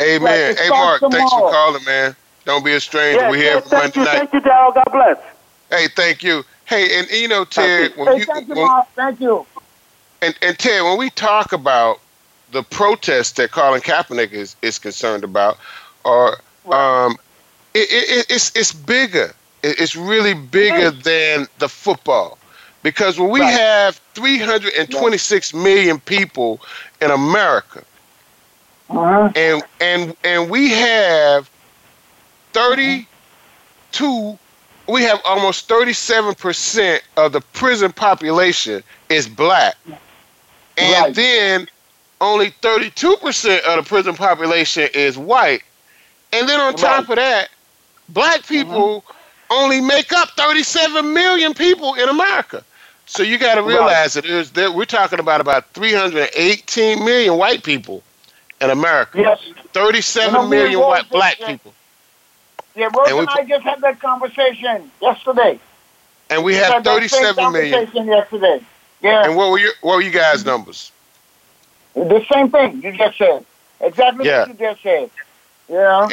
Amen. 0.00 0.20
Right, 0.22 0.58
hey, 0.58 0.66
starts 0.66 1.02
Mark, 1.02 1.02
thanks 1.12 1.32
for 1.32 1.50
calling, 1.50 1.84
man. 1.84 2.16
Don't 2.46 2.64
be 2.64 2.72
a 2.74 2.80
stranger. 2.80 3.20
Yeah, 3.20 3.30
We're 3.30 3.36
yeah, 3.36 3.42
here 3.42 3.62
for 3.62 3.68
Monday 3.70 4.00
you, 4.00 4.04
night. 4.04 4.16
thank 4.18 4.32
you, 4.32 4.40
Darryl. 4.40 4.74
God 4.74 4.88
bless. 4.92 5.16
Hey, 5.70 5.88
thank 5.88 6.22
you. 6.22 6.42
Hey, 6.66 6.98
and 6.98 7.08
you 7.10 7.28
know, 7.28 7.44
Ted, 7.44 7.92
when 7.96 8.08
Hey, 8.08 8.18
you 8.20 8.26
thank 8.26 8.48
you, 8.48 8.54
when, 8.54 8.66
Mark. 8.66 8.88
Thank 8.96 9.20
you. 9.20 9.46
And, 10.24 10.38
and 10.42 10.58
Ted, 10.58 10.82
when 10.84 10.98
we 10.98 11.10
talk 11.10 11.52
about 11.52 11.98
the 12.50 12.62
protests 12.62 13.32
that 13.34 13.52
Colin 13.52 13.80
Kaepernick 13.82 14.32
is, 14.32 14.56
is 14.62 14.78
concerned 14.78 15.24
about, 15.24 15.58
or 16.04 16.38
um, 16.72 17.16
it, 17.74 17.90
it, 17.90 18.18
it- 18.18 18.26
it's 18.30 18.56
it's 18.56 18.72
bigger. 18.72 19.34
It, 19.62 19.80
it's 19.80 19.96
really 19.96 20.34
bigger 20.34 20.90
than 20.90 21.46
the 21.58 21.68
football, 21.68 22.38
because 22.82 23.18
when 23.18 23.30
we 23.30 23.46
Right. 23.46 23.50
have 23.50 24.00
326 24.14 25.54
million 25.54 26.00
people 26.00 26.62
in 27.00 27.10
America, 27.10 27.84
Uh-huh. 28.90 29.32
and 29.34 29.62
and 29.80 30.16
and 30.24 30.50
we 30.50 30.70
have 30.70 31.50
32 32.52 34.38
we 34.88 35.02
have 35.02 35.20
almost 35.24 35.68
37% 35.68 37.02
of 37.16 37.32
the 37.32 37.40
prison 37.40 37.92
population 37.92 38.82
is 39.08 39.28
black 39.28 39.74
and 40.78 41.04
Right. 41.04 41.14
then 41.14 41.68
only 42.20 42.50
32% 42.62 43.60
of 43.62 43.76
the 43.76 43.88
prison 43.88 44.14
population 44.14 44.88
is 44.94 45.16
white. 45.18 45.62
And 46.32 46.48
then 46.48 46.60
on 46.60 46.74
top 46.74 47.08
of 47.08 47.16
that 47.16 47.48
black 48.08 48.42
mm-hmm. 48.42 48.54
people 48.54 49.04
only 49.50 49.80
make 49.80 50.12
up 50.12 50.30
37 50.30 51.12
million 51.12 51.54
people 51.54 51.94
in 51.94 52.08
america. 52.08 52.64
So 53.06 53.22
you 53.22 53.38
got 53.38 53.56
to 53.56 53.62
realize 53.62 54.14
that 54.14 54.24
there's 54.24 54.50
that 54.52 54.74
we're 54.74 54.84
talking 54.86 55.18
about 55.20 55.40
about 55.40 55.70
318 55.74 57.04
million 57.04 57.36
white 57.36 57.62
people 57.62 58.02
in 58.60 58.70
america. 58.70 59.18
Yes. 59.20 59.40
37 59.72 60.32
You 60.32 60.32
know, 60.32 60.48
million 60.48 60.80
Rose 60.80 60.88
white 60.88 61.10
black 61.10 61.38
people. 61.38 61.74
Yeah, 62.74 62.88
Rose 62.96 63.08
And 63.10 63.18
and, 63.18 63.28
I 63.28 63.44
just 63.44 63.62
had 63.62 63.80
that 63.82 64.00
conversation 64.00 64.90
yesterday. 65.00 65.60
and 66.30 66.42
we 66.44 66.52
We 66.52 66.54
have 66.54 66.72
had 66.72 66.84
that 66.84 66.94
37 66.94 67.52
million. 67.52 67.72
conversation 67.74 68.06
yesterday. 68.06 68.64
Yeah, 69.04 69.24
and 69.26 69.36
what 69.36 69.50
were 69.50 69.58
your 69.58 69.72
what 69.82 69.96
were 69.96 70.02
you 70.02 70.10
guys 70.10 70.44
numbers 70.44 70.90
the 71.94 72.24
same 72.32 72.50
thing 72.50 72.82
you 72.82 72.92
just 72.92 73.18
said. 73.18 73.44
Exactly 73.80 74.26
Yeah. 74.26 74.40
what 74.40 74.48
you 74.48 74.54
just 74.54 74.82
said. 74.82 75.10
Know? 75.68 76.08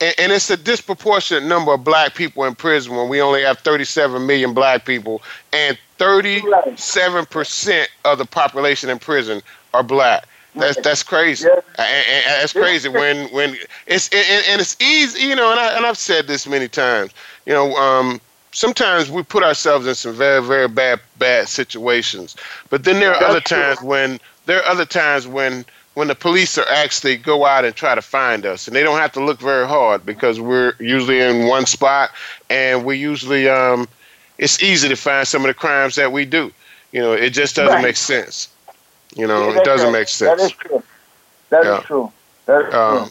and, 0.00 0.14
and 0.18 0.32
it's 0.32 0.50
a 0.50 0.56
disproportionate 0.56 1.44
number 1.44 1.72
of 1.72 1.82
black 1.84 2.14
people 2.14 2.44
in 2.44 2.54
prison 2.54 2.94
when 2.94 3.08
we 3.08 3.20
only 3.20 3.42
have 3.42 3.58
37 3.58 4.26
million 4.26 4.54
black 4.54 4.84
people 4.84 5.22
and 5.52 5.76
37% 5.98 7.86
of 8.04 8.18
the 8.18 8.24
population 8.26 8.90
in 8.90 8.98
prison 8.98 9.42
are 9.74 9.82
black 9.82 10.26
that's 10.54 10.80
that's 10.80 11.02
crazy 11.02 11.46
Yeah. 11.46 11.60
and, 11.78 12.04
and- 12.08 12.24
and 12.26 12.40
that's 12.42 12.52
crazy 12.52 12.88
when 12.88 13.26
when 13.32 13.56
it's 13.86 14.08
and, 14.08 14.44
and 14.48 14.60
it's 14.60 14.76
easy 14.80 15.26
you 15.28 15.34
know 15.36 15.50
and, 15.50 15.60
I, 15.60 15.76
and 15.76 15.84
i've 15.84 15.98
said 15.98 16.26
this 16.26 16.46
many 16.46 16.66
times 16.68 17.12
you 17.44 17.52
know 17.52 17.74
um 17.76 18.20
sometimes 18.56 19.10
we 19.10 19.22
put 19.22 19.42
ourselves 19.42 19.86
in 19.86 19.94
some 19.94 20.14
very 20.14 20.42
very 20.42 20.66
bad 20.68 20.98
bad 21.18 21.46
situations 21.48 22.34
but 22.70 22.84
then 22.84 22.98
there 23.00 23.12
are 23.14 23.20
That's 23.20 23.30
other 23.30 23.40
true. 23.42 23.68
times 23.68 23.82
when 23.82 24.18
there 24.46 24.58
are 24.60 24.66
other 24.66 24.86
times 24.86 25.26
when 25.26 25.64
when 25.94 26.08
the 26.08 26.14
police 26.14 26.56
are 26.58 26.68
actually 26.68 27.16
go 27.16 27.44
out 27.44 27.64
and 27.64 27.74
try 27.74 27.94
to 27.94 28.00
find 28.00 28.46
us 28.46 28.66
and 28.66 28.74
they 28.74 28.82
don't 28.82 28.98
have 28.98 29.12
to 29.12 29.22
look 29.22 29.38
very 29.40 29.66
hard 29.66 30.06
because 30.06 30.40
we're 30.40 30.72
usually 30.80 31.20
in 31.20 31.46
one 31.46 31.66
spot 31.66 32.10
and 32.48 32.84
we 32.84 32.96
usually 32.96 33.48
um 33.48 33.86
it's 34.38 34.62
easy 34.62 34.88
to 34.88 34.96
find 34.96 35.26
some 35.28 35.42
of 35.42 35.48
the 35.48 35.54
crimes 35.54 35.94
that 35.96 36.10
we 36.10 36.24
do 36.24 36.50
you 36.92 37.00
know 37.00 37.12
it 37.12 37.30
just 37.30 37.54
doesn't 37.56 37.80
Right. 37.80 37.82
make 37.82 37.96
sense 37.96 38.48
you 39.14 39.26
know 39.26 39.50
Yeah, 39.50 39.54
it 39.54 39.62
doesn't 39.64 39.90
right. 39.90 39.92
make 39.92 40.08
sense 40.08 40.32
That 40.38 40.40
is 40.40 40.52
true. 40.52 40.82
That 41.50 41.66
is 41.66 41.78
Yeah. 41.78 41.80
true. 41.80 42.12
That 42.46 42.66
is 42.68 42.74
um, 42.74 43.10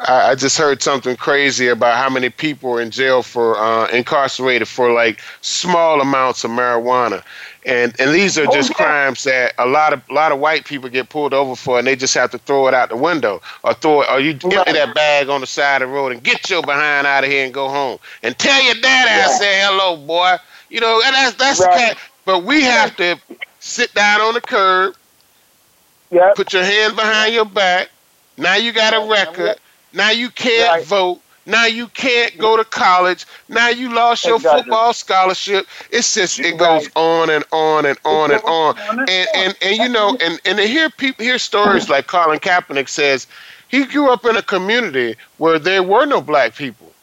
I, 0.00 0.30
I 0.30 0.34
just 0.34 0.56
heard 0.58 0.82
something 0.82 1.16
crazy 1.16 1.68
about 1.68 1.96
how 1.96 2.08
many 2.08 2.28
people 2.30 2.72
are 2.74 2.80
in 2.80 2.90
jail 2.90 3.22
for 3.22 3.58
uh, 3.58 3.88
incarcerated 3.88 4.68
for 4.68 4.92
like 4.92 5.20
small 5.40 6.00
amounts 6.00 6.44
of 6.44 6.50
marijuana, 6.50 7.22
and 7.64 7.94
and 7.98 8.14
these 8.14 8.38
are 8.38 8.46
Oh, 8.46 8.48
just 8.48 8.72
yeah. 8.78 8.86
crimes 8.86 9.24
that 9.24 9.54
a 9.58 9.66
lot 9.66 9.92
of 9.92 10.02
a 10.10 10.12
lot 10.14 10.32
of 10.32 10.38
white 10.38 10.64
people 10.64 10.88
get 10.88 11.08
pulled 11.08 11.34
over 11.34 11.56
for, 11.56 11.78
and 11.78 11.86
they 11.86 11.96
just 11.96 12.14
have 12.14 12.30
to 12.30 12.38
throw 12.38 12.68
it 12.68 12.74
out 12.74 12.90
the 12.90 12.96
window 12.96 13.40
or 13.64 13.74
throw 13.74 14.02
it, 14.02 14.08
or 14.10 14.20
you 14.20 14.30
empty 14.50 14.72
Right. 14.72 14.72
that 14.72 14.94
bag 14.94 15.28
on 15.28 15.40
the 15.40 15.46
side 15.46 15.82
of 15.82 15.88
the 15.88 15.94
road 15.94 16.12
and 16.12 16.22
get 16.22 16.48
your 16.48 16.62
behind 16.62 17.06
out 17.06 17.24
of 17.24 17.30
here 17.30 17.44
and 17.44 17.54
go 17.54 17.68
home 17.68 17.98
and 18.22 18.38
tell 18.38 18.62
your 18.64 18.74
daddy 18.74 19.10
I 19.10 19.26
Right. 19.26 19.28
say 19.28 19.60
hello, 19.62 19.96
boy. 20.06 20.36
You 20.68 20.80
know, 20.80 21.00
and 21.04 21.14
that's 21.14 21.36
that's 21.36 21.60
Right. 21.60 21.68
the 21.68 21.68
kind. 21.68 21.96
But 22.24 22.44
we 22.44 22.62
have 22.62 22.94
to 22.96 23.20
sit 23.58 23.92
down 23.94 24.20
on 24.20 24.34
the 24.34 24.40
curb, 24.42 24.94
Yeah. 26.10 26.34
put 26.34 26.52
your 26.52 26.64
hands 26.64 26.94
behind 26.94 27.34
your 27.34 27.44
back. 27.46 27.88
Now 28.36 28.56
you 28.56 28.72
got 28.72 28.94
a 28.94 29.00
record. 29.10 29.56
Now 29.92 30.10
you 30.10 30.30
can't 30.30 30.74
Right. 30.74 30.80
vote. 30.80 31.22
Now 31.46 31.66
you 31.66 31.88
can't 31.88 32.36
go 32.38 32.56
to 32.56 32.64
college. 32.64 33.24
Now 33.48 33.68
you 33.68 33.92
lost 33.92 34.26
your 34.26 34.38
Exactly. 34.38 34.40
football 34.40 34.92
scholarship. 34.92 35.66
It's 35.90 36.14
just 36.14 36.38
it 36.40 36.56
goes 36.56 36.86
Right. 36.86 36.92
on 36.94 37.30
and 37.30 37.44
on 37.52 37.84
and 37.86 37.98
on 38.04 38.30
and 38.30 38.42
on. 38.46 38.74
And 39.06 39.28
and 39.34 39.56
and 39.62 39.76
you 39.78 39.88
know 39.88 40.14
and 40.20 40.40
and 40.44 40.58
to 40.58 40.66
hear 40.66 40.90
people 40.90 41.24
hear 41.24 41.38
stories 41.38 41.88
like 41.88 42.06
Colin 42.06 42.38
Kaepernick 42.38 42.88
says 42.88 43.26
he 43.68 43.84
grew 43.86 44.10
up 44.12 44.24
in 44.24 44.36
a 44.36 44.42
community 44.42 45.16
where 45.36 45.58
there 45.58 45.82
were 45.82 46.04
no 46.06 46.20
black 46.20 46.54
people 46.54 46.94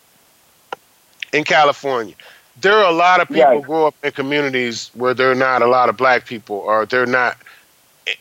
in 1.34 1.44
California. 1.44 2.16
there 2.56 2.74
are 2.74 2.90
a 2.90 2.92
lot 2.96 3.22
of 3.22 3.30
people 3.32 3.60
Right. 3.60 3.62
grow 3.62 3.86
up 3.88 3.96
in 4.04 4.12
communities 4.12 4.90
where 4.94 5.14
there 5.14 5.30
are 5.32 5.36
not 5.36 5.62
a 5.62 5.68
lot 5.68 5.90
of 5.90 5.98
black 5.98 6.26
people, 6.26 6.56
or 6.58 6.86
there 6.86 7.02
are 7.04 7.06
not 7.08 7.38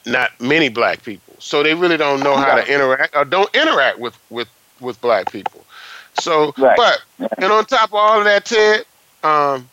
not 0.07 0.31
many 0.41 0.69
black 0.69 1.03
people. 1.03 1.24
So 1.45 1.63
they 1.63 1.75
really 1.75 1.99
don't 1.99 2.23
know 2.23 2.37
how 2.37 2.55
to 2.55 2.73
interact 2.73 3.15
or 3.15 3.25
don't 3.25 3.55
interact 3.55 3.99
with 3.99 4.19
with 4.31 4.49
with 4.81 5.01
black 5.01 5.29
people. 5.31 5.67
So, 6.15 6.55
Right. 6.59 6.75
but 6.75 6.99
and 7.41 7.53
on 7.53 7.67
top 7.67 7.91
of 7.91 7.95
all 7.95 8.19
of 8.19 8.25
that, 8.25 8.47
Ted, 8.47 8.87
um, 9.23 9.69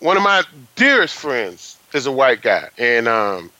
one 0.00 0.16
of 0.16 0.22
my 0.22 0.42
dearest 0.74 1.14
friends 1.14 1.78
is 1.94 2.06
a 2.06 2.12
white 2.12 2.42
guy, 2.42 2.68
and 2.76 3.06
um, 3.08 3.52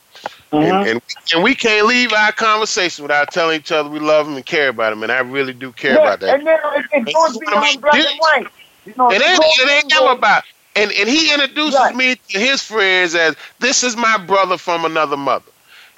Mhm. 0.52 0.60
and, 0.60 0.78
and 0.84 1.00
and 1.32 1.42
we 1.44 1.54
can't 1.54 1.86
leave 1.86 2.12
our 2.12 2.32
conversation 2.32 3.04
without 3.04 3.30
telling 3.30 3.58
each 3.60 3.70
other 3.72 3.88
we 3.88 4.00
love 4.00 4.26
him 4.26 4.36
and 4.36 4.44
care 4.46 4.68
about 4.70 4.92
him, 4.92 5.02
and 5.04 5.12
I 5.12 5.20
really 5.20 5.52
do 5.54 5.72
care 5.72 5.96
yeah, 5.96 5.98
about 5.98 6.20
that. 6.20 6.36
and 6.36 6.46
then 6.46 6.58
it, 7.04 7.04
goes 7.12 7.38
one 7.44 7.54
of 7.54 7.60
my 7.60 7.70
beyond 7.70 7.80
black 7.80 8.04
and 8.04 8.18
white. 8.18 8.48
You 8.84 8.94
know, 8.96 9.10
It 9.10 9.22
ain't, 9.22 9.40
goes- 9.40 9.58
it 9.60 9.70
ain't 9.70 9.94
ever 9.94 10.12
about. 10.12 10.44
And 10.76 10.90
and 10.92 11.08
he 11.08 11.32
introduces 11.32 11.80
Right. 11.80 11.94
me 11.94 12.16
to 12.30 12.38
his 12.40 12.62
friends 12.62 13.14
as 13.14 13.36
this 13.60 13.84
is 13.84 13.96
my 13.96 14.18
brother 14.26 14.58
from 14.58 14.84
another 14.84 15.16
mother, 15.16 15.51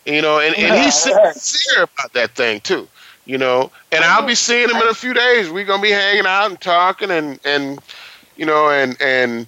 you 0.05 0.21
know, 0.23 0.39
and, 0.41 0.55
and 0.57 0.75
he's 0.83 0.95
sincere 0.95 1.85
about 1.85 2.13
that 2.15 2.31
thing 2.35 2.61
too, 2.61 2.89
you 3.25 3.39
know. 3.39 3.71
And 3.93 4.05
I'll 4.05 4.27
be 4.27 4.35
seeing 4.35 4.69
him 4.69 4.77
in 4.77 4.89
a 4.89 4.95
few 4.95 5.13
days. 5.15 5.51
We're 5.51 5.65
gonna 5.65 5.83
be 5.83 5.91
hanging 5.91 6.27
out 6.27 6.51
and 6.51 6.61
talking 6.61 7.11
and 7.11 7.39
and 7.45 7.79
you 8.37 8.47
know 8.47 8.71
and 8.71 8.97
and 9.01 9.47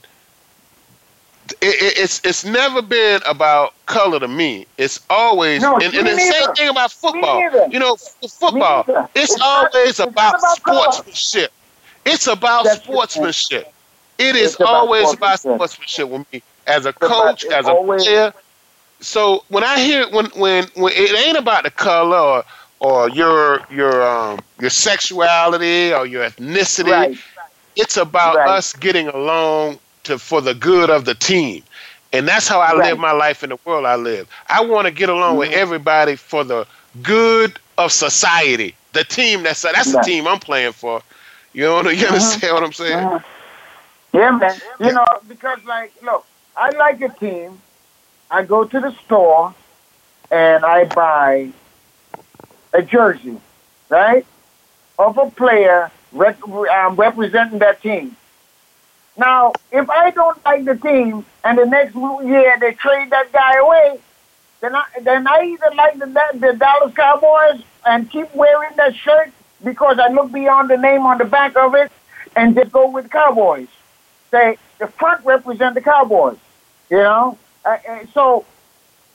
it, 1.60 1.66
it, 1.82 1.98
it's 1.98 2.20
it's 2.24 2.44
never 2.44 2.82
been 2.82 3.20
about 3.26 3.74
color 3.86 4.18
to 4.20 4.28
me. 4.28 4.66
It's 4.78 5.00
always 5.08 5.62
No, 5.62 5.74
and, 5.76 5.94
and 5.94 6.06
the 6.06 6.16
same 6.16 6.54
thing 6.54 6.68
about 6.68 6.90
football. 6.92 7.40
You 7.70 7.78
know, 7.78 7.96
football. 7.96 8.84
It's, 9.14 9.32
It's 9.32 9.38
not- 9.38 9.74
always 9.74 9.90
it's 9.90 9.98
not 9.98 10.08
about, 10.08 10.34
about 10.38 10.62
color. 10.62 10.92
sportsmanship. 10.92 11.52
It's 12.04 12.26
about 12.26 12.64
That's 12.64 12.82
sportsmanship. 12.82 13.72
It 14.18 14.36
is 14.36 14.54
It's 14.54 14.60
always 14.60 15.12
about 15.12 15.38
sportsmanship. 15.40 15.40
sportsmanship 15.40 16.08
with 16.08 16.32
me 16.32 16.42
as 16.66 16.86
a 16.86 16.92
coach, 16.92 17.44
as 17.46 17.68
a 17.68 17.74
player. 17.74 18.32
So 19.00 19.44
when 19.48 19.64
I 19.64 19.78
hear 19.80 20.08
when 20.10 20.26
when 20.36 20.66
when 20.74 20.92
it 20.94 21.26
ain't 21.26 21.36
about 21.38 21.64
the 21.64 21.70
color 21.70 22.16
or 22.18 22.44
or 22.80 23.08
your 23.10 23.60
your 23.68 24.02
um 24.06 24.44
your 24.58 24.70
sexuality 24.70 25.92
or 25.92 26.06
your 26.06 26.24
ethnicity, 26.28 27.08
Right. 27.08 27.18
it's 27.76 27.96
about 27.96 28.38
Right. 28.38 28.46
us 28.46 28.72
getting 28.74 29.08
along 29.08 29.78
to 30.04 30.18
for 30.18 30.40
the 30.40 30.54
good 30.54 30.90
of 30.90 31.04
the 31.04 31.14
team. 31.14 31.64
And 32.12 32.26
that's 32.28 32.48
how 32.48 32.60
I 32.60 32.72
live 32.74 32.98
my 32.98 33.12
life 33.12 33.42
in 33.42 33.50
the 33.50 33.58
world 33.64 33.84
I 33.86 33.96
live. 33.96 34.28
I 34.48 34.64
want 34.64 34.86
to 34.86 34.92
get 34.92 35.08
along 35.08 35.36
with 35.38 35.50
Mhm. 35.50 35.52
everybody 35.52 36.16
for 36.16 36.44
the 36.44 36.66
good 37.02 37.58
of 37.78 37.92
society. 37.92 38.76
The 38.92 39.04
team 39.04 39.42
that's 39.42 39.62
that's 39.62 39.92
the 39.92 39.98
team 39.98 40.26
I'm 40.26 40.38
playing 40.40 40.72
for. 40.72 41.02
You 41.52 41.62
know, 41.62 41.88
you 41.90 42.06
understand 42.06 42.54
what 42.54 42.62
I'm 42.64 42.72
saying? 42.72 43.06
Mhm. 43.06 43.24
Yeah, 44.12 44.30
man. 44.30 44.60
You 44.78 44.92
know, 44.92 45.04
because 45.26 45.58
like, 45.64 45.92
look, 46.02 46.24
I 46.56 46.70
like 46.70 47.00
a 47.02 47.08
team. 47.08 47.60
I 48.30 48.44
go 48.44 48.64
to 48.64 48.80
the 48.80 48.92
store 49.04 49.54
and 50.30 50.64
I 50.64 50.84
buy 50.84 51.50
a 52.72 52.82
jersey, 52.82 53.40
right, 53.88 54.26
of 54.98 55.18
a 55.18 55.30
player 55.30 55.90
um, 56.14 56.96
representing 56.96 57.60
that 57.60 57.82
team. 57.82 58.16
Now, 59.16 59.52
if 59.72 59.88
I 59.88 60.10
don't 60.10 60.44
like 60.44 60.64
the 60.64 60.76
team 60.76 61.24
and 61.44 61.58
the 61.58 61.64
next 61.64 61.94
year 61.94 62.56
they 62.60 62.72
trade 62.72 63.10
that 63.10 63.32
guy 63.32 63.56
away, 63.56 63.98
then 64.60 64.74
I 64.74 64.84
then 65.00 65.26
I 65.26 65.42
either 65.42 65.74
like 65.74 65.98
the 65.98 66.38
the 66.38 66.52
Dallas 66.54 66.94
Cowboys 66.94 67.62
and 67.86 68.10
keep 68.10 68.34
wearing 68.34 68.76
that 68.76 68.94
shirt 68.94 69.30
because 69.64 69.98
I 69.98 70.08
look 70.08 70.32
beyond 70.32 70.70
the 70.70 70.76
name 70.76 71.02
on 71.02 71.18
the 71.18 71.24
back 71.24 71.56
of 71.56 71.74
it 71.74 71.90
and 72.34 72.54
just 72.54 72.72
go 72.72 72.90
with 72.90 73.10
Cowboys. 73.10 73.68
Say 74.30 74.58
the 74.78 74.86
front 74.86 75.24
represent 75.24 75.74
the 75.74 75.80
Cowboys, 75.80 76.36
you 76.90 76.98
know. 76.98 77.38
Uh, 77.66 77.78
uh, 77.88 78.06
so 78.14 78.44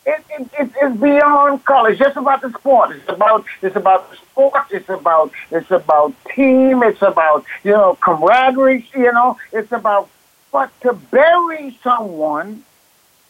it, 0.05 0.23
it, 0.29 0.49
it, 0.59 0.71
it's 0.81 0.97
beyond 0.97 1.63
color. 1.63 1.91
It's 1.91 1.99
just 1.99 2.17
about 2.17 2.41
the 2.41 2.51
sport. 2.51 2.91
It's 2.91 3.07
about 3.07 3.45
it's 3.61 3.75
about 3.75 4.11
the 4.11 4.17
sport. 4.17 4.65
It's 4.71 4.89
about 4.89 5.31
it's 5.51 5.71
about 5.71 6.13
team. 6.35 6.83
It's 6.83 7.01
about 7.01 7.45
you 7.63 7.71
know 7.71 7.97
camaraderie. 8.01 8.85
You 8.93 9.13
know, 9.13 9.37
it's 9.53 9.71
about 9.71 10.09
but 10.51 10.69
to 10.81 10.93
bury 10.93 11.77
someone 11.81 12.65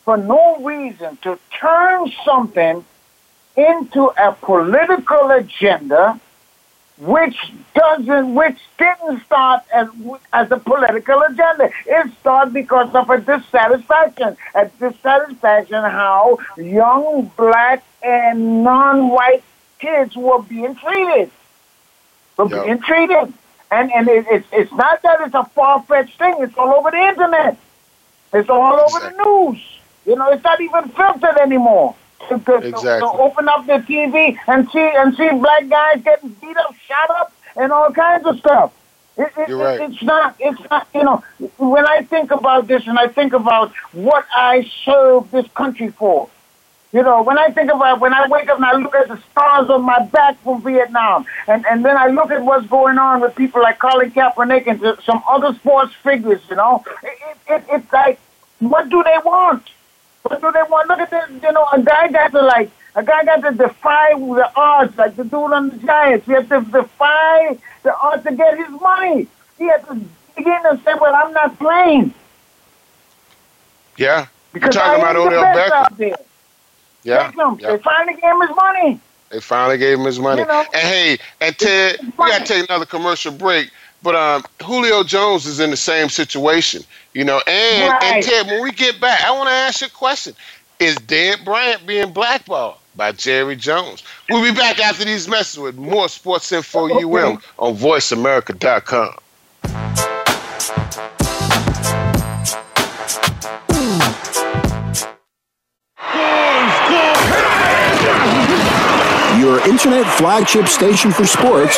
for 0.03 0.17
no 0.17 0.57
reason 0.57 1.17
to 1.17 1.37
turn 1.59 2.11
something 2.25 2.83
into 3.55 4.05
a 4.17 4.31
political 4.31 5.29
agenda 5.29 6.19
which 6.97 7.51
doesn't, 7.73 8.35
which 8.35 8.57
didn't 8.77 9.23
start 9.25 9.63
as 9.73 9.87
as 10.33 10.51
a 10.51 10.57
political 10.57 11.21
agenda. 11.23 11.71
It 11.87 12.11
started 12.19 12.53
because 12.53 12.93
of 12.93 13.09
a 13.09 13.17
dissatisfaction, 13.19 14.37
a 14.53 14.65
dissatisfaction 14.79 15.81
how 15.83 16.37
young 16.57 17.31
black 17.37 17.83
and 18.03 18.63
non-white 18.63 19.43
kids 19.79 20.15
were 20.15 20.41
being 20.43 20.75
treated, 20.75 21.31
were 22.37 22.45
Yeah. 22.49 22.63
being 22.63 22.79
treated, 22.81 23.33
and 23.71 23.91
and 23.91 24.07
it, 24.07 24.25
it's 24.29 24.47
it's 24.51 24.71
not 24.73 25.01
that 25.01 25.21
it's 25.21 25.33
a 25.33 25.45
far-fetched 25.45 26.17
thing. 26.19 26.35
It's 26.39 26.57
all 26.57 26.73
over 26.75 26.91
the 26.91 26.97
internet. 26.99 27.57
It's 28.33 28.49
all 28.49 28.79
over 28.79 28.99
the 28.99 29.23
news. 29.23 29.59
You 30.05 30.15
know, 30.15 30.29
it's 30.31 30.43
not 30.43 30.61
even 30.61 30.89
filtered 30.89 31.37
anymore. 31.37 31.95
To, 32.29 32.39
to, 32.39 32.55
Exactly. 32.57 33.09
to 33.09 33.17
open 33.21 33.47
up 33.49 33.65
the 33.65 33.73
TV 33.73 34.37
and 34.47 34.69
see 34.71 34.79
and 34.79 35.15
see 35.15 35.29
black 35.31 35.67
guys 35.67 36.01
getting 36.03 36.29
beat 36.41 36.57
up, 36.57 36.75
shot 36.87 37.09
up, 37.09 37.33
and 37.55 37.71
all 37.71 37.91
kinds 37.91 38.25
of 38.25 38.39
stuff. 38.39 38.73
It, 39.17 39.31
it, 39.37 39.49
You're 39.49 39.57
right. 39.57 39.81
It's 39.81 40.01
not. 40.01 40.35
It's 40.39 40.59
not. 40.69 40.87
You 40.93 41.03
know, 41.03 41.23
when 41.57 41.85
I 41.85 42.01
think 42.03 42.31
about 42.31 42.67
this 42.67 42.87
and 42.87 42.97
I 42.97 43.07
think 43.07 43.33
about 43.33 43.71
what 43.91 44.25
I 44.33 44.69
serve 44.85 45.29
this 45.31 45.47
country 45.53 45.89
for, 45.89 46.29
you 46.93 47.03
know, 47.03 47.21
when 47.21 47.37
I 47.37 47.49
think 47.51 47.71
about 47.71 47.99
when 47.99 48.13
I 48.13 48.27
wake 48.27 48.49
up 48.49 48.57
and 48.57 48.65
I 48.65 48.75
look 48.77 48.95
at 48.95 49.07
the 49.09 49.17
stars 49.31 49.69
on 49.69 49.81
my 49.83 49.99
back 50.05 50.41
from 50.43 50.61
Vietnam, 50.61 51.25
and 51.47 51.65
and 51.65 51.83
then 51.83 51.97
I 51.97 52.07
look 52.07 52.31
at 52.31 52.41
what's 52.43 52.67
going 52.67 52.97
on 52.97 53.19
with 53.21 53.35
people 53.35 53.61
like 53.61 53.79
Colin 53.79 54.11
Kaepernick 54.11 54.67
and 54.67 54.79
some 55.03 55.21
other 55.27 55.53
sports 55.55 55.93
figures, 55.95 56.41
you 56.49 56.55
know, 56.55 56.83
it, 57.03 57.17
it, 57.29 57.37
it, 57.53 57.63
it's 57.69 57.93
like, 57.93 58.19
what 58.59 58.89
do 58.89 59.03
they 59.03 59.17
want? 59.25 59.63
What 60.23 60.39
do 60.41 60.51
they 60.51 60.63
want? 60.69 60.87
Look 60.87 60.99
at 60.99 61.09
this, 61.09 61.29
you 61.43 61.51
know, 61.51 61.65
a 61.73 61.81
guy 61.81 62.07
got 62.09 62.31
to 62.31 62.41
like, 62.41 62.69
a 62.95 63.03
guy 63.03 63.23
got 63.25 63.41
to 63.41 63.51
defy 63.57 64.13
the 64.13 64.51
odds, 64.55 64.97
like 64.97 65.15
the 65.15 65.23
dude 65.23 65.33
on 65.33 65.69
the 65.69 65.77
Giants. 65.77 66.25
He 66.25 66.33
had 66.33 66.47
to 66.49 66.61
defy 66.61 67.57
the 67.83 67.97
odds 67.97 68.23
to 68.25 68.35
get 68.35 68.57
his 68.57 68.69
money. 68.81 69.27
He 69.57 69.65
had 69.65 69.85
to 69.87 69.95
begin 70.35 70.59
and 70.65 70.81
say, 70.83 70.93
well, 70.99 71.15
I'm 71.15 71.33
not 71.33 71.57
playing. 71.57 72.13
Yeah. 73.97 74.27
You're 74.53 74.61
Because 74.61 74.77
I 74.77 74.97
talking 74.97 75.01
about 75.03 75.15
ain't 75.15 75.29
the 75.31 75.37
Odell 75.37 75.55
Beckham. 75.55 75.71
out 75.71 75.97
there. 75.97 76.15
Yeah. 77.03 77.31
Beckham, 77.31 77.59
yeah. 77.61 77.67
They 77.71 77.77
finally 77.79 78.13
gave 78.21 78.31
him 78.31 78.41
his 78.41 78.55
money. 78.55 78.99
They 79.29 79.39
finally 79.39 79.77
gave 79.77 79.97
him 79.97 80.05
his 80.05 80.19
money. 80.19 80.41
You 80.41 80.47
know, 80.47 80.65
and 80.73 80.83
hey, 80.87 81.17
and 81.39 81.57
Ted, 81.57 81.99
we 82.01 82.09
got 82.29 82.45
to 82.45 82.53
take 82.53 82.69
another 82.69 82.85
commercial 82.85 83.31
break. 83.31 83.69
But 84.03 84.15
um, 84.15 84.43
Julio 84.63 85.03
Jones 85.03 85.45
is 85.45 85.59
in 85.59 85.69
the 85.69 85.77
same 85.77 86.09
situation, 86.09 86.83
you 87.13 87.23
know. 87.23 87.41
And 87.45 87.93
and 88.03 88.23
Ted, 88.23 88.47
when 88.47 88.63
we 88.63 88.71
get 88.71 88.99
back, 88.99 89.23
I 89.23 89.31
want 89.31 89.47
to 89.49 89.53
ask 89.53 89.81
you 89.81 89.87
a 89.87 89.89
question: 89.91 90.33
Is 90.79 90.95
Dez 90.95 91.43
Bryant 91.45 91.85
being 91.85 92.11
blackballed 92.11 92.77
by 92.95 93.11
Jerry 93.11 93.55
Jones? 93.55 94.03
We'll 94.29 94.43
be 94.43 94.57
back 94.57 94.79
after 94.79 95.05
these 95.05 95.27
messages 95.27 95.59
with 95.59 95.77
more 95.77 96.09
Sports 96.09 96.51
Info 96.51 96.87
UM 97.17 97.39
on 97.59 97.75
VoiceAmerica.com. 97.75 99.17
Your 109.39 109.59
internet 109.69 110.05
flagship 110.17 110.67
station 110.67 111.11
for 111.11 111.25
sports. 111.25 111.77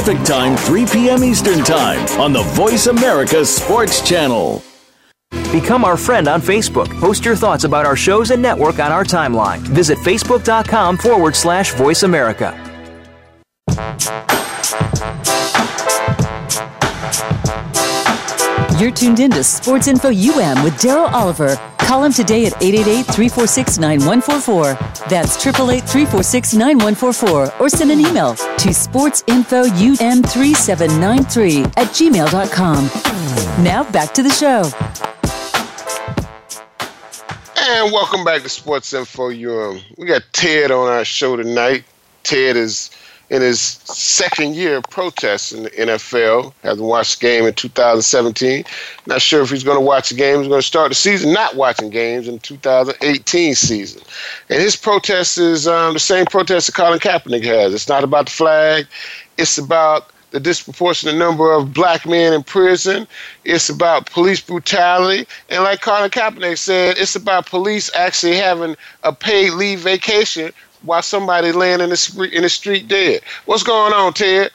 Pacific 0.01 0.25
Time, 0.25 0.57
3 0.57 0.85
p.m. 0.87 1.23
Eastern 1.23 1.63
Time 1.63 1.99
on 2.19 2.33
the 2.33 2.41
Voice 2.55 2.87
America 2.87 3.45
Sports 3.45 4.01
Channel. 4.01 4.63
Become 5.51 5.85
our 5.85 5.95
friend 5.95 6.27
on 6.27 6.41
Facebook. 6.41 6.89
Post 6.99 7.23
your 7.23 7.35
thoughts 7.35 7.65
about 7.65 7.85
our 7.85 7.95
shows 7.95 8.31
and 8.31 8.41
network 8.41 8.79
on 8.79 8.91
our 8.91 9.03
timeline. 9.03 9.59
Visit 9.59 9.99
facebook.com 9.99 10.97
forward 10.97 11.35
slash 11.35 11.75
voice 11.75 12.01
America. 12.01 12.57
You're 18.79 18.89
tuned 18.89 19.19
in 19.19 19.29
to 19.29 19.43
Sports 19.43 19.87
Info 19.87 20.07
UM 20.07 20.63
with 20.63 20.73
Darryl 20.81 21.11
Oliver. 21.11 21.70
Call 21.91 22.05
him 22.05 22.13
today 22.13 22.45
at 22.45 22.53
888-346-9144. 22.53 25.09
That's 25.09 25.35
888-346-9144. 25.43 27.59
Or 27.59 27.67
send 27.67 27.91
an 27.91 27.99
email 27.99 28.35
to 28.35 28.69
sportsinfoum3793 28.69 31.65
at 31.75 31.87
gmail.com. 31.87 32.85
Now 33.65 33.83
back 33.91 34.13
to 34.13 34.23
the 34.23 34.29
show. 34.29 34.71
And 37.57 37.91
welcome 37.91 38.23
back 38.23 38.43
to 38.43 38.49
Sports 38.49 38.93
Info 38.93 39.29
UM. 39.29 39.81
We 39.97 40.07
got 40.07 40.21
Ted 40.31 40.71
on 40.71 40.87
our 40.87 41.03
show 41.03 41.35
tonight. 41.35 41.83
Ted 42.23 42.55
is 42.55 42.89
in 43.31 43.41
his 43.41 43.61
second 43.61 44.57
year 44.57 44.77
of 44.77 44.83
protests 44.89 45.53
in 45.53 45.63
the 45.63 45.69
NFL. 45.71 46.53
Hasn't 46.63 46.85
watched 46.85 47.15
a 47.15 47.19
game 47.19 47.45
in 47.45 47.53
2017. 47.53 48.65
Not 49.07 49.21
sure 49.21 49.41
if 49.41 49.49
he's 49.49 49.63
going 49.63 49.77
to 49.77 49.85
watch 49.85 50.11
a 50.11 50.15
game. 50.15 50.39
He's 50.39 50.49
going 50.49 50.59
to 50.59 50.67
start 50.67 50.89
the 50.89 50.95
season 50.95 51.31
not 51.31 51.55
watching 51.55 51.89
games 51.89 52.27
in 52.27 52.35
the 52.35 52.41
2018 52.41 53.55
season. 53.55 54.01
And 54.49 54.61
his 54.61 54.75
protest 54.75 55.37
is 55.37 55.65
um, 55.65 55.93
the 55.93 55.99
same 55.99 56.25
protest 56.25 56.67
that 56.67 56.75
Colin 56.75 56.99
Kaepernick 56.99 57.45
has. 57.45 57.73
It's 57.73 57.87
not 57.87 58.03
about 58.03 58.25
the 58.25 58.33
flag. 58.33 58.85
It's 59.37 59.57
about 59.57 60.11
the 60.31 60.39
disproportionate 60.41 61.15
number 61.15 61.53
of 61.53 61.73
black 61.73 62.05
men 62.05 62.33
in 62.33 62.43
prison. 62.43 63.07
It's 63.45 63.69
about 63.69 64.09
police 64.09 64.41
brutality. 64.41 65.25
And 65.49 65.63
like 65.63 65.81
Colin 65.81 66.09
Kaepernick 66.09 66.57
said, 66.57 66.97
it's 66.97 67.15
about 67.15 67.45
police 67.45 67.89
actually 67.95 68.35
having 68.35 68.75
a 69.03 69.13
paid 69.13 69.51
leave 69.53 69.79
vacation 69.79 70.51
while 70.83 71.01
somebody 71.01 71.51
laying 71.51 71.81
in 71.81 71.89
the 71.89 71.97
street 71.97 72.33
in 72.33 72.43
the 72.43 72.49
street 72.49 72.87
dead. 72.87 73.21
What's 73.45 73.63
going 73.63 73.93
on, 73.93 74.13
Ted? 74.13 74.51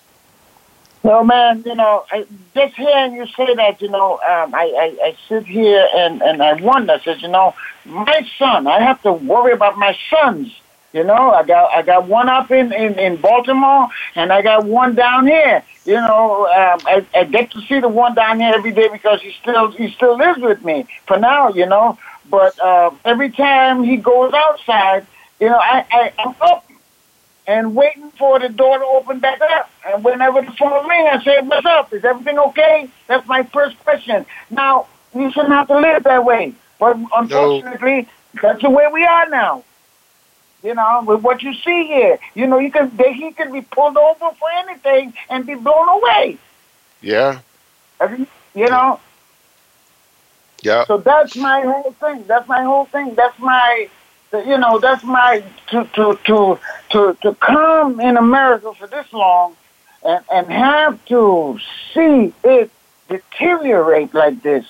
No, 1.05 1.22
man. 1.22 1.62
You 1.64 1.74
know, 1.74 2.05
I, 2.11 2.27
just 2.55 2.74
hearing 2.74 3.14
you 3.14 3.27
say 3.27 3.55
that, 3.55 3.81
you 3.81 3.89
know, 3.89 4.14
um, 4.14 4.55
I, 4.55 4.64
I 4.64 5.07
I 5.07 5.16
sit 5.29 5.47
here 5.47 5.89
and 5.95 6.22
and 6.22 6.43
I 6.43 6.55
wonder, 6.55 7.01
says, 7.05 7.22
you 7.22 7.29
know, 7.29 7.55
my 7.85 8.27
son. 8.39 8.66
I 8.66 8.81
have 8.81 9.01
to 9.03 9.12
worry 9.12 9.53
about 9.53 9.79
my 9.79 9.97
sons. 10.11 10.53
You 10.93 11.05
know, 11.05 11.33
I 11.33 11.43
got 11.43 11.72
I 11.72 11.83
got 11.83 12.07
one 12.09 12.29
up 12.29 12.51
in, 12.51 12.72
in, 12.72 12.99
in 12.99 13.16
Baltimore, 13.16 13.89
and 14.14 14.33
I 14.33 14.41
got 14.41 14.64
one 14.64 14.95
down 14.95 15.27
here. 15.27 15.62
You 15.85 15.95
know, 15.95 16.47
um, 16.47 16.81
I, 16.87 17.07
I 17.14 17.24
get 17.24 17.51
to 17.53 17.61
see 17.62 17.81
the 17.81 17.89
one 17.89 18.14
down 18.14 18.41
here 18.41 18.53
every 18.55 18.72
day 18.72 18.89
because 18.89 19.20
he 19.20 19.33
still 19.33 19.70
he 19.72 19.91
still 19.91 20.16
lives 20.16 20.41
with 20.41 20.64
me 20.64 20.87
for 21.07 21.18
now. 21.18 21.51
You 21.51 21.66
know, 21.66 21.99
but 22.31 22.59
uh, 22.59 22.91
every 23.05 23.31
time 23.31 23.85
he 23.85 23.97
goes 23.97 24.33
outside, 24.33 25.07
you 25.41 25.49
know, 25.49 25.59
I, 25.59 25.84
I, 25.91 26.12
I'm 26.18 26.34
up 26.41 26.68
and 27.47 27.74
waiting 27.74 28.11
for 28.12 28.39
the 28.39 28.49
door 28.49 28.78
to 28.78 28.84
open 28.84 29.20
back 29.20 29.41
up. 29.41 29.70
And 29.87 30.05
whenever 30.05 30.43
the 30.43 30.53
phone 30.53 30.89
rings, 30.89 31.09
I 31.12 31.24
say, 31.24 31.41
what's 31.43 31.66
up? 31.66 31.93
Is 31.93 32.05
everything 32.05 32.39
okay? 32.39 32.89
That's 33.07 33.26
my 33.28 33.45
first 33.45 33.78
question. 33.80 34.26
Now, 34.51 34.87
you 35.14 35.30
shouldn't 35.30 35.53
have 35.53 35.68
to 35.68 35.78
live 35.78 36.05
that 36.05 36.24
way. 36.24 36.55
But 36.78 36.97
unfortunately, 37.14 38.03
no. 38.03 38.41
that's 38.43 38.62
the 38.62 38.70
way 38.70 38.87
we 38.93 39.05
are 39.05 39.28
now. 39.28 39.64
You 40.62 40.74
know, 40.74 41.05
with 41.07 41.22
what 41.22 41.43
you 41.43 41.55
see 41.55 41.87
here, 41.87 42.18
you 42.34 42.47
know, 42.47 42.59
you 42.59 42.72
can 42.72 42.95
they, 42.97 43.12
he 43.12 43.30
can 43.30 43.53
be 43.53 43.61
pulled 43.61 43.97
over 43.97 44.30
for 44.34 44.49
anything 44.57 45.14
and 45.30 45.47
be 45.47 45.55
blown 45.55 45.89
away. 45.89 46.39
Yeah. 47.03 47.41
You 48.55 48.66
know. 48.68 48.99
Yeah. 50.62 50.84
So 50.87 50.99
that's 50.99 51.37
my 51.37 51.61
whole 51.61 51.93
thing. 51.93 52.24
That's 52.26 52.49
my 52.49 52.64
whole 52.64 52.87
thing. 52.87 53.14
That's 53.14 53.39
my 53.39 53.89
you 54.45 54.59
know, 54.59 54.78
that's 54.78 55.05
my 55.05 55.43
to 55.68 55.84
to 55.95 56.18
to 56.24 56.59
to 56.91 57.16
to 57.22 57.34
come 57.37 58.01
in 58.01 58.16
America 58.16 58.72
for 58.74 58.87
this 58.87 59.12
long, 59.12 59.57
and 60.05 60.24
and 60.32 60.47
have 60.49 61.05
to 61.07 61.59
see 61.93 62.32
it 62.45 62.70
deteriorate 63.09 64.14
like 64.14 64.43
this. 64.43 64.66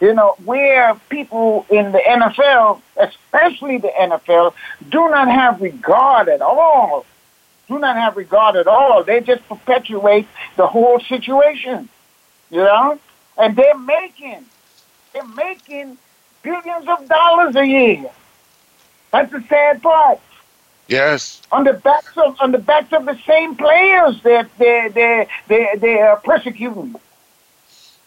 You 0.00 0.14
know, 0.14 0.36
where 0.44 0.94
people 1.08 1.66
in 1.70 1.92
the 1.92 1.98
NFL, 1.98 2.80
especially 2.96 3.78
the 3.78 3.92
NFL, 3.98 4.54
do 4.88 5.08
not 5.08 5.28
have 5.28 5.60
regard 5.60 6.28
at 6.28 6.42
all. 6.42 7.06
Do 7.68 7.78
not 7.78 7.96
have 7.96 8.16
regard 8.16 8.56
at 8.56 8.66
all. 8.66 9.04
They 9.04 9.20
just 9.20 9.46
perpetuate 9.48 10.26
the 10.56 10.66
whole 10.66 11.00
situation. 11.00 11.88
You 12.50 12.64
know, 12.64 12.98
and 13.36 13.54
they're 13.56 13.78
making 13.78 14.44
they're 15.12 15.26
making 15.26 15.98
billions 16.42 16.88
of 16.88 17.08
dollars 17.08 17.56
a 17.56 17.66
year. 17.66 18.10
That's 19.10 19.32
the 19.32 19.42
sad 19.48 19.82
part. 19.82 20.20
Yes. 20.88 21.42
On 21.52 21.64
the 21.64 21.74
backs 21.74 22.16
of 22.16 22.36
on 22.40 22.52
the 22.52 22.58
backs 22.58 22.92
of 22.92 23.04
the 23.04 23.18
same 23.26 23.54
players 23.56 24.22
that 24.22 24.48
they 24.58 24.88
they 24.92 25.28
they 25.46 25.74
they 25.78 26.00
are 26.00 26.16
persecuting. 26.16 26.94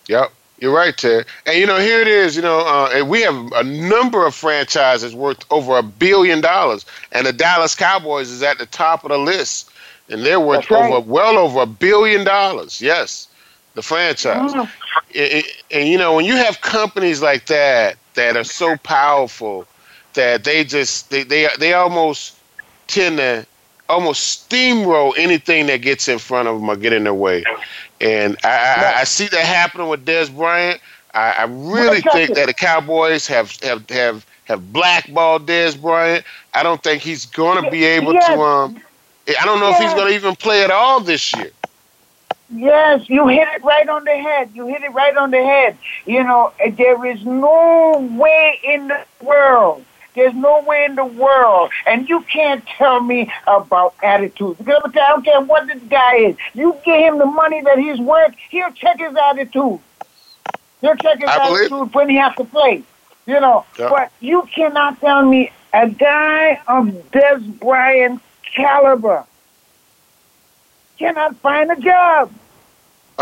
Yep. 0.07 0.31
You're 0.61 0.73
right, 0.73 0.95
Ted. 0.95 1.25
And 1.47 1.57
you 1.57 1.65
know, 1.65 1.79
here 1.79 2.01
it 2.01 2.07
is. 2.07 2.35
You 2.35 2.43
know, 2.43 2.59
uh, 2.59 2.91
and 2.93 3.09
we 3.09 3.21
have 3.21 3.35
a 3.53 3.63
number 3.63 4.25
of 4.25 4.35
franchises 4.35 5.15
worth 5.15 5.43
over 5.51 5.77
a 5.77 5.83
billion 5.83 6.41
dollars, 6.41 6.85
and 7.11 7.25
the 7.25 7.33
Dallas 7.33 7.75
Cowboys 7.75 8.29
is 8.29 8.43
at 8.43 8.59
the 8.59 8.67
top 8.67 9.03
of 9.03 9.09
the 9.09 9.17
list, 9.17 9.71
and 10.09 10.23
they're 10.23 10.39
worth 10.39 10.69
right. 10.69 10.91
over 10.91 10.99
well 10.99 11.37
over 11.37 11.61
a 11.61 11.65
billion 11.65 12.23
dollars. 12.23 12.79
Yes, 12.79 13.27
the 13.73 13.81
franchise. 13.81 14.53
Mm. 14.53 15.45
And 15.71 15.87
you 15.87 15.97
know, 15.97 16.15
when 16.15 16.25
you 16.25 16.35
have 16.35 16.61
companies 16.61 17.23
like 17.23 17.47
that 17.47 17.97
that 18.13 18.37
are 18.37 18.43
so 18.43 18.77
powerful 18.77 19.67
that 20.13 20.43
they 20.43 20.63
just 20.63 21.09
they 21.09 21.23
they 21.23 21.47
they 21.59 21.73
almost 21.73 22.37
tend 22.87 23.17
to 23.17 23.45
almost 23.89 24.49
steamroll 24.49 25.13
anything 25.17 25.67
that 25.67 25.77
gets 25.77 26.07
in 26.07 26.17
front 26.17 26.47
of 26.47 26.59
them 26.59 26.69
or 26.69 26.75
get 26.75 26.93
in 26.93 27.03
their 27.03 27.13
way. 27.13 27.43
And 27.99 28.37
I, 28.43 28.47
I, 28.49 28.93
I 29.01 29.03
see 29.03 29.27
that 29.27 29.45
happening 29.45 29.89
with 29.89 30.05
Dez 30.05 30.33
Bryant. 30.33 30.81
I, 31.13 31.31
I 31.39 31.43
really 31.43 32.01
think 32.01 32.33
that 32.35 32.47
the 32.47 32.53
Cowboys 32.53 33.27
have 33.27 33.51
have 33.61 33.87
have 33.89 34.25
have 34.45 34.73
blackballed 34.73 35.45
Dez 35.45 35.79
Bryant. 35.79 36.25
I 36.53 36.63
don't 36.63 36.81
think 36.81 37.01
he's 37.01 37.25
going 37.25 37.63
to 37.63 37.69
be 37.69 37.83
able 37.83 38.13
yes. 38.13 38.27
to. 38.27 38.41
Um, 38.41 38.81
I 39.27 39.45
don't 39.45 39.59
know 39.59 39.69
yes. 39.69 39.79
if 39.79 39.85
he's 39.85 39.93
going 39.93 40.07
to 40.09 40.15
even 40.15 40.35
play 40.35 40.63
at 40.63 40.71
all 40.71 40.99
this 40.99 41.33
year. 41.35 41.51
Yes, 42.53 43.09
you 43.09 43.27
hit 43.27 43.47
it 43.47 43.63
right 43.63 43.87
on 43.87 44.03
the 44.03 44.17
head. 44.17 44.49
You 44.53 44.67
hit 44.67 44.83
it 44.83 44.89
right 44.89 45.15
on 45.15 45.31
the 45.31 45.41
head. 45.41 45.77
You 46.05 46.23
know, 46.23 46.51
there 46.77 47.05
is 47.05 47.23
no 47.23 48.09
way 48.17 48.59
in 48.63 48.89
the 48.89 49.05
world 49.21 49.85
there's 50.13 50.33
no 50.33 50.61
way 50.63 50.85
in 50.85 50.95
the 50.95 51.05
world. 51.05 51.71
And 51.85 52.07
you 52.09 52.21
can't 52.21 52.65
tell 52.77 52.99
me 53.01 53.31
about 53.47 53.95
attitude. 54.03 54.57
Because 54.57 54.81
I 54.85 54.89
don't 55.09 55.23
care 55.23 55.41
what 55.41 55.67
this 55.67 55.81
guy 55.83 56.15
is. 56.17 56.35
You 56.53 56.75
give 56.83 56.99
him 56.99 57.17
the 57.17 57.25
money 57.25 57.61
that 57.61 57.77
he's 57.79 57.99
worth, 57.99 58.33
he'll 58.49 58.71
check 58.71 58.99
his 58.99 59.15
attitude. 59.15 59.79
He'll 60.81 60.95
check 60.95 61.19
his 61.19 61.29
I 61.29 61.47
attitude 61.47 61.69
believe. 61.69 61.95
when 61.95 62.09
he 62.09 62.15
has 62.17 62.35
to 62.35 62.43
play. 62.43 62.83
You 63.25 63.39
know, 63.39 63.65
Yeah. 63.77 63.89
but 63.89 64.11
you 64.19 64.41
cannot 64.53 64.99
tell 64.99 65.23
me 65.23 65.51
a 65.73 65.87
guy 65.89 66.59
of 66.67 66.85
Dez 67.11 67.59
Bryant 67.59 68.21
caliber 68.55 69.25
cannot 70.97 71.35
find 71.37 71.71
a 71.71 71.75
job. 71.77 72.31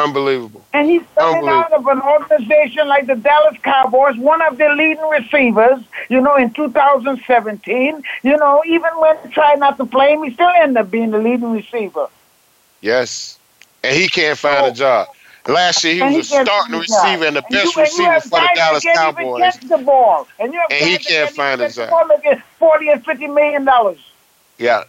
Unbelievable. 0.03 0.63
And 0.73 0.89
he's 0.89 1.01
coming 1.15 1.47
out 1.49 1.71
of 1.73 1.85
an 1.87 2.01
organization 2.01 2.87
like 2.87 3.07
the 3.07 3.15
Dallas 3.15 3.57
Cowboys, 3.63 4.17
one 4.17 4.41
of 4.43 4.57
their 4.57 4.75
leading 4.75 5.07
receivers, 5.09 5.81
you 6.09 6.21
know, 6.21 6.35
in 6.35 6.51
2017. 6.53 8.03
You 8.23 8.37
know, 8.37 8.63
even 8.65 8.91
when 8.99 9.17
he 9.23 9.29
tried 9.29 9.59
not 9.59 9.77
to 9.77 9.85
play 9.85 10.13
him, 10.13 10.23
he 10.23 10.33
still 10.33 10.51
ended 10.57 10.77
up 10.77 10.91
being 10.91 11.11
the 11.11 11.19
leading 11.19 11.51
receiver. 11.51 12.07
Yes. 12.81 13.37
And 13.83 13.95
he 13.95 14.07
can't 14.07 14.37
find 14.37 14.65
a 14.65 14.69
oh. 14.69 14.73
job. 14.73 15.07
Last 15.47 15.83
year 15.83 15.95
he 15.95 16.01
And 16.01 16.15
was 16.15 16.31
a 16.31 16.43
starting 16.43 16.75
a 16.75 16.79
receiver 16.79 17.25
and 17.25 17.35
the 17.35 17.43
And 17.43 17.53
best 17.53 17.75
you- 17.75 17.81
receiver 17.81 18.19
for 18.21 18.39
the 18.39 18.49
Dallas 18.55 18.83
Cowboys. 18.83 19.41
catch 19.41 19.61
the 19.61 19.77
ball. 19.79 20.27
And, 20.39 20.53
you 20.53 20.61
And 20.69 20.89
he 20.89 20.97
can't 20.97 21.31
find 21.31 21.61
a 21.61 21.69
job. 21.71 21.89
40 22.59 22.89
and 22.89 23.03
50 23.05 23.27
million 23.27 23.65
dollars. 23.65 23.99
Yeah. 24.57 24.83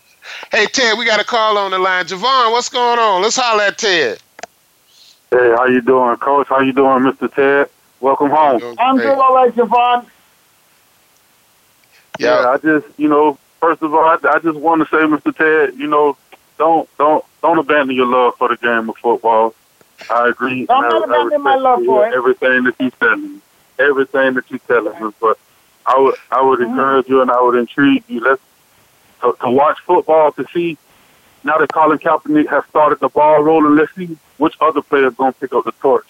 Hey 0.53 0.67
Ted, 0.67 0.99
we 0.99 1.05
got 1.07 1.21
a 1.21 1.25
call 1.25 1.57
on 1.57 1.71
the 1.71 1.79
line. 1.79 2.05
Javon, 2.05 2.53
what's 2.53 2.69
going 2.69 2.99
on? 2.99 3.23
Let's 3.23 3.37
holler 3.37 3.65
at 3.65 3.79
Ted. 3.79 4.19
Hey, 5.31 5.51
how 5.57 5.67
you 5.67 5.81
doing, 5.81 6.17
Coach? 6.17 6.49
How 6.49 6.61
you 6.61 6.73
doing, 6.73 7.05
Mr. 7.05 7.33
Ted? 7.33 7.71
Welcome 8.01 8.31
home. 8.31 8.61
I'm 8.79 8.99
doing 8.99 9.09
all 9.19 9.35
right, 9.35 9.55
Javon. 9.55 10.07
Yeah, 12.19 12.51
I 12.51 12.59
just, 12.59 12.87
you 12.99 13.09
know, 13.09 13.39
first 13.61 13.81
of 13.83 13.95
all, 13.95 14.05
I, 14.05 14.17
I 14.29 14.39
just 14.41 14.59
want 14.59 14.83
to 14.83 14.89
say, 14.89 15.03
Mr. 15.05 15.35
Ted, 15.37 15.79
you 15.79 15.87
know, 15.87 16.17
don't 16.59 16.89
don't 16.99 17.25
don't 17.43 17.59
abandon 17.59 17.95
your 17.95 18.07
love 18.07 18.35
for 18.39 18.49
the 18.49 18.57
game 18.57 18.89
of 18.91 18.97
football. 18.99 19.55
I 20.11 20.29
agree. 20.29 20.67
I'm 20.69 20.83
not 20.83 20.93
I- 20.93 20.97
I 20.97 21.05
abandoning 21.05 21.43
my 21.45 21.55
love 21.55 21.85
for 21.87 22.07
it. 22.07 22.15
Everything 22.15 22.65
that 22.65 22.75
you're 22.81 22.91
telling 22.91 23.35
me, 23.35 23.41
everything 23.79 24.35
that 24.35 24.51
you're 24.51 24.59
telling 24.67 25.05
me, 25.07 25.13
but 25.21 25.39
I 25.87 25.99
would 25.99 26.15
I 26.33 26.43
would 26.43 26.59
Mm-hmm. 26.59 26.71
encourage 26.71 27.09
you 27.09 27.23
and 27.23 27.31
I 27.31 27.41
would 27.41 27.55
intrigue 27.57 28.03
you. 28.09 28.21
Let's 28.21 28.43
to, 29.23 29.35
to 29.43 29.51
watch 29.51 29.79
football 29.87 30.33
to 30.33 30.45
see 30.53 30.77
now 31.45 31.57
that 31.59 31.73
Colin 31.73 31.99
Kaepernick 31.99 32.49
has 32.49 32.65
started 32.67 32.99
the 33.01 33.09
ball 33.09 33.43
rolling. 33.43 33.77
Let's 33.77 33.95
see 33.95 34.19
which 34.41 34.55
other 34.61 34.81
players 34.81 35.15
gonna 35.15 35.33
pick 35.33 35.53
up 35.53 35.65
the 35.65 35.73
torch. 35.73 36.07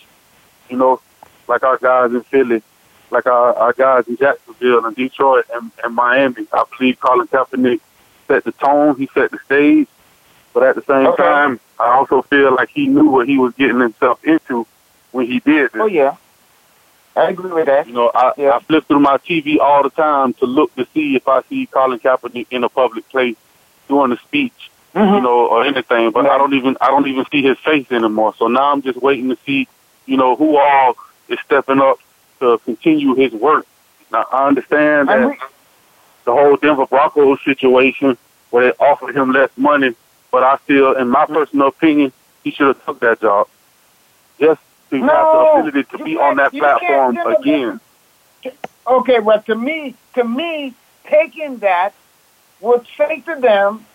You 0.69 0.77
know, 0.77 1.01
like 1.49 1.65
our 1.65 1.79
guys 1.79 2.13
in 2.13 2.23
Philly, 2.23 2.63
like 3.11 3.27
our, 3.27 3.53
our 3.57 3.73
guys 3.73 4.07
in 4.07 4.17
Jacksonville 4.17 4.87
and 4.87 4.95
Detroit 4.95 5.47
and, 5.53 5.71
and 5.83 5.95
Miami. 5.95 6.47
I 6.53 6.63
believe 6.79 7.01
Colin 7.01 7.27
Kaepernick 7.27 7.81
set 8.29 8.45
the 8.45 8.53
tone. 8.53 8.97
He 8.97 9.09
set 9.13 9.33
the 9.33 9.39
stage. 9.47 9.89
But 10.55 10.63
at 10.63 10.75
the 10.77 10.83
same 10.83 11.07
Okay. 11.09 11.23
time, 11.25 11.59
I 11.79 11.89
also 11.91 12.23
feel 12.23 12.55
like 12.55 12.69
he 12.71 12.87
knew 12.87 13.09
what 13.09 13.27
he 13.29 13.37
was 13.39 13.53
getting 13.55 13.81
himself 13.81 14.25
into 14.25 14.65
when 15.11 15.27
he 15.27 15.41
did 15.41 15.73
this. 15.73 15.81
Oh, 15.83 15.87
yeah. 15.87 16.17
I 17.17 17.31
agree 17.31 17.51
with 17.51 17.67
that. 17.67 17.89
You 17.89 17.95
know, 17.95 18.11
I, 18.15 18.33
I 18.39 18.61
flip 18.61 18.87
through 18.87 19.01
my 19.01 19.17
TV 19.19 19.59
all 19.59 19.83
the 19.83 19.91
time 19.91 20.33
to 20.35 20.47
look 20.47 20.73
to 20.77 20.87
see 20.95 21.17
if 21.17 21.27
I 21.27 21.43
see 21.49 21.67
Colin 21.67 21.99
Kaepernick 21.99 22.47
in 22.53 22.63
a 22.63 22.69
public 22.69 23.09
place 23.09 23.37
doing 23.89 24.13
a 24.13 24.17
speech, 24.19 24.71
Mm-hmm. 24.95 25.15
you 25.15 25.21
know, 25.21 25.47
or 25.47 25.65
anything. 25.65 26.11
But 26.11 26.27
I 26.27 26.37
don't 26.37 26.53
even 26.55 26.77
I 26.81 26.89
don't 26.89 27.07
even 27.07 27.25
see 27.31 27.43
his 27.43 27.59
face 27.59 27.91
anymore. 27.93 28.35
So 28.37 28.49
now 28.49 28.73
I'm 28.73 28.83
just 28.83 29.01
waiting 29.01 29.29
to 29.29 29.39
see, 29.47 29.69
you 30.07 30.17
know, 30.17 30.35
who 30.35 30.57
all 30.57 30.97
is 31.29 31.39
stepping 31.45 31.81
up 31.81 31.99
to 32.41 32.59
continue 32.65 33.15
his 33.15 33.33
work. 33.33 33.67
Now 34.11 34.27
I 34.33 34.49
understand 34.49 35.09
that 35.09 35.39
the 36.25 36.33
whole 36.33 36.57
Denver 36.57 36.87
Broncos 36.87 37.39
situation 37.45 38.19
where 38.51 38.65
they 38.65 38.85
offered 38.85 39.17
him 39.17 39.31
less 39.31 39.51
money, 39.57 39.95
but 40.33 40.43
I 40.43 40.57
feel, 40.57 40.97
in 40.97 41.09
my 41.09 41.25
personal 41.27 41.69
opinion, 41.69 42.13
he 42.43 42.51
should 42.51 42.67
have 42.67 42.85
took 42.85 42.99
that 42.99 43.21
job. 43.21 43.47
Just 44.41 44.61
to 44.91 44.97
have 44.97 45.07
the 45.07 45.13
No, 45.13 45.53
ability 45.61 45.97
to 45.97 46.05
be 46.05 46.17
on 46.17 46.37
that 46.37 46.51
can't- 46.51 46.55
you 46.55 46.61
can't 46.63 47.15
platform 47.15 47.35
again. 47.35 47.81
Okay, 48.89 49.21
well, 49.21 49.41
to 49.43 49.55
me, 49.55 49.95
to 50.15 50.25
me, 50.25 50.75
taking 51.05 51.59
that 51.59 51.95
would 52.61 52.85
say 52.97 53.21
to 53.21 53.37
them 53.37 53.87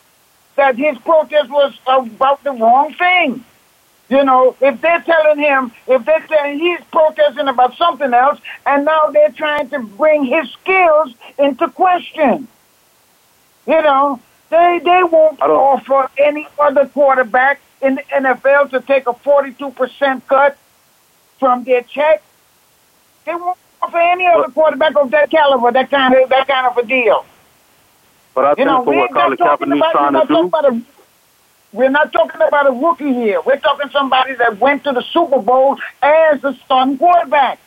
that 0.56 0.76
his 0.76 0.98
protest 1.00 1.50
was 1.50 1.74
about 1.88 2.44
the 2.44 2.52
wrong 2.52 2.94
thing. 2.94 3.44
You 4.08 4.24
know, 4.24 4.56
if 4.62 4.82
they're 4.82 5.02
telling 5.02 5.40
him, 5.40 5.72
if 5.88 6.06
they're 6.06 6.26
saying 6.28 6.60
he's 6.60 6.80
protesting 6.92 7.48
about 7.48 7.76
something 7.76 8.14
else, 8.14 8.40
and 8.66 8.86
now 8.86 9.08
they're 9.08 9.32
trying 9.32 9.70
to 9.70 9.80
bring 9.80 10.26
his 10.26 10.52
skills 10.52 11.14
into 11.40 11.68
question. 11.70 12.48
You 13.66 13.82
know, 13.82 14.20
they 14.50 14.80
they 14.84 15.04
won't 15.04 15.42
offer 15.42 16.10
any 16.20 16.48
other 16.60 16.88
quarterback 16.88 17.60
in 17.82 17.96
the 17.96 18.04
NFL 18.04 18.70
to 18.72 18.82
take 18.82 19.08
a 19.08 19.14
42% 19.14 20.28
cut 20.28 20.58
from 21.40 21.64
their 21.64 21.82
check. 21.82 22.22
They 23.26 23.34
won't 23.34 23.58
offer 23.82 23.98
any 23.98 24.28
other 24.28 24.52
quarterback 24.52 24.96
of 24.96 25.10
that 25.12 25.32
caliber 25.32 25.72
that 25.72 25.90
kind 25.90 26.14
of 26.14 26.30
that 26.30 26.48
kind 26.48 26.68
of 26.68 26.78
a 26.78 26.86
deal. 26.86 27.26
But 28.36 28.46
I 28.46 28.50
You 28.52 28.56
think 28.58 28.68
know, 28.68 28.84
for 28.84 28.96
what 28.96 29.12
Colin 29.12 29.38
Kaepernick's 29.38 29.92
trying 29.92 30.14
we're 30.14 30.20
to 30.22 30.28
not 30.28 30.28
do, 30.28 30.34
talking 30.34 30.48
about 30.48 30.66
a, 30.66 30.82
we're 31.74 31.90
not 31.90 32.12
talking 32.14 32.42
about 32.42 32.68
a 32.68 32.72
rookie 32.72 33.14
here. 33.14 33.42
We're 33.46 33.58
talking 33.60 33.90
somebody 33.92 34.36
that 34.36 34.60
went 34.60 34.84
to 34.84 34.92
the 34.92 35.02
Super 35.02 35.40
Bowl 35.42 35.78
as 36.04 36.44
a 36.44 36.54
starting 36.66 36.98
quarterback. 36.98 37.60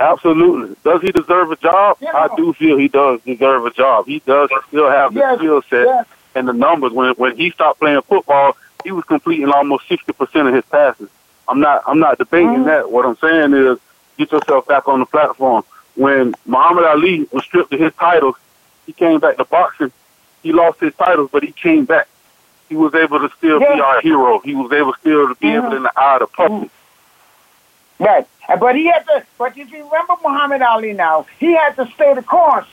absolutely. 0.00 0.76
Does 0.84 1.00
he 1.02 1.10
deserve 1.12 1.50
a 1.50 1.56
job? 1.56 1.98
You 2.00 2.08
I 2.08 2.28
do 2.36 2.52
feel 2.52 2.76
he 2.78 2.88
does 2.88 3.20
deserve 3.22 3.66
a 3.66 3.70
job. 3.70 4.06
He 4.06 4.20
does 4.20 4.48
still 4.68 4.88
have 4.90 5.12
the 5.14 5.20
Yes, 5.20 5.38
skill 5.38 5.62
set 5.68 5.86
yes. 5.86 6.06
and 6.34 6.48
the 6.48 6.52
numbers. 6.52 6.92
When 6.92 7.10
when 7.14 7.36
he 7.36 7.50
stopped 7.50 7.80
playing 7.80 8.00
football, 8.02 8.56
he 8.84 8.92
was 8.92 9.04
completing 9.04 9.50
almost 9.50 9.88
sixty 9.88 10.12
percent 10.12 10.48
of 10.48 10.54
his 10.54 10.64
passes. 10.66 11.08
I'm 11.48 11.60
not 11.60 11.82
I'm 11.86 11.98
not 11.98 12.18
debating 12.18 12.48
Mm-hmm. 12.48 12.64
that. 12.64 12.90
What 12.92 13.04
I'm 13.06 13.16
saying 13.16 13.54
is 13.54 13.78
get 14.18 14.30
yourself 14.32 14.66
back 14.68 14.86
on 14.88 15.00
the 15.00 15.06
platform. 15.06 15.64
When 15.96 16.34
Muhammad 16.46 16.84
Ali 16.84 17.26
was 17.32 17.42
stripped 17.44 17.72
of 17.72 17.80
his 17.80 17.92
titles, 17.94 18.36
he 18.88 18.94
came 18.94 19.20
back 19.20 19.36
to 19.36 19.44
boxing. 19.44 19.92
He 20.42 20.50
lost 20.50 20.80
his 20.80 20.94
titles, 20.94 21.28
but 21.30 21.42
he 21.42 21.52
came 21.52 21.84
back. 21.84 22.08
He 22.70 22.74
was 22.74 22.94
able 22.94 23.18
to 23.20 23.28
still 23.36 23.58
be 23.58 23.66
Yeah. 23.66 23.82
our 23.82 24.00
hero. 24.00 24.38
He 24.38 24.54
was 24.54 24.72
able 24.72 24.94
still 24.94 25.28
to 25.28 25.34
be 25.34 25.50
able 25.54 25.68
Mhm. 25.68 25.76
in 25.76 25.82
the 25.82 25.92
eye 25.94 26.14
of 26.14 26.20
the 26.20 26.26
public. 26.28 26.70
Right. 27.98 28.26
But 28.58 28.76
he 28.76 28.86
had 28.86 29.04
to, 29.08 29.24
but 29.36 29.58
if 29.58 29.70
you 29.70 29.84
remember 29.84 30.14
Muhammad 30.24 30.62
Ali 30.62 30.94
now, 30.94 31.26
he 31.38 31.52
had 31.54 31.76
to 31.76 31.86
stay 31.94 32.14
the 32.14 32.22
course. 32.22 32.66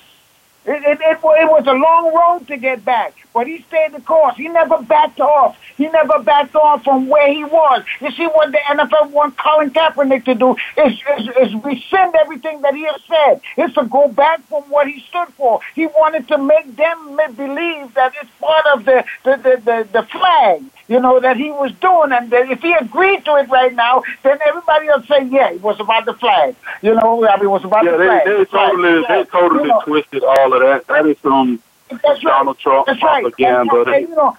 It, 0.68 0.84
it, 0.84 1.00
it, 1.00 1.20
it 1.22 1.50
was 1.50 1.68
a 1.68 1.74
long 1.74 2.14
road 2.14 2.48
to 2.48 2.58
get 2.58 2.84
back, 2.84 3.14
but 3.34 3.46
he 3.46 3.62
stayed 3.62 3.94
the 3.94 4.02
course. 4.02 4.36
He 4.36 4.48
never 4.48 4.82
backed 4.82 5.20
off. 5.20 5.56
He 5.78 5.88
never 5.90 6.18
backed 6.20 6.56
off 6.56 6.84
from 6.84 7.08
where 7.08 7.32
he 7.32 7.44
was. 7.44 7.84
You 8.02 8.12
see 8.12 8.26
what 8.26 8.52
the 8.52 8.58
NFL 8.58 9.12
want 9.12 9.38
Colin 9.38 9.70
Kaepernick 9.70 10.26
to 10.26 10.34
do 10.34 10.56
is, 10.78 10.94
is, 11.20 11.30
is 11.40 11.64
rescind 11.64 12.16
everything 12.16 12.62
that 12.62 12.74
he 12.74 12.84
has 12.84 13.00
said. 13.08 13.42
It's 13.58 13.76
to 13.76 13.86
go 13.86 14.08
back 14.08 14.42
from 14.48 14.64
what 14.64 14.88
he 14.88 15.02
stood 15.02 15.28
for. 15.36 15.60
He 15.76 15.86
wanted 15.86 16.28
to 16.30 16.38
make 16.40 16.76
them 16.76 17.20
believe 17.36 17.94
that 17.94 18.14
it's 18.20 18.32
part 18.40 18.66
of 18.74 18.86
the, 18.86 19.04
the, 19.24 19.38
the, 19.38 19.62
the, 19.64 19.88
the 19.92 20.04
flag, 20.04 20.64
you 20.88 21.00
know, 21.00 21.20
that 21.20 21.38
he 21.38 21.52
was 21.52 21.72
doing. 21.74 22.12
And 22.12 22.30
that 22.32 22.50
if 22.50 22.62
he 22.62 22.74
agreed 22.74 23.26
to 23.26 23.36
it 23.36 23.50
right 23.50 23.74
now, 23.74 24.04
then 24.24 24.38
everybody 24.46 24.88
will 24.88 25.04
say, 25.04 25.24
yeah, 25.26 25.50
it 25.52 25.62
was 25.62 25.80
about 25.80 26.06
the 26.06 26.14
flag. 26.14 26.56
You 26.82 26.94
know, 26.96 27.28
I 27.28 27.36
mean, 27.38 27.46
it 27.46 27.50
was 27.50 27.64
about 27.64 27.86
Yeah, 27.86 27.92
the 27.92 27.98
they, 27.98 28.06
flag. 28.06 28.26
they 28.26 28.38
the 28.38 28.46
flag, 28.46 28.70
totally, 28.72 28.94
the 28.94 29.06
they 29.08 29.24
totally 29.26 29.62
You 29.64 29.68
know, 29.70 29.82
twisted 29.82 30.24
all 30.24 30.54
of 30.54 30.62
that. 30.62 30.88
That 30.88 31.06
is 31.06 31.18
some 31.20 31.62
That's 32.04 32.22
Donald 32.22 32.60
Trump 32.60 32.88
That's 32.88 33.02
right. 33.02 33.24
propaganda. 33.24 33.76
And, 33.82 33.88
and, 33.90 34.10
you 34.10 34.16
know, 34.16 34.38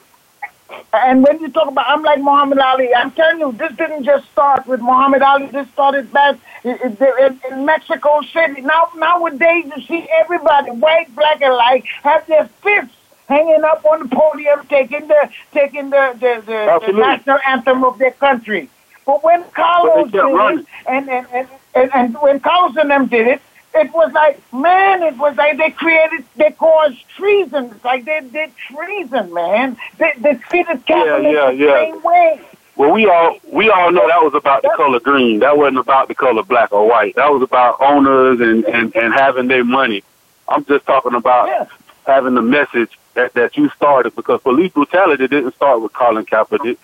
and 0.92 1.24
when 1.24 1.40
you 1.40 1.48
talk 1.48 1.68
about, 1.68 1.86
I'm 1.88 2.02
like 2.02 2.18
Muhammad 2.18 2.58
Ali. 2.58 2.92
I'm 2.94 3.12
telling 3.12 3.38
you, 3.38 3.52
this 3.52 3.72
didn't 3.76 4.04
just 4.04 4.30
start 4.32 4.66
with 4.66 4.80
Muhammad 4.80 5.22
Ali. 5.22 5.46
This 5.46 5.68
started 5.70 6.12
back 6.12 6.36
in, 6.64 6.76
in, 6.78 7.40
in 7.50 7.64
Mexico 7.64 8.20
City. 8.22 8.62
Now, 8.62 8.88
nowadays, 8.96 9.66
you 9.76 9.82
see 9.82 10.08
everybody, 10.10 10.72
white, 10.72 11.14
black, 11.14 11.40
and 11.40 11.52
white, 11.52 11.84
have 12.02 12.26
their 12.26 12.46
fists 12.62 12.95
hanging 13.28 13.64
up 13.64 13.84
on 13.84 14.08
the 14.08 14.08
podium, 14.08 14.66
taking 14.68 15.06
the 15.08 15.30
taking 15.52 15.90
the 15.90 16.12
the, 16.14 16.42
the, 16.46 16.86
the 16.86 16.92
national 16.92 17.38
anthem 17.46 17.84
of 17.84 17.98
their 17.98 18.12
country. 18.12 18.68
But 19.04 19.22
when 19.22 19.44
Carlos 19.50 20.10
kept 20.10 20.12
did 20.12 20.58
it, 20.58 20.66
and 20.88 21.08
and, 21.08 21.26
and, 21.32 21.48
and 21.74 21.90
and 21.94 22.14
when 22.20 22.40
Carlos 22.40 22.76
and 22.76 22.90
them 22.90 23.06
did 23.06 23.26
it, 23.26 23.42
it 23.74 23.92
was 23.92 24.12
like, 24.12 24.40
man, 24.52 25.02
it 25.02 25.16
was 25.16 25.36
like 25.36 25.58
they 25.58 25.70
created, 25.70 26.24
they 26.36 26.50
caused 26.52 27.08
treason. 27.10 27.66
It's 27.66 27.84
like 27.84 28.04
they 28.04 28.20
did 28.20 28.56
treason, 28.56 29.32
man. 29.34 29.76
They, 29.98 30.12
they 30.18 30.34
treated 30.34 30.84
Catholics 30.86 31.24
yeah, 31.32 31.50
the 31.50 31.56
yeah. 31.56 31.72
same 31.72 32.02
way. 32.02 32.40
Well, 32.76 32.92
we 32.92 33.06
all 33.06 33.38
we 33.50 33.70
all 33.70 33.90
know 33.90 34.06
that 34.06 34.22
was 34.22 34.34
about 34.34 34.62
the 34.62 34.72
color 34.76 35.00
green. 35.00 35.40
That 35.40 35.56
wasn't 35.56 35.78
about 35.78 36.08
the 36.08 36.14
color 36.14 36.42
black 36.42 36.72
or 36.72 36.86
white. 36.86 37.14
That 37.14 37.30
was 37.32 37.42
about 37.42 37.80
owners 37.80 38.40
and 38.40 38.64
and 38.66 38.94
and 38.94 39.14
having 39.14 39.48
their 39.48 39.64
money. 39.64 40.02
I'm 40.46 40.64
just 40.66 40.84
talking 40.84 41.14
about 41.14 41.68
having 42.06 42.34
the 42.34 42.42
message 42.42 42.98
that 43.16 43.34
that 43.34 43.56
you 43.56 43.68
started 43.70 44.14
because 44.14 44.40
police 44.42 44.72
brutality 44.72 45.26
didn't 45.26 45.54
start 45.54 45.80
with 45.82 45.92
Colin 45.92 46.24
Kaepernick. 46.24 46.78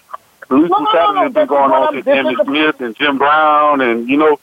Police 0.48 0.70
No, 0.70 0.78
no, 0.78 0.84
no, 0.84 0.84
brutality 0.84 1.14
no, 1.14 1.22
has 1.22 1.32
been 1.32 1.46
going 1.46 1.72
on 1.72 1.94
since 1.94 2.06
Emmitt 2.06 2.44
Smith 2.44 2.80
and 2.80 2.96
Jim 2.96 3.18
Brown 3.18 3.80
and 3.80 4.08
you 4.08 4.16
know. 4.16 4.38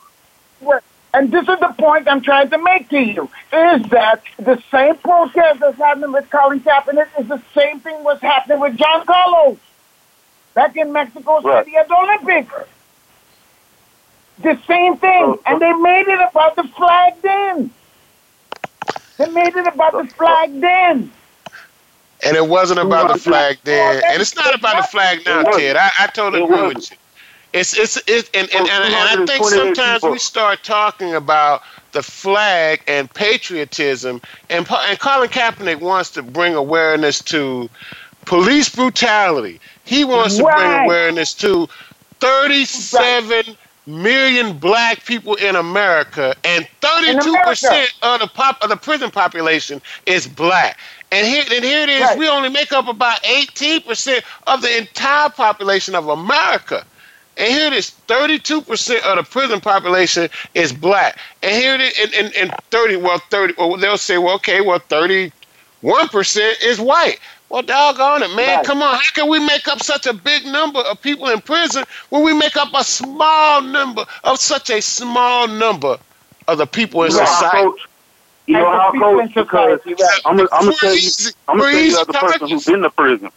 And 1.12 1.32
this 1.32 1.42
is 1.42 1.60
the 1.60 1.74
point 1.78 2.08
I'm 2.08 2.22
trying 2.22 2.52
to 2.52 2.60
make 2.60 2.90
to 2.90 3.00
you, 3.00 3.24
is 3.52 3.82
that 3.90 4.22
the 4.38 4.62
same 4.72 4.96
protest 4.98 5.60
that's 5.60 5.78
happening 5.78 6.12
with 6.12 6.30
Colin 6.30 6.60
Kaepernick 6.60 7.08
is 7.20 7.28
the 7.28 7.42
same 7.56 7.80
thing 7.80 8.04
was 8.04 8.22
happening 8.22 8.60
with 8.60 8.78
John 8.78 9.06
Carlos 9.08 9.58
back 10.54 10.78
in 10.78 10.94
Mexico 10.94 11.42
Right. 11.42 11.66
City 11.66 11.76
at 11.78 11.88
the 11.88 11.96
Olympics. 11.96 12.54
The 14.44 14.60
same 14.68 14.98
thing. 14.98 15.38
and 15.48 15.60
they 15.60 15.74
made 15.74 16.08
it 16.08 16.20
about 16.30 16.56
the 16.56 16.64
flag 16.64 17.14
then. 17.24 17.72
They 19.18 19.26
made 19.32 19.56
it 19.56 19.68
about 19.68 19.92
the 19.94 20.06
flag 20.14 20.62
then. 20.62 21.12
And 22.24 22.36
it 22.36 22.48
wasn't 22.48 22.80
about 22.80 23.14
the 23.14 23.20
flag 23.20 23.58
then, 23.64 24.02
and 24.06 24.22
it's 24.22 24.36
not 24.36 24.54
about 24.54 24.78
the 24.78 24.88
flag 24.88 25.26
now, 25.26 25.44
Ted. 25.44 25.78
I, 25.78 25.90
I 26.00 26.08
totally 26.08 26.44
agree 26.44 26.68
with 26.68 26.92
you. 26.92 26.98
It's 27.54 27.78
it's 27.78 27.98
it, 28.08 28.30
and, 28.34 28.50
and, 28.54 28.68
and, 28.68 28.94
and 28.94 29.22
I 29.22 29.26
think 29.26 29.46
sometimes 29.46 30.04
we 30.04 30.20
start 30.20 30.64
talking 30.64 31.16
about 31.16 31.64
the 31.94 32.04
flag 32.04 32.84
and 32.88 33.12
patriotism, 33.14 34.22
and 34.50 34.68
and 34.70 35.00
Colin 35.00 35.30
Kaepernick 35.30 35.80
wants 35.80 36.12
to 36.12 36.22
bring 36.22 36.54
awareness 36.56 37.22
to 37.24 37.70
police 38.26 38.70
brutality. 38.70 39.60
He 39.86 40.04
wants 40.04 40.38
to 40.38 40.44
bring 40.44 40.84
awareness 40.86 41.34
to 41.36 41.68
37 42.20 43.58
million 43.90 44.58
black 44.58 45.04
people 45.06 45.36
in 45.36 45.56
America, 45.56 46.36
and 46.44 46.68
32 46.82 47.36
percent 47.46 47.94
of 48.02 48.20
the 48.22 48.28
pop 48.28 48.62
of 48.62 48.70
the 48.70 48.78
prison 48.78 49.12
population 49.12 49.82
is 50.06 50.28
black. 50.28 50.78
And 51.12 51.26
here, 51.26 51.44
and 51.52 51.64
here 51.64 51.82
it 51.82 51.90
is. 51.90 52.02
Right. 52.02 52.20
We 52.20 52.30
only 52.30 52.50
make 52.50 52.72
up 52.72 52.88
about 52.88 53.22
18% 53.24 54.22
of 54.48 54.62
the 54.62 54.78
entire 54.78 55.30
population 55.30 55.96
of 55.96 56.08
America. 56.08 56.86
And 57.38 57.48
here 57.48 57.68
it 57.68 57.74
is, 57.74 57.94
32% 58.08 59.02
of 59.02 59.16
the 59.16 59.24
prison 59.24 59.62
population 59.62 60.30
is 60.54 60.74
black. 60.74 61.18
And 61.42 61.56
here 61.56 61.76
it 61.76 61.82
is, 61.82 61.98
and, 62.00 62.14
and, 62.14 62.36
and 62.36 62.54
30, 62.70 62.98
well, 62.98 63.20
30, 63.32 63.54
well, 63.58 63.78
they'll 63.78 63.98
say, 63.98 64.18
well, 64.18 64.36
okay, 64.36 64.62
well, 64.62 64.80
31% 64.82 65.32
is 66.62 66.80
white. 66.80 67.20
Well, 67.50 67.64
doggone 67.64 68.24
it, 68.24 68.36
man. 68.36 68.58
Right. 68.58 68.66
Come 68.66 68.82
on. 68.84 68.94
How 68.96 69.12
can 69.14 69.30
we 69.30 69.40
make 69.40 69.68
up 69.68 69.82
such 69.82 70.06
a 70.06 70.14
big 70.14 70.46
number 70.46 70.80
of 70.80 71.02
people 71.02 71.30
in 71.30 71.42
prison 71.42 71.84
when 72.10 72.24
we 72.24 72.34
make 72.34 72.56
up 72.58 72.70
a 72.76 72.84
small 72.84 73.62
number 73.62 74.06
of 74.24 74.40
such 74.40 74.70
a 74.70 74.82
small 74.82 75.48
number 75.48 75.98
of 76.48 76.58
the 76.60 76.68
people 76.68 77.04
in 77.04 77.12
society? 77.12 77.74
You 78.46 78.58
know 78.58 78.70
how, 78.72 78.92
coach? 78.92 79.30
Because 79.36 79.80
I'm 80.26 80.38
gonna 80.38 80.48
tell 80.80 80.96
you, 80.96 81.12
I'm 81.48 81.58
gonna 81.58 81.70
tell 81.72 81.84
you 81.84 81.98
as 82.00 82.08
a 82.08 82.14
person 82.14 82.48
who's 82.50 82.66
been 82.66 82.82
to 82.82 82.90
prison. 82.92 83.30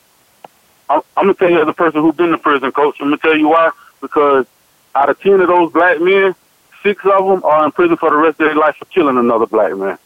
I'm, 0.90 1.00
I'm 1.16 1.24
gonna 1.24 1.34
tell 1.34 1.50
you 1.50 1.62
as 1.62 1.68
a 1.68 1.72
person 1.72 2.00
who's 2.02 2.14
been 2.14 2.30
to 2.30 2.38
prison, 2.38 2.72
coach. 2.72 2.96
I'm 3.00 3.06
gonna 3.06 3.16
tell 3.18 3.36
you 3.36 3.48
why. 3.48 3.70
Because 4.00 4.46
out 4.94 5.08
of 5.10 5.20
ten 5.20 5.40
of 5.40 5.48
those 5.48 5.72
black 5.72 6.00
men, 6.00 6.34
six 6.82 7.04
of 7.06 7.26
them 7.26 7.44
are 7.44 7.64
in 7.64 7.72
prison 7.72 7.96
for 7.96 8.10
the 8.10 8.16
rest 8.16 8.40
of 8.40 8.46
their 8.46 8.54
life 8.56 8.76
for 8.76 8.84
killing 8.86 9.16
another 9.18 9.46
black 9.46 9.74
man. 9.76 9.98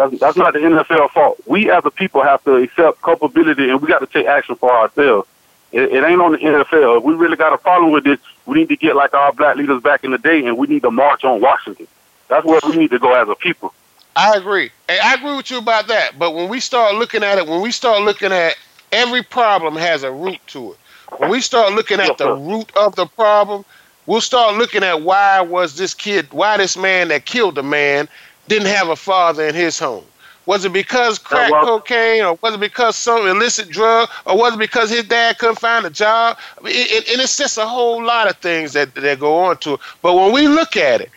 That's, 0.00 0.18
that's 0.18 0.36
not 0.38 0.54
the 0.54 0.60
NFL 0.60 1.10
fault. 1.10 1.38
We 1.46 1.70
as 1.70 1.84
a 1.84 1.90
people 1.90 2.22
have 2.22 2.42
to 2.44 2.54
accept 2.54 3.02
culpability 3.02 3.68
and 3.68 3.82
we 3.82 3.88
got 3.88 3.98
to 3.98 4.06
take 4.06 4.26
action 4.26 4.54
for 4.54 4.72
ourselves. 4.72 5.28
It, 5.72 5.92
it 5.92 6.02
ain't 6.02 6.22
on 6.22 6.32
the 6.32 6.38
NFL. 6.38 6.98
If 6.98 7.04
we 7.04 7.12
really 7.12 7.36
got 7.36 7.52
a 7.52 7.58
problem 7.58 7.92
with 7.92 8.04
this, 8.04 8.18
we 8.46 8.58
need 8.58 8.70
to 8.70 8.76
get 8.76 8.96
like 8.96 9.12
our 9.12 9.30
black 9.34 9.56
leaders 9.56 9.82
back 9.82 10.02
in 10.02 10.10
the 10.10 10.16
day 10.16 10.46
and 10.46 10.56
we 10.56 10.68
need 10.68 10.80
to 10.82 10.90
march 10.90 11.22
on 11.22 11.42
Washington. 11.42 11.86
That's 12.28 12.46
where 12.46 12.60
we 12.66 12.78
need 12.78 12.90
to 12.92 12.98
go 12.98 13.12
as 13.12 13.28
a 13.28 13.34
people. 13.34 13.74
I 14.16 14.36
agree. 14.36 14.70
I 14.88 15.14
agree 15.14 15.36
with 15.36 15.50
you 15.50 15.58
about 15.58 15.88
that. 15.88 16.18
But 16.18 16.34
when 16.34 16.48
we 16.48 16.60
start 16.60 16.94
looking 16.94 17.22
at 17.22 17.36
it, 17.36 17.46
when 17.46 17.60
we 17.60 17.70
start 17.70 18.00
looking 18.00 18.32
at 18.32 18.56
every 18.92 19.22
problem 19.22 19.76
has 19.76 20.02
a 20.02 20.10
root 20.10 20.38
to 20.48 20.72
it. 20.72 20.78
When 21.18 21.28
we 21.28 21.42
start 21.42 21.74
looking 21.74 22.00
at 22.00 22.16
the 22.16 22.32
root 22.34 22.74
of 22.74 22.96
the 22.96 23.04
problem, 23.04 23.66
we'll 24.06 24.22
start 24.22 24.56
looking 24.56 24.82
at 24.82 25.02
why 25.02 25.42
was 25.42 25.76
this 25.76 25.92
kid, 25.92 26.32
why 26.32 26.56
this 26.56 26.78
man 26.78 27.08
that 27.08 27.26
killed 27.26 27.56
the 27.56 27.62
man 27.62 28.08
didn't 28.50 28.66
have 28.68 28.88
a 28.88 28.96
father 28.96 29.46
in 29.46 29.54
his 29.54 29.78
home. 29.78 30.04
Was 30.44 30.64
it 30.64 30.72
because 30.72 31.18
crack 31.18 31.50
cocaine, 31.50 32.24
or 32.24 32.36
was 32.42 32.54
it 32.54 32.60
because 32.60 32.96
some 32.96 33.26
illicit 33.26 33.70
drug, 33.70 34.08
or 34.26 34.36
was 34.36 34.54
it 34.54 34.58
because 34.58 34.90
his 34.90 35.04
dad 35.04 35.38
couldn't 35.38 35.60
find 35.60 35.86
a 35.86 35.90
job? 35.90 36.36
I 36.58 36.64
mean, 36.64 36.74
it, 36.74 36.90
it, 36.90 37.12
and 37.12 37.20
it's 37.20 37.36
just 37.36 37.56
a 37.58 37.66
whole 37.66 38.02
lot 38.04 38.28
of 38.28 38.36
things 38.38 38.72
that 38.72 38.94
that 38.96 39.20
go 39.20 39.38
on 39.38 39.58
to 39.58 39.74
it. 39.74 39.80
But 40.02 40.16
when 40.16 40.32
we 40.32 40.48
look 40.48 40.76
at 40.76 41.00
it, 41.00 41.10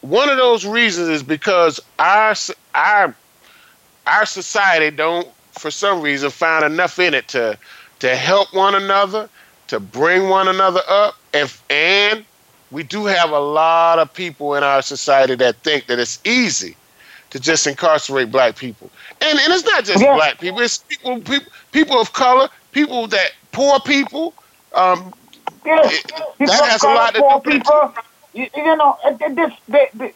one 0.00 0.28
of 0.28 0.38
those 0.38 0.66
reasons 0.66 1.08
is 1.08 1.22
because 1.22 1.78
our 2.00 2.34
our 2.74 3.14
our 4.08 4.26
society 4.26 4.94
don't 4.94 5.28
for 5.52 5.70
some 5.70 6.02
reason 6.02 6.30
find 6.30 6.64
enough 6.64 6.98
in 6.98 7.14
it 7.14 7.28
to 7.28 7.56
to 8.00 8.16
help 8.16 8.52
one 8.52 8.74
another 8.74 9.28
to 9.68 9.78
bring 9.78 10.28
one 10.28 10.48
another 10.48 10.80
up 10.88 11.14
and 11.32 11.54
and 11.70 12.24
we 12.72 12.82
do 12.82 13.04
have 13.04 13.30
a 13.30 13.38
lot 13.38 13.98
of 13.98 14.12
people 14.12 14.54
in 14.54 14.62
our 14.64 14.82
society 14.82 15.34
that 15.36 15.56
think 15.56 15.86
that 15.86 15.98
it's 15.98 16.18
easy 16.24 16.74
to 17.30 17.40
just 17.40 17.66
incarcerate 17.66 18.30
black 18.30 18.56
people 18.56 18.90
and 19.20 19.38
and 19.38 19.52
it's 19.52 19.64
not 19.64 19.84
just 19.84 20.02
yeah. 20.02 20.14
black 20.14 20.40
people 20.40 20.60
it's 20.60 20.78
people 20.78 21.20
people 21.20 21.52
people 21.72 22.00
of 22.00 22.12
color 22.12 22.48
people 22.72 23.06
that 23.06 23.32
poor 23.52 23.80
people 23.80 24.34
um 24.74 25.12
yeah. 25.64 25.80
It, 25.84 26.46
that 26.46 26.64
has 26.64 26.82
a 26.82 26.86
lot 26.86 27.14
to 27.14 27.40
do 27.44 27.50
people 27.50 27.94
you, 28.32 28.48
you 28.56 28.76
know, 28.76 28.96
this, 29.18 29.52
this, 29.68 30.14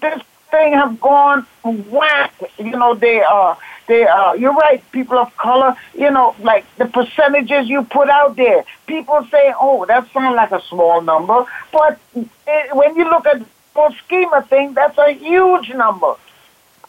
this 0.00 0.22
thing 0.50 0.72
have 0.72 1.00
gone 1.00 1.46
whack. 1.62 2.34
You 2.58 2.70
know, 2.70 2.94
they 2.94 3.20
are, 3.20 3.52
uh, 3.52 3.56
they 3.86 4.04
are, 4.06 4.30
uh, 4.30 4.34
you're 4.34 4.52
right, 4.52 4.82
people 4.90 5.18
of 5.18 5.36
color, 5.36 5.76
you 5.94 6.10
know, 6.10 6.34
like 6.40 6.64
the 6.76 6.86
percentages 6.86 7.68
you 7.68 7.84
put 7.84 8.08
out 8.08 8.36
there. 8.36 8.64
People 8.86 9.26
say, 9.30 9.54
oh, 9.60 9.84
that 9.86 10.10
sounds 10.12 10.34
like 10.34 10.50
a 10.50 10.62
small 10.62 11.00
number. 11.02 11.44
But 11.72 11.98
it, 12.14 12.76
when 12.76 12.96
you 12.96 13.04
look 13.04 13.26
at 13.26 13.38
the 13.38 13.46
whole 13.74 13.92
scheme 13.92 14.32
of 14.32 14.48
things, 14.48 14.74
that's 14.74 14.98
a 14.98 15.12
huge 15.12 15.70
number. 15.70 16.14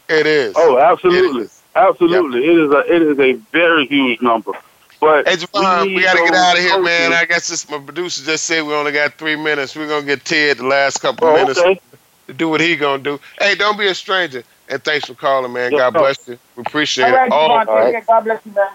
It 0.09 0.25
is. 0.25 0.53
Oh, 0.55 0.77
absolutely. 0.79 1.47
Absolutely. 1.75 2.45
Yep. 2.45 2.49
It 2.49 2.63
is 2.63 2.71
a 2.71 2.95
it 2.95 3.01
is 3.01 3.19
a 3.19 3.33
very 3.51 3.85
huge 3.87 4.21
number. 4.21 4.53
But 4.99 5.27
hey, 5.27 5.35
Javon, 5.35 5.87
we, 5.87 5.95
we 5.95 6.01
got 6.01 6.13
to 6.13 6.23
get 6.23 6.33
out 6.33 6.57
of 6.57 6.63
here, 6.63 6.81
man. 6.81 7.13
I 7.13 7.25
guess 7.25 7.47
this 7.49 7.69
my 7.69 7.77
producer 7.77 8.25
just 8.25 8.45
said 8.45 8.65
we 8.65 8.73
only 8.73 8.91
got 8.91 9.13
three 9.13 9.35
minutes. 9.35 9.75
We're 9.75 9.87
gonna 9.87 10.05
get 10.05 10.25
Ted 10.25 10.57
the 10.57 10.65
last 10.65 10.99
couple 10.99 11.27
oh, 11.27 11.33
minutes 11.35 11.59
okay. 11.59 11.79
to 12.27 12.33
do 12.33 12.49
what 12.49 12.61
he 12.61 12.75
gonna 12.75 13.03
do. 13.03 13.19
Hey, 13.39 13.53
don't 13.55 13.77
be 13.77 13.87
a 13.87 13.95
stranger. 13.95 14.43
And 14.69 14.83
thanks 14.83 15.07
for 15.07 15.13
calling, 15.13 15.53
man. 15.53 15.71
God 15.71 15.93
bless 15.93 16.27
you. 16.27 16.37
We 16.55 16.61
appreciate 16.61 17.05
all 17.05 17.11
right, 17.15 17.27
it. 17.27 17.31
All, 17.31 17.51
all 17.51 17.65
right. 17.65 18.05
God 18.05 18.23
bless 18.23 18.45
you, 18.45 18.51
man. 18.53 18.69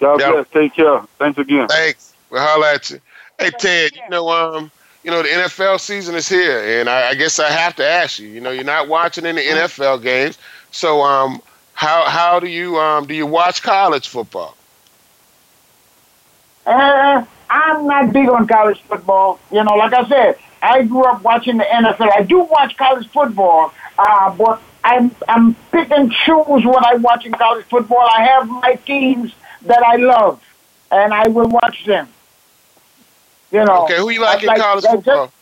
God 0.00 0.20
yep. 0.20 0.32
bless. 0.32 0.48
Take 0.48 0.74
care. 0.74 1.00
Thanks 1.18 1.38
again. 1.38 1.68
Thanks. 1.68 2.14
We'll 2.30 2.42
holler 2.42 2.66
at 2.66 2.90
you. 2.90 3.00
Hey, 3.38 3.50
Ted. 3.50 3.92
You 3.94 4.10
know, 4.10 4.28
um, 4.28 4.70
you 5.06 5.12
know 5.12 5.22
the 5.22 5.28
NFL 5.28 5.78
season 5.78 6.16
is 6.16 6.28
here, 6.28 6.80
and 6.80 6.90
I, 6.90 7.10
I 7.10 7.14
guess 7.14 7.38
I 7.38 7.48
have 7.48 7.76
to 7.76 7.86
ask 7.86 8.18
you. 8.18 8.26
You 8.26 8.40
know, 8.40 8.50
you're 8.50 8.64
not 8.64 8.88
watching 8.88 9.24
any 9.24 9.40
NFL 9.44 10.02
games, 10.02 10.36
so 10.72 11.00
um, 11.02 11.40
how 11.74 12.04
how 12.06 12.40
do 12.40 12.48
you 12.48 12.76
um 12.80 13.06
do 13.06 13.14
you 13.14 13.24
watch 13.24 13.62
college 13.62 14.08
football? 14.08 14.56
Uh, 16.66 17.24
I'm 17.48 17.86
not 17.86 18.12
big 18.12 18.28
on 18.28 18.48
college 18.48 18.82
football. 18.82 19.38
You 19.52 19.62
know, 19.62 19.74
like 19.74 19.92
I 19.92 20.08
said, 20.08 20.38
I 20.60 20.82
grew 20.82 21.04
up 21.04 21.22
watching 21.22 21.58
the 21.58 21.64
NFL. 21.64 22.10
I 22.12 22.24
do 22.24 22.40
watch 22.40 22.76
college 22.76 23.06
football, 23.10 23.72
uh, 23.96 24.34
but 24.34 24.60
I'm 24.82 25.14
I'm 25.28 25.54
pick 25.70 25.88
and 25.92 26.10
choose 26.10 26.64
what 26.64 26.84
I 26.84 26.96
watch 26.96 27.24
in 27.24 27.30
college 27.30 27.64
football. 27.66 28.00
I 28.00 28.24
have 28.24 28.48
my 28.48 28.74
teams 28.84 29.32
that 29.66 29.84
I 29.84 29.96
love, 29.96 30.42
and 30.90 31.14
I 31.14 31.28
will 31.28 31.48
watch 31.48 31.84
them. 31.84 32.08
You 33.56 33.64
know. 33.64 33.84
Okay, 33.84 33.96
who 33.98 34.10
you 34.10 34.20
like 34.20 34.42
in 34.42 34.54
college 34.54 34.84
football? 34.84 35.32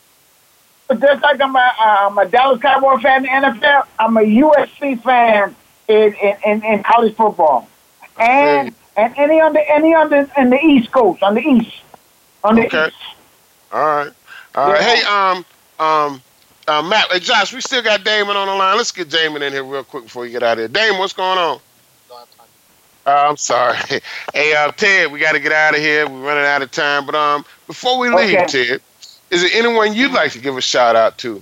Just, 0.89 1.01
just 1.01 1.23
like 1.23 1.41
I'm 1.41 1.55
a, 1.55 1.71
I'm 1.79 2.17
a 2.17 2.25
Dallas 2.25 2.61
Cowboy 2.61 2.97
fan 2.97 3.25
in 3.25 3.41
the 3.41 3.47
NFL, 3.47 3.85
I'm 3.99 4.17
a 4.17 4.21
USC 4.21 5.01
fan 5.01 5.55
in 5.87 6.13
in, 6.13 6.37
in, 6.45 6.63
in 6.63 6.83
college 6.83 7.15
football, 7.15 7.67
and. 8.17 8.69
Okay 8.69 8.75
and 8.97 9.13
any 9.17 9.39
on 9.41 9.53
the 9.53 9.71
any 9.71 9.93
on 9.93 10.09
the 10.09 10.29
in 10.37 10.49
the 10.49 10.59
East 10.63 10.91
Coast 10.91 11.21
on 11.21 11.35
the 11.35 11.41
East 11.41 11.81
on 12.43 12.55
the 12.55 12.65
okay. 12.65 12.87
East. 12.87 12.95
All 13.71 13.81
right, 13.81 14.11
all 14.55 14.71
right. 14.71 14.81
Yeah. 14.81 14.95
Hey, 14.95 15.03
um, 15.03 15.45
um, 15.79 16.21
uh, 16.67 16.81
Matt, 16.81 17.11
hey, 17.11 17.19
Josh, 17.19 17.53
we 17.53 17.61
still 17.61 17.83
got 17.83 18.03
Damon 18.03 18.37
on 18.37 18.47
the 18.47 18.53
line. 18.53 18.77
Let's 18.77 18.91
get 18.91 19.09
Damon 19.09 19.41
in 19.41 19.51
here 19.51 19.63
real 19.63 19.83
quick 19.83 20.05
before 20.05 20.25
you 20.25 20.31
get 20.31 20.43
out 20.43 20.53
of 20.53 20.59
here. 20.59 20.67
Damon, 20.67 20.99
what's 20.99 21.13
going 21.13 21.37
on? 21.37 21.59
Uh, 23.05 23.27
I'm 23.29 23.37
sorry. 23.37 23.77
hey, 24.33 24.53
uh, 24.55 24.71
Ted, 24.71 25.11
we 25.11 25.19
got 25.19 25.33
to 25.33 25.39
get 25.39 25.51
out 25.51 25.75
of 25.75 25.81
here. 25.81 26.09
We're 26.09 26.21
running 26.21 26.45
out 26.45 26.61
of 26.61 26.71
time. 26.71 27.05
But 27.05 27.15
um, 27.15 27.45
before 27.67 27.99
we 27.99 28.09
leave, 28.09 28.35
okay. 28.35 28.45
Ted, 28.47 28.81
is 29.29 29.41
there 29.41 29.51
anyone 29.53 29.93
you'd 29.93 30.11
like 30.11 30.31
to 30.31 30.39
give 30.39 30.57
a 30.57 30.61
shout 30.61 30.95
out 30.95 31.17
to? 31.19 31.41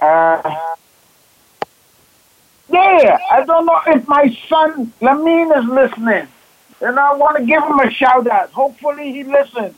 Uh, 0.00 0.76
yeah, 2.68 3.18
I 3.30 3.44
don't 3.46 3.64
know 3.64 3.80
if 3.86 4.06
my 4.08 4.36
son 4.48 4.92
Lamine 5.00 5.56
is 5.56 5.64
listening, 5.64 6.26
and 6.80 6.98
I 6.98 7.14
want 7.14 7.38
to 7.38 7.44
give 7.44 7.62
him 7.62 7.78
a 7.78 7.90
shout 7.90 8.26
out. 8.26 8.50
Hopefully, 8.50 9.12
he 9.12 9.24
listens. 9.24 9.74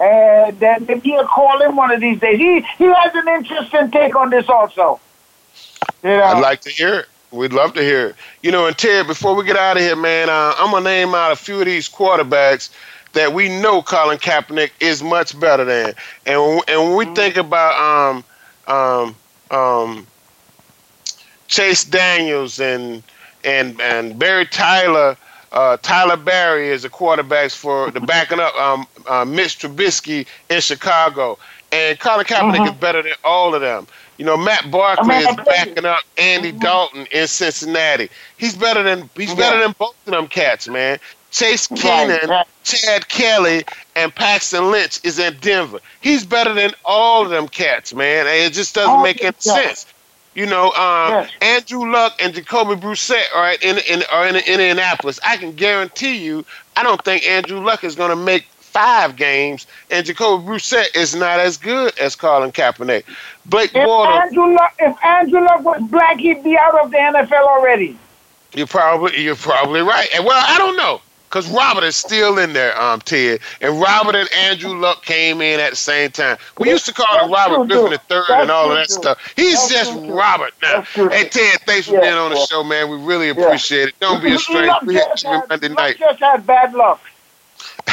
And 0.00 0.58
then 0.58 0.86
maybe 0.86 1.10
he'll 1.10 1.26
call 1.26 1.62
him 1.62 1.76
one 1.76 1.92
of 1.92 2.00
these 2.00 2.18
days. 2.18 2.38
He 2.38 2.60
he 2.76 2.84
has 2.84 3.14
an 3.14 3.28
interesting 3.28 3.90
take 3.92 4.16
on 4.16 4.30
this 4.30 4.48
also. 4.48 5.00
You 6.02 6.10
know? 6.10 6.22
I'd 6.22 6.40
like 6.40 6.60
to 6.62 6.70
hear 6.70 6.94
it. 6.94 7.06
We'd 7.32 7.52
love 7.52 7.72
to 7.74 7.82
hear 7.82 8.08
it. 8.08 8.16
You 8.42 8.52
know, 8.52 8.66
and 8.66 8.76
Ted, 8.76 9.06
before 9.06 9.34
we 9.34 9.44
get 9.44 9.56
out 9.56 9.76
of 9.78 9.82
here, 9.82 9.96
man, 9.96 10.28
uh, 10.28 10.54
I'm 10.58 10.70
gonna 10.70 10.84
name 10.84 11.14
out 11.14 11.32
a 11.32 11.36
few 11.36 11.60
of 11.60 11.66
these 11.66 11.88
quarterbacks 11.88 12.70
that 13.14 13.32
we 13.32 13.48
know 13.48 13.82
Colin 13.82 14.18
Kaepernick 14.18 14.70
is 14.80 15.02
much 15.02 15.38
better 15.38 15.64
than. 15.64 15.94
And 16.26 16.62
and 16.68 16.80
when 16.82 16.96
we 16.96 17.04
mm-hmm. 17.06 17.14
think 17.14 17.36
about 17.36 17.74
um 17.80 18.24
um 18.68 19.16
um 19.50 20.06
Chase 21.48 21.84
Daniels 21.84 22.60
and 22.60 23.02
and 23.44 23.80
and 23.80 24.18
Barry 24.18 24.46
Tyler. 24.46 25.16
Uh, 25.52 25.76
Tyler 25.82 26.16
Barry 26.16 26.68
is 26.68 26.80
the 26.80 26.88
quarterbacks 26.88 27.54
for 27.54 27.90
the 27.90 28.00
backing 28.12 28.40
up 28.40 28.54
um, 28.56 28.86
uh, 29.06 29.22
Mitch 29.22 29.58
Trubisky 29.58 30.26
in 30.48 30.62
Chicago, 30.62 31.38
and 31.70 32.00
Colin 32.00 32.24
Kaepernick 32.24 32.60
uh-huh. 32.60 32.72
is 32.72 32.80
better 32.80 33.02
than 33.02 33.12
all 33.22 33.54
of 33.54 33.60
them. 33.60 33.86
You 34.22 34.26
know, 34.26 34.36
Matt 34.36 34.70
Barkley 34.70 35.16
is 35.16 35.34
backing 35.44 35.84
up 35.84 35.98
Andy 36.16 36.52
Dalton 36.52 37.08
in 37.10 37.26
Cincinnati. 37.26 38.08
He's 38.36 38.54
better 38.54 38.84
than 38.84 39.10
he's 39.16 39.34
better 39.34 39.58
than 39.58 39.74
both 39.76 39.96
of 40.06 40.12
them 40.12 40.28
cats, 40.28 40.68
man. 40.68 41.00
Chase 41.32 41.66
Keenan, 41.66 42.30
right. 42.30 42.46
Chad 42.62 43.08
Kelly, 43.08 43.64
and 43.96 44.14
Paxton 44.14 44.70
Lynch 44.70 45.00
is 45.02 45.18
in 45.18 45.36
Denver. 45.40 45.80
He's 46.02 46.24
better 46.24 46.54
than 46.54 46.70
all 46.84 47.24
of 47.24 47.30
them 47.30 47.48
cats, 47.48 47.92
man. 47.94 48.28
It 48.28 48.52
just 48.52 48.76
doesn't 48.76 49.02
make 49.02 49.24
any 49.24 49.34
sense. 49.40 49.92
You 50.36 50.46
know, 50.46 50.66
um, 50.66 51.10
yes. 51.10 51.30
Andrew 51.40 51.90
Luck 51.90 52.16
and 52.22 52.32
Jacoby 52.32 52.80
Brissett 52.80 53.24
are 53.34 53.54
in 53.60 53.78
in 53.90 54.04
are 54.12 54.28
in 54.28 54.36
Indianapolis. 54.36 55.18
I 55.26 55.36
can 55.36 55.50
guarantee 55.56 56.24
you, 56.24 56.44
I 56.76 56.84
don't 56.84 57.04
think 57.04 57.26
Andrew 57.26 57.58
Luck 57.58 57.82
is 57.82 57.96
going 57.96 58.10
to 58.10 58.16
make 58.16 58.46
five 58.72 59.16
games, 59.16 59.66
and 59.90 60.04
Jacoby 60.04 60.44
Brissett 60.44 60.96
is 60.96 61.14
not 61.14 61.40
as 61.40 61.56
good 61.56 61.96
as 61.98 62.16
Colin 62.16 62.52
Kaepernick. 62.52 63.04
Blake 63.46 63.74
if 63.74 63.86
Bortles. 63.86 64.22
Andrew 64.22 64.54
Luck, 64.54 64.74
if 64.78 65.04
Andrew 65.04 65.40
Luck 65.40 65.64
was 65.64 65.82
black, 65.90 66.18
he'd 66.18 66.42
be 66.42 66.56
out 66.56 66.78
of 66.82 66.90
the 66.90 66.96
NFL 66.96 67.46
already. 67.46 67.98
You're 68.54 68.66
probably 68.66 69.20
you're 69.22 69.36
probably 69.36 69.80
right. 69.80 70.08
And 70.14 70.24
well, 70.24 70.44
I 70.46 70.58
don't 70.58 70.76
know. 70.76 71.00
Because 71.28 71.50
Robert 71.50 71.82
is 71.82 71.96
still 71.96 72.38
in 72.38 72.52
there, 72.52 72.78
um, 72.78 73.00
Ted. 73.00 73.40
And 73.62 73.80
Robert 73.80 74.14
and 74.14 74.28
Andrew 74.34 74.78
Luck 74.78 75.02
came 75.02 75.40
in 75.40 75.60
at 75.60 75.70
the 75.70 75.76
same 75.76 76.10
time. 76.10 76.36
We 76.58 76.68
used 76.68 76.84
to 76.84 76.92
call 76.92 77.24
him 77.24 77.32
Robert 77.32 77.68
Griffin 77.68 77.92
the 77.92 77.98
third 78.06 78.28
and 78.28 78.50
all 78.50 78.70
of 78.70 78.76
that 78.76 78.90
stuff. 78.90 79.32
He's 79.34 79.66
just 79.70 79.94
Robert 80.10 80.52
now. 80.60 80.82
Hey, 80.82 81.30
Ted, 81.30 81.60
thanks 81.64 81.86
for 81.86 81.98
being 81.98 82.12
on 82.12 82.32
the 82.32 82.46
show, 82.50 82.62
man. 82.62 82.90
We 82.90 82.98
really 82.98 83.30
appreciate 83.30 83.88
it. 83.88 83.94
Don't 83.98 84.22
be 84.22 84.34
a 84.34 84.38
stranger. 84.38 84.74
We 84.84 84.96
hit 84.96 85.22
you 85.22 85.42
Monday 85.48 85.70
night. 85.70 85.98
just 85.98 86.20
had 86.20 86.46
bad 86.46 86.74
luck. 86.74 87.00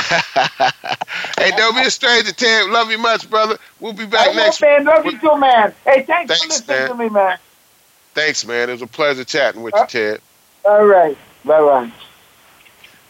hey, 1.37 1.51
don't 1.57 1.75
be 1.75 1.81
a 1.81 1.91
stranger, 1.91 2.31
Ted. 2.31 2.69
Love 2.69 2.91
you 2.91 2.97
much, 2.97 3.29
brother. 3.29 3.57
We'll 3.79 3.93
be 3.93 4.05
back 4.05 4.29
hey, 4.29 4.35
next 4.35 4.61
man. 4.61 4.85
Love 4.85 5.05
you 5.05 5.19
too, 5.19 5.37
man. 5.37 5.73
Hey, 5.85 6.03
thanks, 6.03 6.29
thanks 6.29 6.41
for 6.43 6.49
listening 6.49 6.77
man. 6.77 6.89
to 6.89 6.95
me, 6.95 7.09
man. 7.09 7.37
Thanks, 8.13 8.45
man. 8.45 8.69
It 8.69 8.73
was 8.73 8.81
a 8.81 8.87
pleasure 8.87 9.23
chatting 9.23 9.61
with 9.61 9.73
you, 9.75 9.81
uh, 9.81 9.85
Ted. 9.85 10.21
All 10.65 10.85
right. 10.85 11.17
Bye 11.45 11.59
bye. 11.61 11.91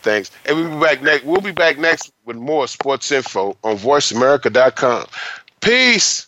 Thanks. 0.01 0.31
And 0.45 0.57
we'll 0.57 0.69
be 0.69 0.79
back 0.79 1.01
next. 1.01 1.25
We'll 1.25 1.41
be 1.41 1.51
back 1.51 1.77
next 1.77 2.11
with 2.25 2.37
more 2.37 2.67
sports 2.67 3.11
info 3.11 3.57
on 3.63 3.77
VoiceAmerica.com. 3.77 5.07
Peace. 5.61 6.27